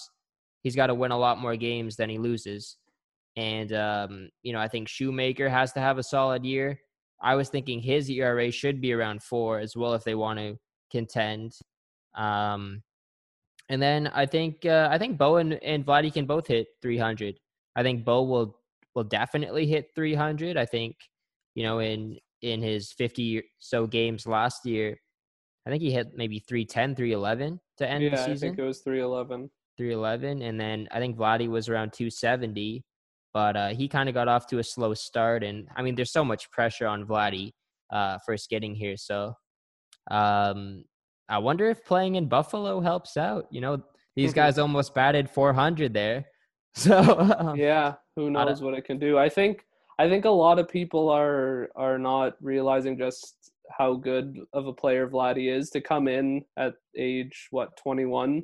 He's 0.64 0.76
got 0.76 0.88
to 0.88 0.96
win 0.96 1.12
a 1.12 1.18
lot 1.18 1.40
more 1.40 1.56
games 1.56 1.96
than 1.96 2.10
he 2.10 2.18
loses. 2.18 2.78
And 3.36 3.74
um, 3.74 4.30
you 4.44 4.54
know, 4.54 4.60
I 4.60 4.68
think 4.68 4.88
Shoemaker 4.88 5.50
has 5.50 5.72
to 5.74 5.80
have 5.80 5.98
a 5.98 6.04
solid 6.04 6.46
year. 6.46 6.80
I 7.22 7.36
was 7.36 7.50
thinking 7.50 7.80
his 7.80 8.10
ERA 8.10 8.52
should 8.52 8.82
be 8.82 8.94
around 8.94 9.24
four 9.24 9.60
as 9.60 9.76
well 9.76 9.94
if 9.94 10.04
they 10.04 10.16
want 10.16 10.40
to 10.40 10.58
contend. 10.92 11.54
Um, 12.16 12.82
and 13.70 13.82
then 13.82 14.08
I 14.08 14.26
think 14.26 14.66
uh, 14.66 14.90
I 14.92 14.98
think 14.98 15.18
Bo 15.18 15.38
and, 15.38 15.54
and 15.64 15.86
Vladdy 15.86 16.12
can 16.12 16.26
both 16.26 16.48
hit 16.48 16.68
300. 16.82 17.40
I 17.76 17.84
think 17.84 18.04
Bo 18.04 18.24
will 18.24 18.58
will 18.96 19.06
definitely 19.06 19.66
hit 19.66 19.92
300. 19.96 20.58
I 20.58 20.66
think 20.66 20.96
you 21.56 21.64
know 21.64 21.80
in 21.80 22.18
in 22.42 22.62
his 22.62 22.92
50 22.92 23.44
so 23.60 23.88
games 23.88 24.26
last 24.28 24.66
year, 24.66 25.00
I 25.66 25.70
think 25.70 25.84
he 25.84 25.92
hit 25.92 26.12
maybe 26.16 26.40
310, 26.40 26.96
311 26.96 27.60
to 27.78 27.90
end 27.90 28.04
yeah, 28.04 28.10
the 28.10 28.18
season. 28.18 28.34
I 28.34 28.40
think 28.40 28.60
it 28.60 28.64
was 28.64 28.80
311. 28.80 29.50
311, 29.78 30.42
and 30.42 30.60
then 30.60 30.88
I 30.92 31.00
think 31.00 31.18
Vladdy 31.18 31.48
was 31.48 31.70
around 31.70 31.94
270 31.94 32.84
but 33.34 33.56
uh, 33.56 33.70
he 33.70 33.88
kind 33.88 34.10
of 34.10 34.16
got 34.16 34.28
off 34.28 34.48
to 34.48 34.60
a 34.60 34.64
slow 34.64 34.94
start. 34.94 35.44
And 35.44 35.68
I 35.76 35.82
mean, 35.82 35.96
there's 35.96 36.12
so 36.12 36.26
much 36.26 36.52
pressure 36.52 36.88
on 36.88 37.06
Vladdy 37.06 37.52
uh, 37.92 38.18
first 38.26 38.50
getting 38.50 38.76
here. 38.76 38.98
So 38.98 39.34
um, 40.10 40.84
I 41.30 41.38
wonder 41.38 41.70
if 41.70 41.86
playing 41.86 42.16
in 42.16 42.28
Buffalo 42.28 42.82
helps 42.82 43.18
out. 43.18 43.48
You 43.52 43.62
know, 43.62 43.84
these 44.16 44.34
guys 44.34 44.58
almost 44.58 44.94
batted 44.94 45.30
400 45.30 45.94
there. 45.94 46.26
So 46.74 47.20
um, 47.38 47.58
yeah, 47.58 47.96
who 48.16 48.30
knows 48.32 48.62
what 48.62 48.76
it 48.76 48.86
can 48.86 48.98
do? 48.98 49.18
I 49.18 49.28
think 49.28 49.66
I 50.00 50.08
think 50.08 50.24
a 50.24 50.30
lot 50.30 50.58
of 50.58 50.70
people 50.70 51.10
are 51.10 51.68
are 51.76 52.00
not 52.00 52.38
realizing 52.40 52.98
just 52.98 53.52
how 53.78 53.96
good 53.96 54.40
of 54.54 54.68
a 54.68 54.74
player 54.74 55.08
Vladdy 55.08 55.56
is 55.56 55.70
to 55.72 55.82
come 55.82 56.08
in 56.08 56.44
at 56.58 56.74
age 56.98 57.48
what 57.52 57.76
21 57.78 58.44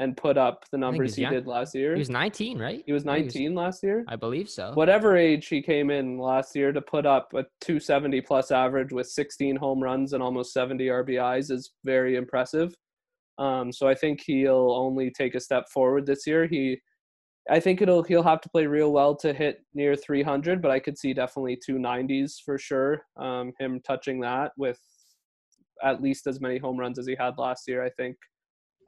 and 0.00 0.16
put 0.16 0.36
up 0.36 0.64
the 0.72 0.78
numbers 0.78 1.14
he 1.14 1.22
young. 1.22 1.32
did 1.32 1.46
last 1.46 1.74
year. 1.74 1.94
He 1.94 1.98
was 2.00 2.10
19, 2.10 2.58
right? 2.58 2.82
He 2.84 2.92
was 2.92 3.04
19 3.04 3.54
was, 3.54 3.56
last 3.56 3.82
year. 3.84 4.04
I 4.08 4.16
believe 4.16 4.50
so. 4.50 4.72
Whatever 4.74 5.16
age 5.16 5.46
he 5.46 5.62
came 5.62 5.90
in 5.90 6.18
last 6.18 6.56
year 6.56 6.72
to 6.72 6.80
put 6.80 7.06
up 7.06 7.28
a 7.34 7.44
270 7.60 8.20
plus 8.22 8.50
average 8.50 8.92
with 8.92 9.06
16 9.06 9.54
home 9.56 9.80
runs 9.80 10.12
and 10.12 10.22
almost 10.22 10.52
70 10.52 10.84
RBIs 10.86 11.52
is 11.52 11.72
very 11.84 12.16
impressive. 12.16 12.74
Um, 13.38 13.72
so 13.72 13.88
I 13.88 13.94
think 13.94 14.20
he'll 14.26 14.72
only 14.72 15.10
take 15.10 15.36
a 15.36 15.40
step 15.40 15.68
forward 15.68 16.04
this 16.04 16.26
year. 16.26 16.46
He, 16.46 16.80
I 17.50 17.58
think 17.58 17.82
it'll 17.82 18.02
he'll 18.02 18.22
have 18.22 18.40
to 18.42 18.48
play 18.48 18.66
real 18.66 18.92
well 18.92 19.16
to 19.16 19.32
hit 19.32 19.64
near 19.74 19.96
300, 19.96 20.62
but 20.62 20.70
I 20.70 20.78
could 20.78 20.96
see 20.96 21.12
definitely 21.12 21.58
290s 21.68 22.34
for 22.44 22.58
sure. 22.58 23.02
Um, 23.16 23.52
him 23.58 23.80
touching 23.84 24.20
that 24.20 24.52
with 24.56 24.78
at 25.82 26.00
least 26.00 26.26
as 26.26 26.40
many 26.40 26.58
home 26.58 26.78
runs 26.78 26.98
as 26.98 27.06
he 27.06 27.16
had 27.18 27.38
last 27.38 27.66
year. 27.66 27.84
I 27.84 27.90
think. 27.90 28.16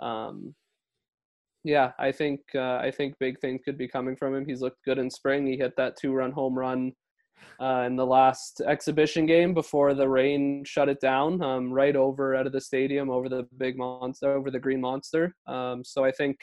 Um, 0.00 0.55
yeah, 1.64 1.92
I 1.98 2.12
think 2.12 2.40
uh, 2.55 2.76
I 2.76 2.92
think 2.94 3.14
big 3.18 3.40
things 3.40 3.62
could 3.64 3.78
be 3.78 3.88
coming 3.88 4.16
from 4.16 4.34
him. 4.34 4.46
He's 4.46 4.61
looked 4.61 4.84
good 4.84 4.98
in 4.98 5.11
spring. 5.11 5.46
He 5.46 5.57
hit 5.57 5.74
that 5.76 5.96
two-run 5.96 6.30
home 6.30 6.57
run 6.57 6.92
uh, 7.61 7.84
in 7.86 7.96
the 7.96 8.07
last 8.07 8.61
exhibition 8.61 9.26
game 9.26 9.55
before 9.55 9.94
the 9.94 10.09
rain 10.09 10.62
shut 10.64 10.88
it 10.88 11.00
down, 11.00 11.42
um, 11.42 11.72
right 11.72 11.96
over 11.96 12.36
out 12.36 12.46
of 12.46 12.52
the 12.52 12.61
stadium, 12.61 13.11
over 13.11 13.28
the 13.28 13.46
big 13.57 13.78
monster, 13.78 14.32
over 14.32 14.50
the 14.50 14.59
green 14.59 14.80
monster. 14.80 15.34
Um, 15.46 15.82
so 15.84 16.05
I 16.05 16.12
think 16.12 16.36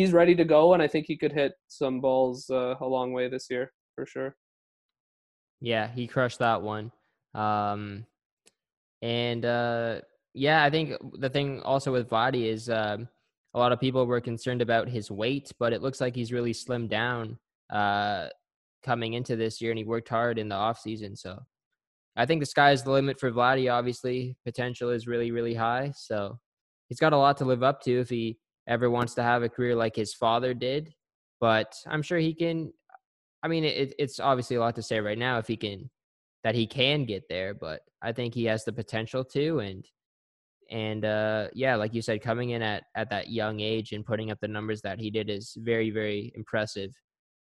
he's 0.00 0.12
ready 0.12 0.34
to 0.34 0.44
go, 0.44 0.74
and 0.74 0.82
I 0.82 0.88
think 0.88 1.06
he 1.06 1.16
could 1.16 1.32
hit 1.32 1.52
some 1.68 2.00
balls 2.00 2.48
uh, 2.50 2.74
a 2.80 2.86
long 2.86 3.12
way 3.12 3.28
this 3.28 3.46
year 3.50 3.72
for 3.94 4.06
sure. 4.06 4.34
Yeah, 5.60 5.88
he 5.88 6.06
crushed 6.06 6.38
that 6.38 6.62
one. 6.62 6.90
Um, 7.34 8.06
and 9.02 9.44
uh, 9.44 10.00
yeah, 10.34 10.64
I 10.64 10.70
think 10.70 10.94
the 11.18 11.30
thing 11.30 11.60
also 11.62 11.92
with 11.92 12.08
Vladdy 12.08 12.46
is. 12.46 12.68
Um, 12.68 13.08
a 13.54 13.58
lot 13.58 13.72
of 13.72 13.80
people 13.80 14.06
were 14.06 14.20
concerned 14.20 14.62
about 14.62 14.88
his 14.88 15.10
weight, 15.10 15.50
but 15.58 15.72
it 15.72 15.82
looks 15.82 16.00
like 16.00 16.14
he's 16.14 16.32
really 16.32 16.52
slimmed 16.52 16.88
down 16.88 17.38
uh, 17.72 18.28
coming 18.84 19.14
into 19.14 19.36
this 19.36 19.60
year, 19.60 19.72
and 19.72 19.78
he 19.78 19.84
worked 19.84 20.08
hard 20.08 20.38
in 20.38 20.48
the 20.48 20.54
off 20.54 20.78
season. 20.78 21.16
So 21.16 21.38
I 22.16 22.26
think 22.26 22.40
the 22.40 22.46
sky 22.46 22.70
is 22.72 22.82
the 22.82 22.92
limit 22.92 23.18
for 23.18 23.30
Vladdy. 23.30 23.72
Obviously, 23.72 24.36
potential 24.44 24.90
is 24.90 25.06
really, 25.06 25.32
really 25.32 25.54
high. 25.54 25.92
So 25.96 26.38
he's 26.88 27.00
got 27.00 27.12
a 27.12 27.18
lot 27.18 27.36
to 27.38 27.44
live 27.44 27.62
up 27.62 27.80
to 27.82 28.00
if 28.00 28.08
he 28.08 28.38
ever 28.70 28.88
wants 28.88 29.12
to 29.14 29.22
have 29.22 29.42
a 29.42 29.48
career 29.48 29.74
like 29.74 29.94
his 29.94 30.14
father 30.14 30.54
did. 30.54 30.94
But 31.40 31.74
I'm 31.86 32.02
sure 32.02 32.18
he 32.18 32.32
can. 32.32 32.72
I 33.42 33.48
mean, 33.48 33.64
it, 33.64 33.94
it's 33.98 34.20
obviously 34.20 34.56
a 34.56 34.60
lot 34.60 34.76
to 34.76 34.82
say 34.82 35.00
right 35.00 35.18
now 35.18 35.38
if 35.38 35.46
he 35.46 35.56
can 35.56 35.90
that 36.44 36.54
he 36.54 36.66
can 36.66 37.04
get 37.04 37.24
there, 37.28 37.52
but 37.52 37.80
I 38.00 38.12
think 38.12 38.34
he 38.34 38.44
has 38.46 38.64
the 38.64 38.72
potential 38.72 39.24
to, 39.24 39.58
and 39.58 39.84
and 40.70 41.04
uh, 41.04 41.48
yeah, 41.52 41.74
like 41.76 41.92
you 41.94 42.00
said, 42.00 42.22
coming 42.22 42.50
in 42.50 42.62
at 42.62 42.84
at 42.94 43.10
that 43.10 43.28
young 43.28 43.60
age 43.60 43.92
and 43.92 44.06
putting 44.06 44.30
up 44.30 44.38
the 44.40 44.48
numbers 44.48 44.80
that 44.82 45.00
he 45.00 45.10
did 45.10 45.28
is 45.28 45.54
very 45.58 45.90
very 45.90 46.32
impressive. 46.34 46.92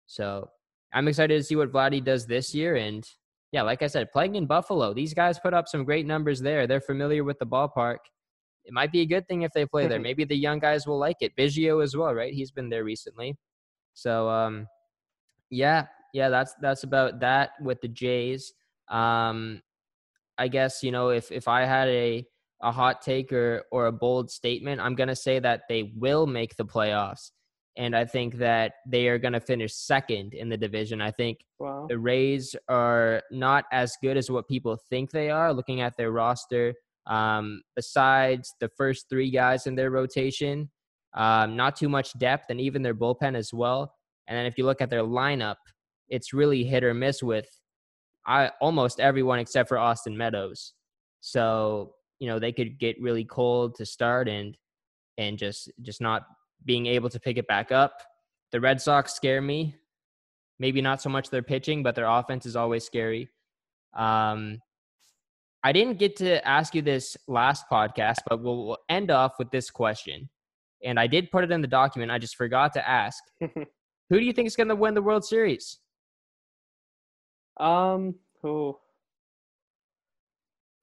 So 0.08 0.50
I'm 0.94 1.08
excited 1.08 1.38
to 1.38 1.44
see 1.44 1.56
what 1.56 1.72
Vladdy 1.72 2.04
does 2.04 2.26
this 2.26 2.56
year. 2.56 2.76
And 2.76 3.08
yeah, 3.52 3.62
like 3.62 3.82
I 3.84 3.88
said, 3.88 4.12
playing 4.12 4.36
in 4.36 4.48
Buffalo, 4.48 4.94
these 4.94 5.14
guys 5.14 5.40
put 5.40 5.54
up 5.54 5.68
some 5.68 5.84
great 5.84 6.06
numbers 6.06 6.40
there. 6.40 6.66
They're 6.66 6.82
familiar 6.82 7.24
with 7.24 7.38
the 7.40 7.46
ballpark. 7.46 7.98
It 8.70 8.74
might 8.74 8.92
be 8.92 9.02
a 9.02 9.06
good 9.06 9.28
thing 9.28 9.42
if 9.42 9.52
they 9.52 9.66
play 9.66 9.88
there. 9.88 10.00
Maybe 10.10 10.24
the 10.26 10.38
young 10.38 10.60
guys 10.60 10.86
will 10.86 11.00
like 11.00 11.18
it. 11.22 11.36
Biggio 11.36 11.84
as 11.84 11.98
well, 11.98 12.14
right? 12.14 12.34
He's 12.34 12.52
been 12.52 12.70
there 12.70 12.84
recently. 12.84 13.36
So 13.96 14.30
um, 14.30 14.68
yeah, 15.50 15.88
yeah, 16.14 16.30
that's 16.30 16.54
that's 16.62 16.84
about 16.84 17.20
that 17.22 17.52
with 17.62 17.82
the 17.82 17.88
Jays. 17.88 18.54
Um, 18.88 19.62
I 20.38 20.48
guess 20.48 20.84
you 20.84 20.92
know 20.92 21.10
if 21.10 21.32
if 21.32 21.48
I 21.48 21.66
had 21.66 21.90
a 21.90 22.26
a 22.62 22.72
hot 22.72 23.02
take 23.02 23.32
or, 23.32 23.64
or 23.72 23.88
a 23.88 23.92
bold 23.92 24.30
statement, 24.30 24.82
I'm 24.82 24.96
going 24.96 25.08
to 25.10 25.16
say 25.16 25.40
that 25.40 25.62
they 25.70 25.94
will 25.96 26.28
make 26.28 26.56
the 26.56 26.66
playoffs. 26.66 27.32
And 27.78 27.96
I 27.96 28.04
think 28.04 28.36
that 28.40 28.74
they 28.86 29.08
are 29.08 29.18
going 29.18 29.34
to 29.34 29.40
finish 29.40 29.74
second 29.74 30.34
in 30.34 30.50
the 30.50 30.58
division. 30.58 31.02
I 31.02 31.12
think 31.12 31.40
wow. 31.60 31.86
the 31.88 31.98
Rays 31.98 32.56
are 32.68 33.24
not 33.32 33.64
as 33.72 33.96
good 34.04 34.18
as 34.18 34.30
what 34.30 34.50
people 34.50 34.78
think 34.90 35.12
they 35.12 35.30
are, 35.30 35.54
looking 35.54 35.80
at 35.80 35.96
their 35.96 36.12
roster. 36.12 36.74
Um, 37.10 37.62
besides 37.76 38.54
the 38.62 38.70
first 38.78 39.08
three 39.10 39.32
guys 39.32 39.68
in 39.68 39.76
their 39.76 39.90
rotation, 39.90 40.70
um, 41.16 41.56
not 41.56 41.76
too 41.76 41.90
much 41.90 42.18
depth, 42.18 42.46
and 42.50 42.62
even 42.62 42.84
their 42.84 42.96
bullpen 42.96 43.36
as 43.36 43.52
well. 43.52 43.94
And 44.28 44.38
then 44.38 44.46
if 44.46 44.58
you 44.58 44.66
look 44.66 44.80
at 44.80 44.90
their 44.90 45.04
lineup, 45.04 45.56
it's 46.08 46.34
really 46.34 46.64
hit 46.64 46.84
or 46.84 46.94
miss 46.94 47.22
with 47.22 47.48
I, 48.26 48.52
almost 48.62 49.00
everyone 49.00 49.40
except 49.40 49.70
for 49.70 49.78
Austin 49.78 50.16
Meadows. 50.16 50.74
So 51.22 51.96
you 52.20 52.28
know 52.28 52.40
they 52.40 52.52
could 52.52 52.80
get 52.80 53.02
really 53.02 53.26
cold 53.26 53.76
to 53.76 53.86
start 53.86 54.30
and 54.30 54.56
and 55.18 55.38
just 55.38 55.72
just 55.82 56.02
not 56.02 56.24
being 56.66 56.86
able 56.86 57.10
to 57.10 57.20
pick 57.20 57.38
it 57.38 57.48
back 57.48 57.72
up. 57.72 57.94
The 58.52 58.60
Red 58.60 58.82
Sox 58.82 59.14
scare 59.14 59.42
me. 59.42 59.76
Maybe 60.60 60.82
not 60.82 61.02
so 61.02 61.10
much 61.10 61.30
their 61.30 61.42
pitching, 61.42 61.84
but 61.84 61.96
their 61.96 62.08
offense 62.08 62.46
is 62.46 62.56
always 62.56 62.84
scary. 62.84 63.30
Um, 63.96 64.60
I 65.64 65.72
didn't 65.72 66.00
get 66.00 66.16
to 66.18 66.46
ask 66.48 66.74
you 66.74 66.82
this 66.82 67.18
last 67.28 67.66
podcast, 67.72 68.18
but 68.28 68.42
we'll, 68.42 68.68
we'll 68.68 68.78
end 68.88 69.12
off 69.12 69.34
with 69.38 69.52
this 69.52 69.70
question. 69.70 70.30
And 70.84 71.00
I 71.00 71.08
did 71.08 71.32
put 71.32 71.44
it 71.44 71.52
in 71.52 71.62
the 71.62 71.68
document. 71.68 72.12
I 72.12 72.18
just 72.18 72.38
forgot 72.38 72.74
to 72.74 72.90
ask. 72.90 73.22
Who 73.42 74.20
do 74.20 74.26
you 74.26 74.32
think 74.32 74.48
is 74.48 74.56
going 74.56 74.70
to 74.70 74.76
win 74.76 74.94
the 74.94 75.02
World 75.02 75.26
Series? 75.26 75.80
Um, 77.60 78.16
oh, 78.44 78.80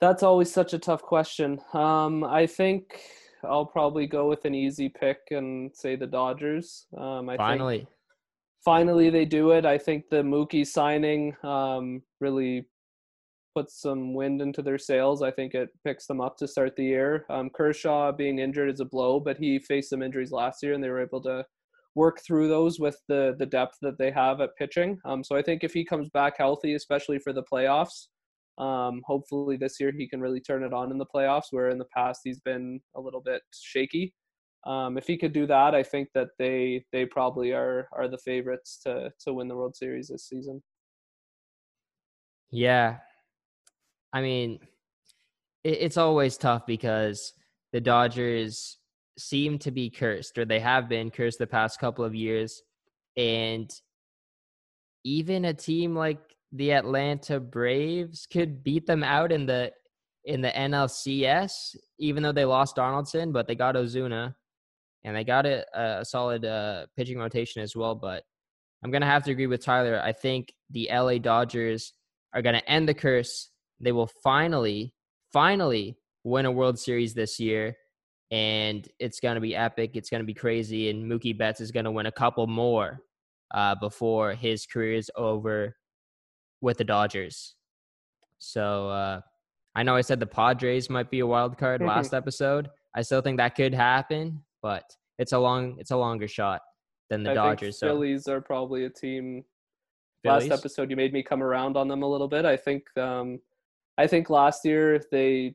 that's 0.01 0.23
always 0.23 0.53
such 0.53 0.75
a 0.75 0.79
tough 0.79 1.03
question. 1.03 1.59
Um, 1.73 2.23
I 2.23 2.47
think 2.47 3.01
I'll 3.43 3.65
probably 3.65 4.07
go 4.07 4.29
with 4.29 4.45
an 4.45 4.55
easy 4.55 4.91
pick 4.91 5.21
and 5.31 5.75
say 5.75 5.97
the 5.97 6.07
Dodgers. 6.07 6.87
Um, 6.97 7.31
I 7.31 7.39
finally, 7.39 7.87
finally 8.63 9.09
they 9.09 9.25
do 9.25 9.53
it. 9.53 9.65
I 9.65 9.79
think 9.79 10.11
the 10.11 10.23
Mookie 10.23 10.67
signing 10.67 11.35
um, 11.43 12.03
really 12.21 12.67
puts 13.57 13.73
some 13.87 14.03
wind 14.21 14.39
into 14.47 14.63
their 14.63 14.79
sails. 14.91 15.19
I 15.29 15.33
think 15.37 15.51
it 15.55 15.71
picks 15.87 16.07
them 16.07 16.21
up 16.27 16.35
to 16.39 16.47
start 16.55 16.73
the 16.77 16.91
year. 16.95 17.11
Um, 17.35 17.49
Kershaw 17.59 18.13
being 18.23 18.39
injured 18.47 18.71
is 18.75 18.81
a 18.81 18.85
blow, 18.95 19.13
but 19.27 19.39
he 19.43 19.59
faced 19.71 19.91
some 19.91 20.05
injuries 20.07 20.33
last 20.41 20.63
year, 20.63 20.75
and 20.75 20.83
they 20.83 20.93
were 20.95 21.07
able 21.09 21.23
to 21.23 21.37
work 22.03 22.17
through 22.27 22.49
those 22.49 22.75
with 22.85 22.99
the 23.09 23.23
the 23.41 23.51
depth 23.59 23.77
that 23.81 23.97
they 24.01 24.11
have 24.23 24.39
at 24.45 24.57
pitching. 24.61 24.91
Um, 25.09 25.21
so 25.25 25.33
I 25.41 25.43
think 25.47 25.59
if 25.65 25.73
he 25.73 25.85
comes 25.93 26.09
back 26.11 26.35
healthy, 26.45 26.73
especially 26.75 27.19
for 27.25 27.33
the 27.33 27.49
playoffs, 27.53 27.99
um, 28.59 28.95
hopefully 29.11 29.57
this 29.57 29.77
year 29.81 29.93
he 30.01 30.07
can 30.13 30.21
really 30.21 30.43
turn 30.49 30.63
it 30.69 30.75
on 30.81 30.91
in 30.93 30.99
the 30.99 31.13
playoffs, 31.15 31.51
where 31.55 31.71
in 31.75 31.79
the 31.79 31.93
past 31.99 32.21
he's 32.25 32.41
been 32.51 32.81
a 32.99 33.01
little 33.07 33.23
bit 33.31 33.43
shaky. 33.73 34.07
um, 34.67 34.99
if 34.99 35.07
he 35.07 35.17
could 35.17 35.33
do 35.33 35.47
that, 35.47 35.75
I 35.75 35.83
think 35.83 36.09
that 36.15 36.29
they 36.39 36.85
they 36.93 37.07
probably 37.07 37.53
are 37.53 37.89
are 37.93 38.09
the 38.09 38.19
favorites 38.19 38.79
to 38.85 39.13
to 39.25 39.33
win 39.33 39.49
the 39.49 39.57
World 39.57 39.77
Series 39.77 40.09
this 40.09 40.29
season. 40.29 40.63
Yeah, 42.51 42.99
I 44.13 44.23
mean, 44.23 44.61
it, 45.65 45.79
it's 45.81 45.97
always 45.97 46.37
tough 46.37 46.67
because 46.67 47.33
the 47.73 47.81
Dodgers 47.81 48.79
seem 49.19 49.59
to 49.61 49.71
be 49.71 49.91
cursed, 49.91 50.39
or 50.39 50.45
they 50.45 50.61
have 50.61 50.89
been 50.89 51.11
cursed 51.11 51.39
the 51.39 51.47
past 51.47 51.81
couple 51.81 52.05
of 52.05 52.15
years, 52.15 52.63
and 53.17 53.71
even 55.05 55.45
a 55.45 55.55
team 55.55 55.95
like 55.95 56.19
the 56.53 56.73
Atlanta 56.73 57.41
Braves 57.41 58.27
could 58.27 58.63
beat 58.63 58.87
them 58.87 59.03
out 59.03 59.33
in 59.33 59.47
the 59.47 59.73
in 60.25 60.41
the 60.41 60.51
NLCS, 60.51 61.77
even 61.99 62.23
though 62.23 62.33
they 62.33 62.45
lost 62.45 62.77
Donaldson, 62.77 63.31
but 63.31 63.47
they 63.47 63.55
got 63.55 63.77
Ozuna 63.77 64.35
and 65.05 65.15
they 65.15 65.23
got 65.23 65.47
a, 65.47 65.65
a 65.73 66.05
solid 66.05 66.45
uh, 66.45 66.87
pitching 66.97 67.19
rotation 67.19 67.63
as 67.63 67.77
well. 67.77 67.95
But 67.95 68.25
I'm 68.83 68.91
gonna 68.91 69.07
have 69.07 69.25
to 69.25 69.31
agree 69.31 69.47
with 69.47 69.65
Tyler. 69.65 70.01
I 70.03 70.13
think 70.13 70.53
the 70.71 70.89
LA 70.93 71.19
Dodgers 71.19 71.93
are 72.35 72.43
gonna 72.43 72.63
end 72.67 72.89
the 72.89 72.95
curse. 72.95 73.51
They 73.81 73.93
will 73.93 74.11
finally, 74.23 74.95
finally 75.33 75.99
win 76.25 76.47
a 76.47 76.53
World 76.53 76.79
Series 76.79 77.15
this 77.15 77.39
year, 77.39 77.77
and 78.31 78.87
it's 78.99 79.21
gonna 79.21 79.41
be 79.41 79.55
epic. 79.55 79.93
It's 79.95 80.11
gonna 80.11 80.25
be 80.25 80.35
crazy, 80.35 80.91
and 80.91 81.11
Mookie 81.11 81.37
Betts 81.37 81.61
is 81.61 81.71
gonna 81.71 81.93
win 81.93 82.07
a 82.07 82.13
couple 82.13 82.47
more 82.47 83.01
uh, 83.55 83.75
before 83.75 84.33
his 84.33 84.67
career 84.67 84.95
is 84.95 85.11
over 85.17 85.77
with 86.61 86.79
the 86.79 86.85
Dodgers. 86.85 87.55
So 88.39 88.89
uh, 88.89 89.21
I 89.75 89.83
know 89.83 89.97
I 89.97 90.01
said 90.01 90.21
the 90.21 90.27
Padres 90.27 90.91
might 90.91 91.11
be 91.11 91.21
a 91.21 91.27
wild 91.27 91.59
card 91.59 91.83
last 91.83 92.15
episode. 92.21 92.69
I 92.95 93.03
still 93.03 93.21
think 93.21 93.37
that 93.39 93.55
could 93.55 93.75
happen, 93.75 94.43
but 94.63 94.85
it's 95.19 95.33
a 95.33 95.39
long 95.39 95.77
it's 95.79 95.91
a 95.91 95.97
longer 95.97 96.29
shot 96.29 96.63
than 97.11 97.23
the 97.23 97.31
I 97.31 97.35
Dodgers. 97.35 97.79
Think 97.79 97.91
Phillies 97.91 98.29
are 98.29 98.41
probably 98.41 98.85
a 98.85 98.91
team. 98.91 99.45
Phillies? 100.23 100.49
Last 100.49 100.61
episode, 100.61 100.91
you 100.91 100.97
made 100.97 101.13
me 101.13 101.23
come 101.23 101.43
around 101.43 101.77
on 101.77 101.89
them 101.89 102.03
a 102.03 102.09
little 102.09 102.29
bit. 102.29 102.45
I 102.45 102.57
think 102.57 102.85
um, 102.97 103.39
I 103.99 104.07
think 104.07 104.31
last 104.31 104.65
year 104.65 104.95
if 104.95 105.09
they 105.11 105.55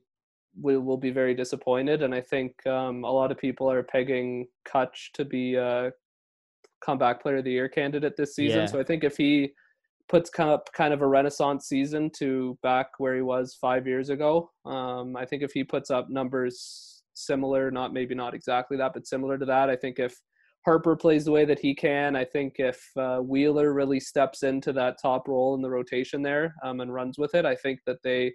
will, 0.59 0.81
will 0.81 0.97
be 0.97 1.11
very 1.11 1.33
disappointed, 1.33 2.01
and 2.03 2.13
I 2.13 2.21
think 2.21 2.65
um, 2.67 3.03
a 3.03 3.11
lot 3.11 3.31
of 3.31 3.37
people 3.37 3.71
are 3.71 3.83
pegging 3.83 4.47
Kutch 4.67 5.11
to 5.13 5.25
be 5.25 5.55
a 5.55 5.91
comeback 6.83 7.21
player 7.21 7.37
of 7.37 7.45
the 7.45 7.51
year 7.51 7.69
candidate 7.69 8.17
this 8.17 8.35
season. 8.35 8.61
Yeah. 8.61 8.65
So 8.65 8.79
I 8.79 8.83
think 8.83 9.03
if 9.03 9.15
he 9.15 9.51
puts 10.09 10.31
up 10.39 10.69
kind 10.73 10.93
of 10.93 11.01
a 11.01 11.07
renaissance 11.07 11.67
season 11.67 12.09
to 12.17 12.57
back 12.63 12.87
where 12.97 13.15
he 13.15 13.21
was 13.21 13.57
five 13.59 13.87
years 13.87 14.09
ago, 14.09 14.51
um, 14.65 15.15
I 15.15 15.25
think 15.25 15.43
if 15.43 15.53
he 15.53 15.63
puts 15.63 15.89
up 15.89 16.09
numbers 16.09 17.03
similar, 17.13 17.71
not 17.71 17.93
maybe 17.93 18.15
not 18.15 18.33
exactly 18.33 18.77
that, 18.77 18.93
but 18.93 19.07
similar 19.07 19.37
to 19.37 19.45
that, 19.45 19.69
I 19.69 19.75
think 19.75 19.99
if 19.99 20.19
Harper 20.65 20.95
plays 20.95 21.25
the 21.25 21.31
way 21.31 21.45
that 21.45 21.59
he 21.59 21.73
can, 21.73 22.15
I 22.15 22.23
think 22.23 22.55
if 22.57 22.79
uh, 22.95 23.17
Wheeler 23.17 23.73
really 23.73 23.99
steps 23.99 24.43
into 24.43 24.71
that 24.73 24.97
top 25.01 25.27
role 25.27 25.55
in 25.55 25.61
the 25.61 25.69
rotation 25.69 26.21
there 26.21 26.53
um, 26.63 26.81
and 26.81 26.93
runs 26.93 27.17
with 27.17 27.33
it, 27.33 27.45
I 27.45 27.55
think 27.55 27.79
that 27.87 27.97
they 28.03 28.33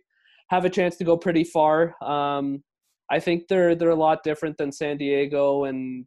have 0.50 0.64
a 0.64 0.70
chance 0.70 0.96
to 0.96 1.04
go 1.04 1.16
pretty 1.16 1.44
far. 1.44 1.94
Um, 2.02 2.62
I 3.10 3.20
think 3.20 3.46
they're 3.48 3.76
they're 3.76 3.90
a 3.90 3.94
lot 3.94 4.24
different 4.24 4.56
than 4.58 4.72
San 4.72 4.96
Diego 4.96 5.64
and 5.64 6.04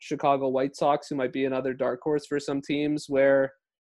Chicago 0.00 0.48
White 0.48 0.76
Sox, 0.76 1.08
who 1.08 1.16
might 1.16 1.32
be 1.32 1.46
another 1.46 1.72
dark 1.72 2.00
horse 2.02 2.26
for 2.26 2.38
some 2.38 2.60
teams, 2.60 3.06
where 3.08 3.52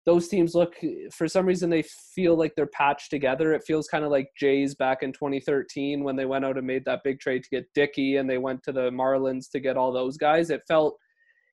those 0.07 0.29
teams 0.29 0.55
look 0.55 0.75
for 1.13 1.27
some 1.27 1.47
reason 1.47 1.71
they 1.71 1.85
feel 2.15 2.37
like 2.37 2.55
they're 2.55 2.67
patched 2.67 3.11
together. 3.11 3.53
It 3.53 3.65
feels 3.67 3.89
kind 3.89 4.05
of 4.05 4.11
like 4.11 4.29
Jays 4.39 4.75
back 4.75 5.03
in 5.03 5.13
2013 5.13 6.05
when 6.05 6.15
they 6.15 6.27
went 6.27 6.45
out 6.45 6.59
and 6.59 6.67
made 6.67 6.85
that 6.85 7.01
big 7.03 7.21
trade 7.21 7.43
to 7.43 7.51
get 7.51 7.73
Dickey 7.75 8.17
and 8.17 8.29
they 8.29 8.39
went 8.39 8.63
to 8.65 8.73
the 8.73 8.91
Marlins 8.91 9.51
to 9.51 9.61
get 9.61 9.77
all 9.77 9.93
those 9.93 10.19
guys. 10.19 10.51
It 10.51 10.63
felt 10.69 10.99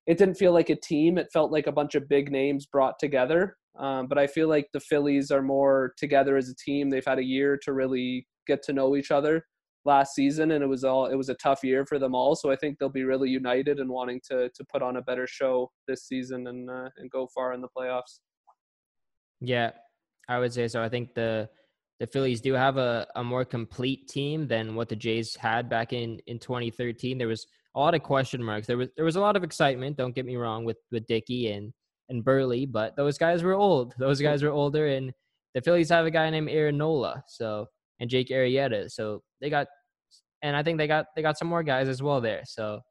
it 0.08 0.18
didn't 0.18 0.36
feel 0.36 0.54
like 0.54 0.70
a 0.70 0.76
team. 0.76 1.18
It 1.18 1.30
felt 1.32 1.52
like 1.52 1.68
a 1.68 1.72
bunch 1.72 1.95
of 1.95 2.10
big 2.10 2.32
names 2.32 2.66
brought 2.66 2.99
together. 2.99 3.58
Um, 3.80 4.08
but 4.08 4.18
I 4.18 4.28
feel 4.28 4.49
like 4.49 4.68
the 4.74 4.80
Phillies 4.80 5.32
are 5.32 5.41
more 5.41 5.93
together 5.97 6.38
as 6.38 6.49
a 6.49 6.56
team. 6.56 6.89
They've 6.89 7.06
had 7.06 7.20
a 7.20 7.24
year 7.24 7.58
to 7.64 7.74
really 7.74 8.28
get 8.47 8.64
to 8.64 8.74
know 8.74 8.95
each 8.95 9.12
other 9.12 9.45
last 9.86 10.14
season, 10.14 10.52
and 10.52 10.64
it 10.64 10.68
was 10.68 10.84
all 10.84 11.06
it 11.06 11.16
was 11.16 11.30
a 11.30 11.36
tough 11.36 11.64
year 11.64 11.86
for 11.86 11.97
them 11.97 12.14
all. 12.14 12.36
So 12.36 12.52
I 12.52 12.56
think 12.56 12.78
they'll 12.78 12.89
be 12.89 13.04
really 13.04 13.30
united 13.30 13.80
and 13.80 13.89
wanting 13.89 14.20
to 14.30 14.49
to 14.49 14.66
put 14.72 14.82
on 14.82 14.97
a 14.97 15.02
better 15.02 15.26
show 15.26 15.72
this 15.88 16.08
season 16.08 16.47
and 16.47 16.70
uh, 16.70 16.89
and 16.97 17.10
go 17.10 17.28
far 17.34 17.54
in 17.54 17.62
the 17.62 17.70
playoffs. 17.76 18.20
Yeah, 19.39 19.72
I 20.28 20.39
would 20.39 20.54
say 20.54 20.68
so. 20.68 20.84
I 20.84 20.89
think 20.89 21.14
the 21.14 21.49
the 22.02 22.08
Phillies 22.08 22.41
do 22.41 22.54
have 22.54 22.78
a, 22.78 23.08
a 23.16 23.24
more 23.24 23.45
complete 23.45 24.08
team 24.08 24.47
than 24.47 24.74
what 24.74 24.89
the 24.89 24.95
Jays 24.95 25.36
had 25.36 25.70
back 25.70 25.93
in, 25.93 26.20
in 26.26 26.39
2013. 26.39 27.20
There 27.20 27.28
was 27.28 27.45
a 27.76 27.80
lot 27.80 27.96
of 27.96 28.04
question 28.04 28.44
marks. 28.44 28.68
There 28.68 28.78
was 28.78 28.90
there 28.96 29.06
was 29.06 29.16
a 29.16 29.22
lot 29.22 29.36
of 29.36 29.44
excitement. 29.44 29.98
Don't 29.98 30.16
get 30.16 30.26
me 30.26 30.36
wrong 30.36 30.66
with 30.66 30.78
with 30.92 31.08
Dickey 31.08 31.52
and 31.52 31.74
and 32.10 32.24
Buehrle, 32.24 32.72
but 32.72 32.96
those 32.96 33.18
guys 33.18 33.44
were 33.44 33.54
old. 33.54 33.94
Those 34.00 34.22
guys 34.22 34.44
were 34.44 34.50
older, 34.50 34.88
and 34.88 35.14
the 35.56 35.62
Phillies 35.62 35.90
have 35.90 36.06
a 36.06 36.12
guy 36.12 36.30
named 36.30 36.50
Aaron 36.50 36.78
Nola, 36.78 37.24
so 37.28 37.68
and 38.00 38.10
Jake 38.10 38.30
Arrieta. 38.30 38.92
So 38.92 39.22
they 39.40 39.50
got, 39.50 39.68
and 40.42 40.56
I 40.56 40.64
think 40.64 40.78
they 40.78 40.88
got 40.88 41.06
they 41.16 41.22
got 41.22 41.38
some 41.38 41.48
more 41.48 41.64
guys 41.64 41.88
as 41.88 42.02
well 42.02 42.20
there. 42.20 42.42
So 42.46 42.82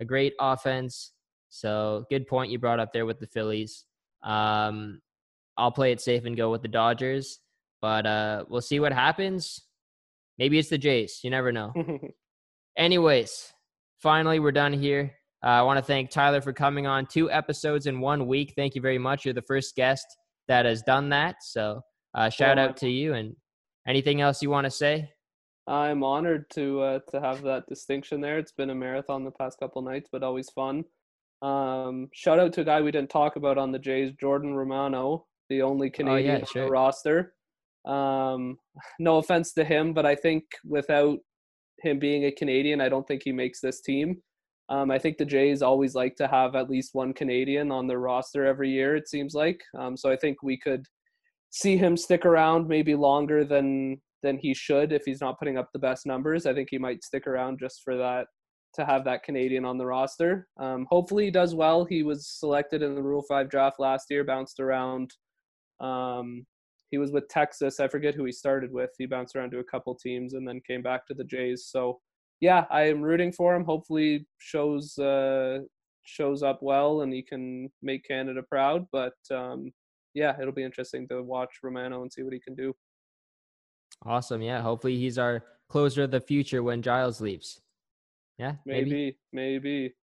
a 0.00 0.04
great 0.04 0.32
offense. 0.40 1.12
So 1.50 2.04
good 2.10 2.26
point 2.26 2.50
you 2.50 2.58
brought 2.58 2.80
up 2.80 2.92
there 2.92 3.04
with 3.04 3.20
the 3.20 3.26
Phillies. 3.26 3.84
Um, 4.22 5.00
I'll 5.58 5.70
play 5.70 5.92
it 5.92 6.00
safe 6.00 6.24
and 6.24 6.36
go 6.36 6.50
with 6.50 6.62
the 6.62 6.68
Dodgers, 6.68 7.40
but 7.82 8.06
uh, 8.06 8.44
we'll 8.48 8.62
see 8.62 8.80
what 8.80 8.92
happens. 8.92 9.60
Maybe 10.38 10.58
it's 10.58 10.70
the 10.70 10.78
Jays. 10.78 11.20
You 11.22 11.30
never 11.30 11.52
know. 11.52 11.72
Anyways, 12.78 13.52
finally, 14.02 14.40
we're 14.40 14.52
done 14.52 14.72
here. 14.72 15.12
Uh, 15.44 15.48
I 15.48 15.62
want 15.62 15.78
to 15.78 15.84
thank 15.84 16.10
Tyler 16.10 16.40
for 16.40 16.52
coming 16.52 16.86
on 16.86 17.06
two 17.06 17.30
episodes 17.30 17.86
in 17.86 18.00
one 18.00 18.26
week. 18.26 18.52
Thank 18.56 18.74
you 18.74 18.80
very 18.80 18.98
much. 18.98 19.24
You're 19.24 19.34
the 19.34 19.42
first 19.42 19.74
guest 19.74 20.06
that 20.48 20.66
has 20.66 20.82
done 20.82 21.08
that. 21.10 21.36
So, 21.42 21.80
uh, 22.14 22.28
shout 22.30 22.58
out 22.58 22.76
to 22.78 22.88
you. 22.88 23.14
And 23.14 23.34
anything 23.88 24.20
else 24.20 24.42
you 24.42 24.50
want 24.50 24.64
to 24.66 24.70
say? 24.70 25.08
I'm 25.66 26.02
honored 26.02 26.46
to 26.54 26.80
uh, 26.80 26.98
to 27.10 27.20
have 27.20 27.42
that 27.42 27.64
distinction 27.68 28.20
there. 28.20 28.38
It's 28.38 28.52
been 28.52 28.70
a 28.70 28.74
marathon 28.74 29.24
the 29.24 29.30
past 29.30 29.58
couple 29.60 29.80
nights, 29.82 30.08
but 30.12 30.22
always 30.22 30.50
fun. 30.50 30.84
Um, 31.40 32.08
shout 32.14 32.38
out 32.38 32.52
to 32.54 32.60
a 32.60 32.64
guy 32.64 32.80
we 32.80 32.90
didn't 32.92 33.10
talk 33.10 33.36
about 33.36 33.58
on 33.58 33.72
the 33.72 33.78
Jays, 33.78 34.12
Jordan 34.20 34.54
Romano, 34.54 35.26
the 35.48 35.62
only 35.62 35.90
Canadian 35.90 36.36
on 36.36 36.42
Oh, 36.42 36.46
sure. 36.52 36.64
the 36.66 36.70
roster. 36.70 37.34
Um, 37.84 38.58
no 39.00 39.18
offense 39.18 39.52
to 39.54 39.64
him, 39.64 39.92
but 39.92 40.06
I 40.06 40.14
think 40.14 40.44
without 40.64 41.18
him 41.82 41.98
being 41.98 42.24
a 42.24 42.32
Canadian, 42.32 42.80
I 42.80 42.88
don't 42.88 43.06
think 43.06 43.22
he 43.24 43.32
makes 43.32 43.60
this 43.60 43.80
team. 43.80 44.22
Um, 44.68 44.90
I 44.90 44.98
think 44.98 45.18
the 45.18 45.24
Jays 45.24 45.60
always 45.60 45.94
like 45.94 46.16
to 46.16 46.28
have 46.28 46.54
at 46.54 46.70
least 46.70 46.94
one 46.94 47.12
Canadian 47.12 47.70
on 47.70 47.86
their 47.86 47.98
roster 47.98 48.46
every 48.46 48.70
year. 48.70 48.96
It 48.96 49.08
seems 49.08 49.34
like. 49.34 49.60
Um, 49.78 49.96
so 49.96 50.10
I 50.10 50.16
think 50.16 50.42
we 50.42 50.58
could 50.58 50.86
see 51.50 51.76
him 51.76 51.96
stick 51.96 52.24
around 52.24 52.68
maybe 52.68 52.94
longer 52.94 53.44
than 53.44 54.00
than 54.22 54.38
he 54.38 54.54
should 54.54 54.92
if 54.92 55.02
he's 55.04 55.20
not 55.20 55.38
putting 55.38 55.58
up 55.58 55.68
the 55.72 55.78
best 55.78 56.06
numbers. 56.06 56.46
I 56.46 56.54
think 56.54 56.68
he 56.70 56.78
might 56.78 57.02
stick 57.02 57.26
around 57.26 57.58
just 57.58 57.82
for 57.82 57.96
that 57.96 58.28
to 58.74 58.86
have 58.86 59.04
that 59.04 59.24
Canadian 59.24 59.64
on 59.64 59.78
the 59.78 59.84
roster. 59.84 60.46
Um, 60.58 60.86
hopefully 60.88 61.24
he 61.24 61.30
does 61.30 61.54
well. 61.54 61.84
He 61.84 62.02
was 62.02 62.26
selected 62.26 62.82
in 62.82 62.94
the 62.94 63.02
Rule 63.02 63.24
Five 63.28 63.50
draft 63.50 63.78
last 63.78 64.06
year, 64.10 64.24
bounced 64.24 64.60
around. 64.60 65.10
Um, 65.80 66.46
he 66.92 66.98
was 66.98 67.10
with 67.10 67.26
Texas. 67.28 67.80
I 67.80 67.88
forget 67.88 68.14
who 68.14 68.26
he 68.26 68.32
started 68.32 68.70
with. 68.70 68.90
He 68.98 69.06
bounced 69.06 69.34
around 69.34 69.50
to 69.52 69.60
a 69.60 69.64
couple 69.64 69.94
teams 69.94 70.34
and 70.34 70.46
then 70.46 70.60
came 70.64 70.82
back 70.82 71.06
to 71.06 71.14
the 71.14 71.24
Jays. 71.24 71.66
So 71.66 71.98
yeah, 72.40 72.66
I 72.70 72.82
am 72.82 73.00
rooting 73.00 73.32
for 73.32 73.56
him. 73.56 73.64
Hopefully 73.64 74.26
shows 74.38 74.98
uh, 74.98 75.60
shows 76.04 76.42
up 76.42 76.58
well 76.60 77.00
and 77.00 77.12
he 77.12 77.22
can 77.22 77.70
make 77.82 78.06
Canada 78.06 78.42
proud. 78.42 78.86
But 78.92 79.14
um, 79.30 79.72
yeah, 80.12 80.36
it'll 80.38 80.52
be 80.52 80.62
interesting 80.62 81.08
to 81.08 81.22
watch 81.22 81.60
Romano 81.62 82.02
and 82.02 82.12
see 82.12 82.22
what 82.22 82.34
he 82.34 82.40
can 82.40 82.54
do. 82.54 82.74
Awesome. 84.04 84.42
Yeah. 84.42 84.60
Hopefully, 84.60 84.98
he's 84.98 85.16
our 85.16 85.42
closer 85.70 86.02
of 86.02 86.10
the 86.10 86.20
future 86.20 86.62
when 86.62 86.82
Giles 86.82 87.22
leaves. 87.22 87.62
Yeah. 88.36 88.56
Maybe, 88.66 89.16
maybe. 89.32 89.94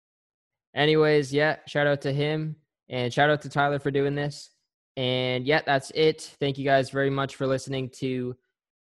Anyways, 0.75 1.35
yeah, 1.35 1.57
shout 1.67 1.87
out 1.87 2.01
to 2.03 2.13
him 2.13 2.57
and 2.89 3.13
shout 3.13 3.29
out 3.29 3.43
to 3.43 3.51
Tyler 3.51 3.79
for 3.79 3.91
doing 3.91 4.15
this. 4.15 4.51
And 4.99 5.47
yeah, 5.47 5.61
that's 5.65 5.93
it. 5.95 6.35
Thank 6.41 6.59
you 6.59 6.65
guys 6.65 6.91
very 6.91 7.09
much 7.09 7.37
for 7.37 7.47
listening 7.47 7.89
to 8.01 8.35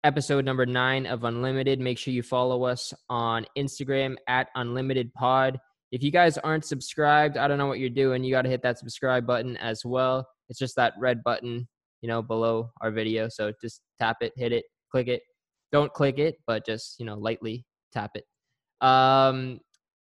episode 0.02 0.44
number 0.44 0.66
nine 0.66 1.06
of 1.06 1.22
Unlimited. 1.22 1.78
Make 1.78 1.96
sure 1.96 2.12
you 2.12 2.24
follow 2.24 2.64
us 2.64 2.92
on 3.08 3.46
Instagram 3.56 4.16
at 4.26 4.48
Unlimited 4.56 5.14
Pod. 5.14 5.60
If 5.92 6.02
you 6.02 6.10
guys 6.10 6.38
aren't 6.38 6.64
subscribed, 6.64 7.36
I 7.36 7.46
don't 7.46 7.56
know 7.56 7.68
what 7.68 7.78
you're 7.78 7.88
doing. 7.88 8.24
You 8.24 8.32
got 8.32 8.42
to 8.42 8.48
hit 8.48 8.62
that 8.62 8.80
subscribe 8.80 9.28
button 9.28 9.56
as 9.58 9.84
well. 9.84 10.26
It's 10.48 10.58
just 10.58 10.74
that 10.74 10.94
red 10.98 11.22
button, 11.22 11.68
you 12.00 12.08
know, 12.08 12.20
below 12.20 12.70
our 12.80 12.90
video. 12.90 13.28
So 13.28 13.52
just 13.62 13.80
tap 14.00 14.16
it, 14.22 14.32
hit 14.34 14.50
it, 14.50 14.64
click 14.90 15.06
it. 15.06 15.22
Don't 15.70 15.92
click 15.92 16.18
it, 16.18 16.34
but 16.48 16.66
just, 16.66 16.98
you 16.98 17.06
know, 17.06 17.14
lightly 17.14 17.64
tap 17.92 18.10
it. 18.16 18.24
Um, 18.84 19.60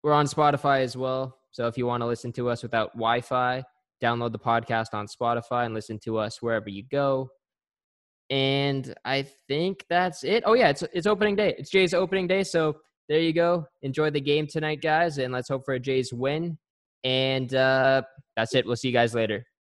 we're 0.04 0.14
on 0.14 0.28
Spotify 0.28 0.82
as 0.82 0.96
well. 0.96 1.36
So 1.50 1.66
if 1.66 1.80
you 1.80 1.88
want 1.88 2.02
to 2.02 2.08
listen 2.08 2.32
to 2.34 2.50
us 2.50 2.62
without 2.62 2.92
Wi 2.94 3.22
Fi, 3.22 3.64
download 4.02 4.32
the 4.32 4.40
podcast 4.40 4.94
on 4.94 5.08
Spotify 5.08 5.66
and 5.66 5.74
listen 5.74 6.00
to 6.06 6.18
us 6.18 6.42
wherever 6.42 6.70
you 6.70 6.84
go. 6.90 7.30
And 8.30 8.94
I 9.06 9.26
think 9.48 9.86
that's 9.90 10.24
it. 10.24 10.44
Oh 10.46 10.54
yeah, 10.54 10.70
it's 10.70 10.84
it's 10.94 11.08
opening 11.08 11.36
day. 11.36 11.56
It's 11.58 11.72
Jay's 11.72 11.94
opening 11.94 12.28
day, 12.28 12.44
so 12.44 12.78
there 13.08 13.20
you 13.20 13.34
go. 13.34 13.66
Enjoy 13.82 14.12
the 14.12 14.22
game 14.22 14.46
tonight, 14.46 14.82
guys, 14.82 15.18
and 15.18 15.34
let's 15.34 15.50
hope 15.50 15.66
for 15.66 15.74
a 15.74 15.80
Jays 15.80 16.14
win. 16.14 16.58
And 17.04 17.54
uh, 17.56 18.04
that's 18.36 18.54
it. 18.54 18.66
We'll 18.68 18.76
see 18.76 18.90
you 18.90 18.94
guys 18.94 19.16
later. 19.16 19.46